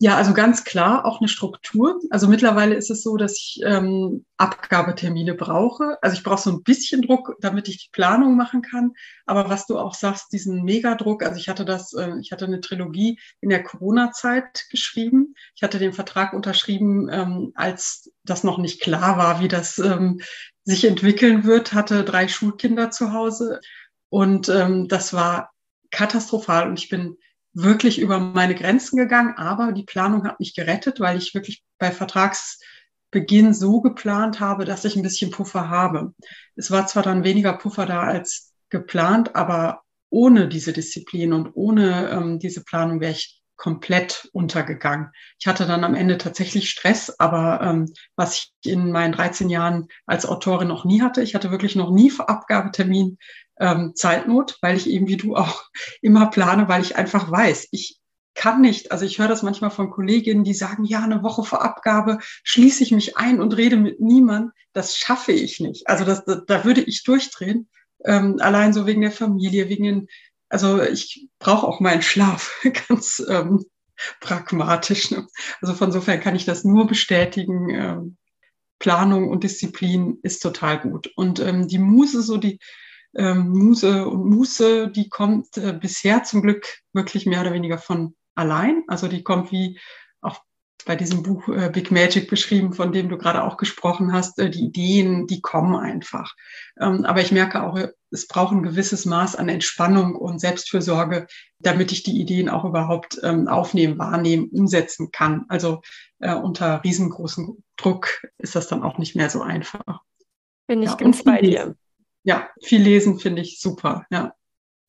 Ja, 0.00 0.16
also 0.16 0.34
ganz 0.34 0.64
klar 0.64 1.06
auch 1.06 1.20
eine 1.20 1.28
Struktur. 1.28 2.00
Also 2.10 2.26
mittlerweile 2.26 2.74
ist 2.74 2.90
es 2.90 3.02
so, 3.02 3.16
dass 3.16 3.38
ich 3.38 3.60
ähm, 3.64 4.24
Abgabetermine 4.36 5.34
brauche. 5.34 5.98
Also 6.02 6.16
ich 6.16 6.24
brauche 6.24 6.42
so 6.42 6.50
ein 6.50 6.64
bisschen 6.64 7.00
Druck, 7.02 7.36
damit 7.40 7.68
ich 7.68 7.78
die 7.84 7.90
Planung 7.92 8.36
machen 8.36 8.60
kann. 8.60 8.92
Aber 9.24 9.48
was 9.48 9.66
du 9.66 9.78
auch 9.78 9.94
sagst, 9.94 10.32
diesen 10.32 10.64
Megadruck, 10.64 11.22
also 11.22 11.38
ich 11.38 11.48
hatte 11.48 11.64
das, 11.64 11.92
äh, 11.94 12.18
ich 12.20 12.32
hatte 12.32 12.44
eine 12.46 12.60
Trilogie 12.60 13.20
in 13.40 13.50
der 13.50 13.62
Corona-Zeit 13.62 14.66
geschrieben. 14.68 15.34
Ich 15.54 15.62
hatte 15.62 15.78
den 15.78 15.92
Vertrag 15.92 16.32
unterschrieben, 16.32 17.08
ähm, 17.10 17.52
als 17.54 18.10
das 18.24 18.42
noch 18.42 18.58
nicht 18.58 18.80
klar 18.82 19.16
war, 19.16 19.40
wie 19.40 19.48
das 19.48 19.78
ähm, 19.78 20.20
sich 20.64 20.84
entwickeln 20.84 21.44
wird, 21.44 21.72
hatte 21.72 22.04
drei 22.04 22.26
Schulkinder 22.26 22.90
zu 22.90 23.12
Hause. 23.12 23.60
Und 24.08 24.48
ähm, 24.48 24.88
das 24.88 25.12
war 25.12 25.52
katastrophal. 25.92 26.68
Und 26.68 26.80
ich 26.80 26.88
bin 26.88 27.16
wirklich 27.54 28.00
über 28.00 28.18
meine 28.18 28.54
Grenzen 28.54 28.96
gegangen, 28.96 29.34
aber 29.36 29.72
die 29.72 29.84
Planung 29.84 30.24
hat 30.24 30.40
mich 30.40 30.54
gerettet, 30.54 31.00
weil 31.00 31.16
ich 31.16 31.34
wirklich 31.34 31.62
bei 31.78 31.90
Vertragsbeginn 31.92 33.54
so 33.54 33.80
geplant 33.80 34.40
habe, 34.40 34.64
dass 34.64 34.84
ich 34.84 34.96
ein 34.96 35.02
bisschen 35.02 35.30
Puffer 35.30 35.68
habe. 35.68 36.12
Es 36.56 36.70
war 36.70 36.86
zwar 36.86 37.04
dann 37.04 37.24
weniger 37.24 37.52
Puffer 37.54 37.86
da 37.86 38.02
als 38.02 38.52
geplant, 38.70 39.36
aber 39.36 39.82
ohne 40.10 40.48
diese 40.48 40.72
Disziplin 40.72 41.32
und 41.32 41.50
ohne 41.54 42.10
ähm, 42.10 42.38
diese 42.38 42.62
Planung 42.64 43.00
wäre 43.00 43.12
ich 43.12 43.40
komplett 43.56 44.28
untergegangen. 44.32 45.10
Ich 45.38 45.46
hatte 45.46 45.66
dann 45.66 45.84
am 45.84 45.94
Ende 45.94 46.18
tatsächlich 46.18 46.70
Stress, 46.70 47.18
aber 47.18 47.60
ähm, 47.62 47.92
was 48.16 48.34
ich 48.34 48.72
in 48.72 48.90
meinen 48.90 49.12
13 49.12 49.48
Jahren 49.48 49.88
als 50.06 50.26
Autorin 50.26 50.68
noch 50.68 50.84
nie 50.84 51.02
hatte, 51.02 51.22
ich 51.22 51.34
hatte 51.34 51.50
wirklich 51.50 51.76
noch 51.76 51.90
nie 51.90 52.12
Abgabetermin 52.18 53.18
ähm, 53.58 53.92
Zeitnot, 53.94 54.58
weil 54.60 54.76
ich 54.76 54.88
eben 54.88 55.08
wie 55.08 55.16
du 55.16 55.36
auch 55.36 55.64
immer 56.02 56.26
plane, 56.26 56.68
weil 56.68 56.82
ich 56.82 56.96
einfach 56.96 57.30
weiß, 57.30 57.68
ich 57.70 58.00
kann 58.34 58.60
nicht, 58.60 58.90
also 58.90 59.04
ich 59.04 59.18
höre 59.18 59.28
das 59.28 59.42
manchmal 59.42 59.70
von 59.70 59.90
Kolleginnen, 59.90 60.44
die 60.44 60.54
sagen, 60.54 60.84
ja, 60.84 61.02
eine 61.02 61.22
Woche 61.22 61.44
vor 61.44 61.62
Abgabe 61.62 62.18
schließe 62.42 62.82
ich 62.82 62.90
mich 62.90 63.16
ein 63.16 63.40
und 63.40 63.56
rede 63.56 63.76
mit 63.76 64.00
niemand. 64.00 64.52
Das 64.72 64.96
schaffe 64.96 65.30
ich 65.32 65.60
nicht. 65.60 65.88
Also 65.88 66.04
das, 66.04 66.24
da, 66.24 66.36
da 66.44 66.64
würde 66.64 66.80
ich 66.80 67.04
durchdrehen, 67.04 67.68
ähm, 68.04 68.38
allein 68.40 68.72
so 68.72 68.86
wegen 68.86 69.02
der 69.02 69.12
Familie, 69.12 69.68
wegen 69.68 69.84
den, 69.84 70.08
also 70.48 70.82
ich 70.82 71.28
brauche 71.38 71.66
auch 71.66 71.78
meinen 71.78 72.02
Schlaf, 72.02 72.60
ganz 72.88 73.24
ähm, 73.28 73.64
pragmatisch. 74.20 75.12
Ne? 75.12 75.26
Also 75.60 75.74
von 75.74 75.92
sofern 75.92 76.20
kann 76.20 76.34
ich 76.34 76.44
das 76.44 76.64
nur 76.64 76.86
bestätigen. 76.88 77.70
Ähm, 77.70 78.16
Planung 78.80 79.28
und 79.28 79.44
Disziplin 79.44 80.18
ist 80.22 80.42
total 80.42 80.80
gut. 80.80 81.10
Und 81.16 81.38
ähm, 81.40 81.68
die 81.68 81.78
Muse, 81.78 82.22
so 82.22 82.36
die, 82.36 82.58
ähm, 83.16 83.50
Muse 83.50 84.08
und 84.08 84.26
Muße, 84.26 84.88
die 84.88 85.08
kommt 85.08 85.56
äh, 85.56 85.72
bisher 85.72 86.24
zum 86.24 86.42
Glück 86.42 86.66
wirklich 86.92 87.26
mehr 87.26 87.40
oder 87.40 87.52
weniger 87.52 87.78
von 87.78 88.14
allein. 88.34 88.82
Also 88.88 89.08
die 89.08 89.22
kommt 89.22 89.52
wie 89.52 89.78
auch 90.20 90.38
bei 90.86 90.96
diesem 90.96 91.22
Buch 91.22 91.48
äh, 91.48 91.70
Big 91.72 91.90
Magic 91.90 92.28
beschrieben, 92.28 92.72
von 92.72 92.92
dem 92.92 93.08
du 93.08 93.16
gerade 93.16 93.44
auch 93.44 93.56
gesprochen 93.56 94.12
hast. 94.12 94.38
Äh, 94.38 94.50
die 94.50 94.64
Ideen, 94.64 95.26
die 95.26 95.40
kommen 95.40 95.76
einfach. 95.76 96.34
Ähm, 96.80 97.04
aber 97.04 97.20
ich 97.20 97.32
merke 97.32 97.62
auch, 97.62 97.78
es 98.10 98.26
braucht 98.26 98.52
ein 98.52 98.62
gewisses 98.62 99.06
Maß 99.06 99.36
an 99.36 99.48
Entspannung 99.48 100.16
und 100.16 100.40
Selbstfürsorge, 100.40 101.26
damit 101.58 101.92
ich 101.92 102.02
die 102.02 102.20
Ideen 102.20 102.48
auch 102.48 102.64
überhaupt 102.64 103.18
ähm, 103.22 103.48
aufnehmen, 103.48 103.98
wahrnehmen, 103.98 104.48
umsetzen 104.50 105.10
kann. 105.12 105.44
Also 105.48 105.80
äh, 106.18 106.34
unter 106.34 106.82
riesengroßem 106.84 107.62
Druck 107.76 108.08
ist 108.38 108.54
das 108.54 108.68
dann 108.68 108.82
auch 108.82 108.98
nicht 108.98 109.16
mehr 109.16 109.30
so 109.30 109.42
einfach. 109.42 110.00
Bin 110.66 110.82
ich 110.82 110.90
ja, 110.90 110.96
ganz 110.96 111.22
bei 111.22 111.40
dir 111.40 111.76
ja, 112.24 112.48
viel 112.62 112.82
lesen 112.82 113.18
finde 113.18 113.42
ich 113.42 113.60
super, 113.60 114.04
ja. 114.10 114.34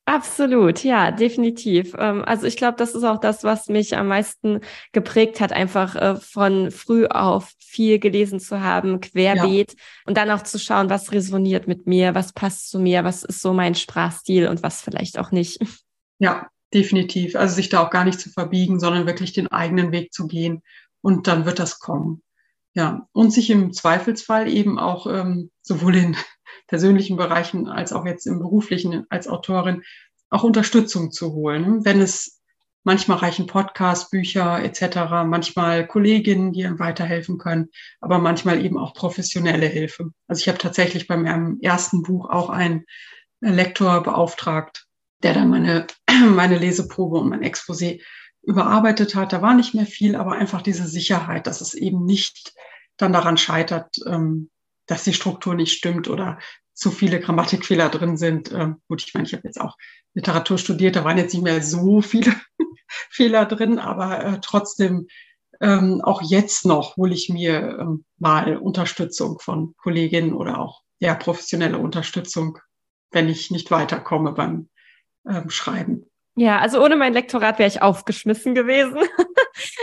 Absolut, 0.08 0.84
ja, 0.84 1.10
definitiv. 1.10 1.96
Ähm, 1.98 2.24
also 2.24 2.46
ich 2.46 2.58
glaube, 2.58 2.78
das 2.78 2.94
ist 2.94 3.04
auch 3.04 3.20
das, 3.20 3.44
was 3.44 3.70
mich 3.70 3.98
am 3.98 4.08
meisten 4.08 4.60
geprägt 4.92 5.40
hat, 5.42 5.52
einfach 5.52 5.96
äh, 5.96 6.16
von 6.18 6.70
früh 6.70 7.08
auf 7.08 7.52
viel 7.58 7.98
gelesen 7.98 8.40
zu 8.40 8.62
haben, 8.62 9.02
querbeet 9.02 9.72
ja. 9.72 9.78
und 10.06 10.16
dann 10.16 10.30
auch 10.30 10.44
zu 10.44 10.60
schauen, 10.60 10.92
was 10.92 11.12
resoniert 11.12 11.68
mit 11.68 11.88
mir, 11.88 12.14
was 12.14 12.34
passt 12.34 12.70
zu 12.70 12.78
mir, 12.80 13.04
was 13.04 13.24
ist 13.24 13.42
so 13.42 13.52
mein 13.52 13.74
Sprachstil 13.74 14.48
und 14.48 14.62
was 14.62 14.82
vielleicht 14.82 15.18
auch 15.18 15.32
nicht. 15.32 15.60
Ja, 16.18 16.48
definitiv. 16.74 17.36
Also 17.36 17.56
sich 17.56 17.68
da 17.68 17.82
auch 17.82 17.90
gar 17.90 18.06
nicht 18.06 18.22
zu 18.22 18.30
verbiegen, 18.30 18.80
sondern 18.80 19.06
wirklich 19.06 19.34
den 19.34 19.48
eigenen 19.52 19.92
Weg 19.92 20.14
zu 20.14 20.28
gehen 20.28 20.62
und 21.02 21.28
dann 21.28 21.46
wird 21.46 21.60
das 21.60 21.80
kommen. 21.80 22.22
Ja, 22.74 23.08
und 23.12 23.32
sich 23.32 23.50
im 23.50 23.74
Zweifelsfall 23.74 24.48
eben 24.48 24.80
auch 24.80 25.08
ähm, 25.08 25.50
sowohl 25.62 25.96
in 25.96 26.18
persönlichen 26.68 27.18
Bereichen 27.18 27.68
als 27.68 27.94
auch 27.94 28.06
jetzt 28.06 28.26
im 28.26 28.40
beruflichen 28.40 29.06
als 29.10 29.28
Autorin 29.28 29.84
auch 30.30 30.44
Unterstützung 30.44 31.12
zu 31.12 31.34
holen. 31.34 31.86
Wenn 31.86 32.02
es 32.02 32.42
manchmal 32.84 33.18
reichen 33.18 33.48
Podcasts, 33.48 34.10
Bücher 34.10 34.64
etc., 34.64 35.26
manchmal 35.26 35.88
Kolleginnen, 35.88 36.54
die 36.54 36.66
einem 36.66 36.80
weiterhelfen 36.80 37.38
können, 37.38 37.70
aber 38.00 38.20
manchmal 38.20 38.64
eben 38.64 38.78
auch 38.78 38.94
professionelle 38.94 39.68
Hilfe. 39.68 40.12
Also 40.28 40.42
ich 40.42 40.48
habe 40.48 40.60
tatsächlich 40.60 41.08
bei 41.08 41.18
meinem 41.18 41.60
ersten 41.62 42.04
Buch 42.04 42.30
auch 42.30 42.50
einen 42.50 42.86
Lektor 43.42 44.02
beauftragt, 44.04 44.86
der 45.24 45.34
dann 45.34 45.50
meine, 45.50 45.88
meine 46.30 46.58
Leseprobe 46.58 47.18
und 47.18 47.30
mein 47.30 47.44
Exposé 47.44 48.02
überarbeitet 48.44 49.16
hat. 49.16 49.34
Da 49.34 49.42
war 49.42 49.56
nicht 49.56 49.74
mehr 49.74 49.88
viel, 49.88 50.16
aber 50.16 50.34
einfach 50.34 50.62
diese 50.62 50.88
Sicherheit, 50.88 51.48
dass 51.48 51.62
es 51.62 51.74
eben 51.74 52.06
nicht 52.06 52.54
dann 52.98 53.14
daran 53.14 53.38
scheitert, 53.38 53.98
ähm, 54.06 54.50
dass 54.88 55.04
die 55.04 55.14
Struktur 55.14 55.56
nicht 55.56 55.74
stimmt 55.74 56.08
oder 56.10 56.40
zu 56.74 56.92
viele 56.92 57.20
Grammatikfehler 57.20 57.90
drin 57.90 58.18
sind. 58.18 58.52
Ähm, 58.52 58.82
gut, 58.88 59.04
ich 59.06 59.14
meine, 59.14 59.26
ich 59.26 59.34
habe 59.34 59.44
jetzt 59.46 59.60
auch 59.60 59.78
Literatur 60.14 60.58
studiert, 60.58 60.96
da 60.96 61.04
waren 61.04 61.18
jetzt 61.18 61.34
nicht 61.34 61.44
mehr 61.44 61.62
so 61.62 62.02
viele 62.02 62.34
Fehler 63.10 63.46
drin, 63.46 63.80
aber 63.80 64.24
äh, 64.24 64.40
trotzdem 64.42 65.08
ähm, 65.62 66.02
auch 66.02 66.22
jetzt 66.22 66.66
noch 66.66 66.98
hole 66.98 67.14
ich 67.14 67.30
mir 67.30 67.78
ähm, 67.80 68.06
mal 68.18 68.58
Unterstützung 68.58 69.40
von 69.40 69.74
Kolleginnen 69.78 70.34
oder 70.34 70.60
auch 70.60 70.82
ja, 71.00 71.16
professionelle 71.16 71.78
Unterstützung, 71.78 72.60
wenn 73.12 73.30
ich 73.30 73.52
nicht 73.52 73.72
weiterkomme 73.72 74.34
beim 74.34 74.70
ähm, 75.28 75.50
Schreiben. 75.50 76.06
Ja, 76.36 76.60
also 76.60 76.84
ohne 76.84 76.98
mein 76.98 77.14
Lektorat 77.14 77.60
wäre 77.60 77.70
ich 77.70 77.82
aufgeschmissen 77.82 78.56
gewesen. 78.56 78.98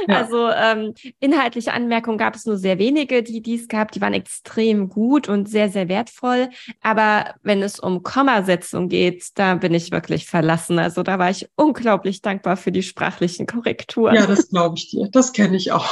Ja. 0.08 0.16
Also 0.18 0.48
ähm, 0.48 0.94
inhaltliche 1.20 1.72
Anmerkungen 1.72 2.18
gab 2.18 2.34
es 2.34 2.46
nur 2.46 2.56
sehr 2.56 2.78
wenige, 2.78 3.22
die 3.22 3.42
dies 3.42 3.68
gab. 3.68 3.92
Die 3.92 4.00
waren 4.00 4.14
extrem 4.14 4.88
gut 4.88 5.28
und 5.28 5.48
sehr, 5.48 5.68
sehr 5.68 5.88
wertvoll. 5.88 6.50
Aber 6.80 7.34
wenn 7.42 7.62
es 7.62 7.78
um 7.78 8.02
Kommasetzung 8.02 8.88
geht, 8.88 9.30
da 9.34 9.54
bin 9.54 9.74
ich 9.74 9.90
wirklich 9.92 10.26
verlassen. 10.26 10.78
Also 10.78 11.02
da 11.02 11.18
war 11.18 11.30
ich 11.30 11.48
unglaublich 11.56 12.22
dankbar 12.22 12.56
für 12.56 12.72
die 12.72 12.82
sprachlichen 12.82 13.46
Korrekturen. 13.46 14.14
Ja, 14.14 14.26
das 14.26 14.48
glaube 14.48 14.76
ich 14.76 14.90
dir. 14.90 15.08
Das 15.10 15.32
kenne 15.32 15.56
ich 15.56 15.72
auch. 15.72 15.90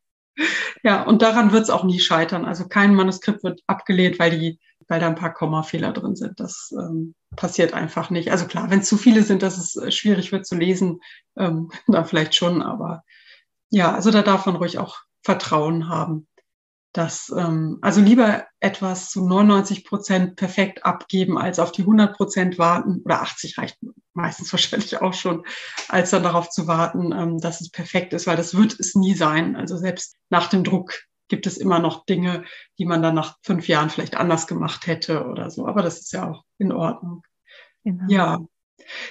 Ja, 0.82 1.02
und 1.02 1.20
daran 1.20 1.52
wird 1.52 1.64
es 1.64 1.70
auch 1.70 1.84
nie 1.84 2.00
scheitern. 2.00 2.46
Also 2.46 2.66
kein 2.66 2.94
Manuskript 2.94 3.44
wird 3.44 3.60
abgelehnt, 3.66 4.18
weil 4.18 4.30
die 4.30 4.58
weil 4.90 4.98
da 4.98 5.06
ein 5.06 5.14
paar 5.14 5.32
Kommafehler 5.32 5.92
drin 5.92 6.16
sind. 6.16 6.40
Das 6.40 6.74
ähm, 6.76 7.14
passiert 7.36 7.74
einfach 7.74 8.10
nicht. 8.10 8.32
Also 8.32 8.46
klar, 8.46 8.70
wenn 8.70 8.80
es 8.80 8.88
zu 8.88 8.96
viele 8.96 9.22
sind, 9.22 9.40
dass 9.40 9.56
es 9.56 9.76
äh, 9.76 9.92
schwierig 9.92 10.32
wird 10.32 10.44
zu 10.44 10.56
lesen, 10.56 11.00
ähm, 11.38 11.70
dann 11.86 12.04
vielleicht 12.04 12.34
schon, 12.34 12.60
aber 12.60 13.04
ja, 13.70 13.94
also 13.94 14.10
da 14.10 14.22
darf 14.22 14.46
man 14.46 14.56
ruhig 14.56 14.78
auch 14.78 14.98
Vertrauen 15.22 15.88
haben. 15.88 16.26
Dass, 16.92 17.32
ähm, 17.38 17.78
also 17.82 18.00
lieber 18.00 18.46
etwas 18.58 19.10
zu 19.10 19.24
99 19.24 19.84
Prozent 19.84 20.34
perfekt 20.34 20.84
abgeben, 20.84 21.38
als 21.38 21.60
auf 21.60 21.70
die 21.70 21.82
100 21.82 22.16
Prozent 22.16 22.58
warten, 22.58 23.00
oder 23.04 23.22
80 23.22 23.58
reicht 23.58 23.78
meistens 24.12 24.52
wahrscheinlich 24.52 25.00
auch 25.00 25.14
schon, 25.14 25.44
als 25.88 26.10
dann 26.10 26.24
darauf 26.24 26.50
zu 26.50 26.66
warten, 26.66 27.12
ähm, 27.12 27.38
dass 27.38 27.60
es 27.60 27.70
perfekt 27.70 28.12
ist, 28.12 28.26
weil 28.26 28.36
das 28.36 28.56
wird 28.56 28.80
es 28.80 28.96
nie 28.96 29.14
sein. 29.14 29.54
Also 29.54 29.76
selbst 29.76 30.16
nach 30.30 30.48
dem 30.48 30.64
Druck 30.64 30.94
gibt 31.30 31.46
es 31.46 31.56
immer 31.56 31.78
noch 31.78 32.04
Dinge, 32.04 32.44
die 32.78 32.84
man 32.84 33.02
dann 33.02 33.14
nach 33.14 33.38
fünf 33.42 33.68
Jahren 33.68 33.88
vielleicht 33.88 34.16
anders 34.16 34.46
gemacht 34.46 34.86
hätte 34.86 35.24
oder 35.26 35.50
so. 35.50 35.66
Aber 35.66 35.82
das 35.82 36.00
ist 36.00 36.12
ja 36.12 36.30
auch 36.30 36.44
in 36.58 36.72
Ordnung. 36.72 37.22
Genau. 37.84 38.04
Ja. 38.08 38.38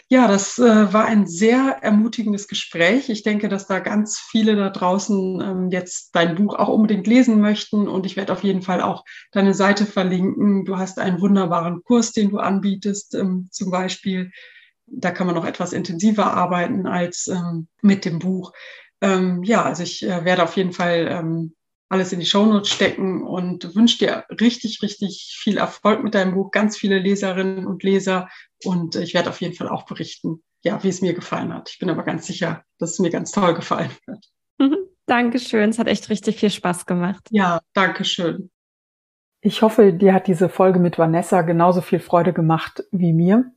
Ja, 0.09 0.27
das 0.27 0.57
äh, 0.59 0.93
war 0.93 1.05
ein 1.05 1.27
sehr 1.27 1.77
ermutigendes 1.81 2.47
Gespräch. 2.47 3.09
Ich 3.09 3.23
denke, 3.23 3.49
dass 3.49 3.67
da 3.67 3.79
ganz 3.79 4.19
viele 4.19 4.55
da 4.55 4.69
draußen 4.69 5.41
ähm, 5.41 5.69
jetzt 5.71 6.15
dein 6.15 6.35
Buch 6.35 6.55
auch 6.55 6.67
unbedingt 6.67 7.07
lesen 7.07 7.39
möchten 7.39 7.87
und 7.87 8.05
ich 8.05 8.17
werde 8.17 8.33
auf 8.33 8.43
jeden 8.43 8.61
Fall 8.61 8.81
auch 8.81 9.05
deine 9.31 9.53
Seite 9.53 9.85
verlinken. 9.85 10.65
Du 10.65 10.77
hast 10.77 10.99
einen 10.99 11.21
wunderbaren 11.21 11.83
Kurs, 11.83 12.11
den 12.11 12.29
du 12.29 12.39
anbietest, 12.39 13.15
ähm, 13.15 13.47
zum 13.51 13.71
Beispiel. 13.71 14.31
Da 14.87 15.11
kann 15.11 15.27
man 15.27 15.35
noch 15.35 15.45
etwas 15.45 15.71
intensiver 15.71 16.33
arbeiten 16.33 16.87
als 16.87 17.27
ähm, 17.27 17.67
mit 17.81 18.05
dem 18.05 18.19
Buch. 18.19 18.53
Ähm, 19.01 19.43
ja, 19.43 19.63
also 19.63 19.83
ich 19.83 20.03
äh, 20.03 20.25
werde 20.25 20.43
auf 20.43 20.57
jeden 20.57 20.73
Fall 20.73 21.07
ähm, 21.09 21.55
alles 21.89 22.13
in 22.13 22.19
die 22.19 22.25
Shownotes 22.25 22.69
stecken 22.69 23.23
und 23.23 23.75
wünsche 23.75 23.97
dir 23.97 24.25
richtig, 24.39 24.81
richtig 24.81 25.37
viel 25.41 25.57
Erfolg 25.57 26.03
mit 26.03 26.15
deinem 26.15 26.35
Buch, 26.35 26.51
ganz 26.51 26.77
viele 26.77 26.99
Leserinnen 26.99 27.65
und 27.65 27.83
Leser 27.83 28.29
und 28.63 28.95
ich 28.95 29.13
werde 29.13 29.29
auf 29.29 29.41
jeden 29.41 29.55
Fall 29.55 29.67
auch 29.67 29.85
berichten, 29.85 30.43
ja, 30.61 30.81
wie 30.83 30.89
es 30.89 31.01
mir 31.01 31.13
gefallen 31.13 31.53
hat. 31.53 31.69
Ich 31.71 31.79
bin 31.79 31.89
aber 31.89 32.03
ganz 32.03 32.27
sicher, 32.27 32.63
dass 32.77 32.91
es 32.91 32.99
mir 32.99 33.09
ganz 33.09 33.31
toll 33.31 33.55
gefallen 33.55 33.91
wird. 34.05 34.25
Mhm. 34.59 34.77
Dankeschön, 35.07 35.71
es 35.71 35.79
hat 35.79 35.87
echt 35.87 36.09
richtig 36.09 36.37
viel 36.37 36.51
Spaß 36.51 36.85
gemacht. 36.85 37.27
Ja, 37.31 37.59
Dankeschön. 37.73 38.51
Ich 39.41 39.61
hoffe, 39.61 39.93
dir 39.93 40.13
hat 40.13 40.27
diese 40.27 40.49
Folge 40.49 40.79
mit 40.79 40.99
Vanessa 40.99 41.41
genauso 41.41 41.81
viel 41.81 41.99
Freude 41.99 42.33
gemacht 42.33 42.83
wie 42.91 43.13
mir. 43.13 43.51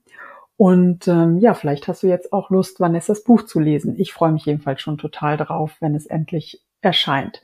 Und 0.56 1.08
ähm, 1.08 1.38
ja, 1.38 1.54
vielleicht 1.54 1.88
hast 1.88 2.04
du 2.04 2.06
jetzt 2.06 2.32
auch 2.32 2.50
Lust, 2.50 2.78
Vanessas 2.78 3.24
Buch 3.24 3.42
zu 3.42 3.58
lesen. 3.58 3.98
Ich 3.98 4.12
freue 4.12 4.30
mich 4.30 4.46
jedenfalls 4.46 4.80
schon 4.80 4.96
total 4.96 5.36
drauf, 5.36 5.76
wenn 5.80 5.96
es 5.96 6.06
endlich 6.06 6.62
erscheint. 6.80 7.42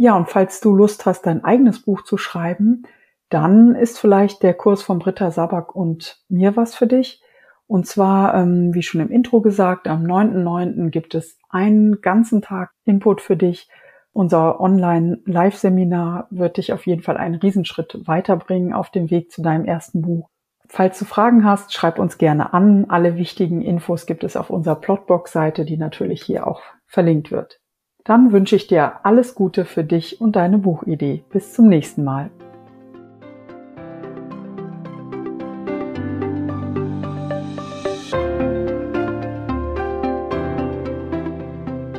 Ja, 0.00 0.16
und 0.16 0.30
falls 0.30 0.60
du 0.60 0.76
Lust 0.76 1.06
hast, 1.06 1.22
dein 1.22 1.42
eigenes 1.42 1.82
Buch 1.82 2.02
zu 2.04 2.18
schreiben, 2.18 2.84
dann 3.30 3.74
ist 3.74 3.98
vielleicht 3.98 4.44
der 4.44 4.54
Kurs 4.54 4.80
von 4.80 5.00
Britta 5.00 5.32
Sabak 5.32 5.74
und 5.74 6.22
mir 6.28 6.54
was 6.54 6.76
für 6.76 6.86
dich. 6.86 7.20
Und 7.66 7.84
zwar, 7.88 8.32
ähm, 8.36 8.72
wie 8.74 8.84
schon 8.84 9.00
im 9.00 9.10
Intro 9.10 9.40
gesagt, 9.40 9.88
am 9.88 10.04
9.9. 10.04 10.90
gibt 10.90 11.16
es 11.16 11.36
einen 11.50 12.00
ganzen 12.00 12.42
Tag 12.42 12.70
Input 12.84 13.20
für 13.20 13.36
dich. 13.36 13.68
Unser 14.12 14.60
Online-Live-Seminar 14.60 16.28
wird 16.30 16.58
dich 16.58 16.72
auf 16.72 16.86
jeden 16.86 17.02
Fall 17.02 17.16
einen 17.16 17.34
Riesenschritt 17.34 17.98
weiterbringen 18.06 18.72
auf 18.74 18.90
dem 18.90 19.10
Weg 19.10 19.32
zu 19.32 19.42
deinem 19.42 19.64
ersten 19.64 20.02
Buch. 20.02 20.28
Falls 20.68 20.96
du 21.00 21.06
Fragen 21.06 21.44
hast, 21.44 21.72
schreib 21.74 21.98
uns 21.98 22.18
gerne 22.18 22.54
an. 22.54 22.86
Alle 22.88 23.16
wichtigen 23.16 23.62
Infos 23.62 24.06
gibt 24.06 24.22
es 24.22 24.36
auf 24.36 24.48
unserer 24.48 24.76
Plotbox-Seite, 24.76 25.64
die 25.64 25.76
natürlich 25.76 26.22
hier 26.22 26.46
auch 26.46 26.62
verlinkt 26.86 27.32
wird. 27.32 27.58
Dann 28.04 28.32
wünsche 28.32 28.56
ich 28.56 28.66
dir 28.66 29.04
alles 29.04 29.34
Gute 29.34 29.64
für 29.64 29.84
dich 29.84 30.20
und 30.20 30.36
deine 30.36 30.58
Buchidee. 30.58 31.24
Bis 31.30 31.52
zum 31.52 31.68
nächsten 31.68 32.04
Mal. 32.04 32.30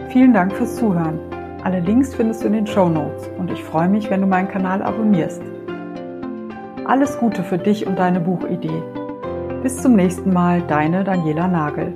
Vielen 0.09 0.33
Dank 0.33 0.53
fürs 0.53 0.75
Zuhören. 0.75 1.19
Alle 1.63 1.81
Links 1.81 2.15
findest 2.15 2.41
du 2.41 2.47
in 2.47 2.53
den 2.53 2.67
Show 2.67 2.89
Notes 2.89 3.29
und 3.37 3.51
ich 3.51 3.63
freue 3.63 3.87
mich, 3.87 4.09
wenn 4.09 4.21
du 4.21 4.27
meinen 4.27 4.47
Kanal 4.47 4.81
abonnierst. 4.81 5.41
Alles 6.85 7.19
Gute 7.19 7.43
für 7.43 7.59
dich 7.59 7.85
und 7.85 7.99
deine 7.99 8.19
Buchidee. 8.19 8.81
Bis 9.61 9.77
zum 9.77 9.95
nächsten 9.95 10.33
Mal, 10.33 10.63
deine 10.63 11.03
Daniela 11.03 11.47
Nagel. 11.47 11.93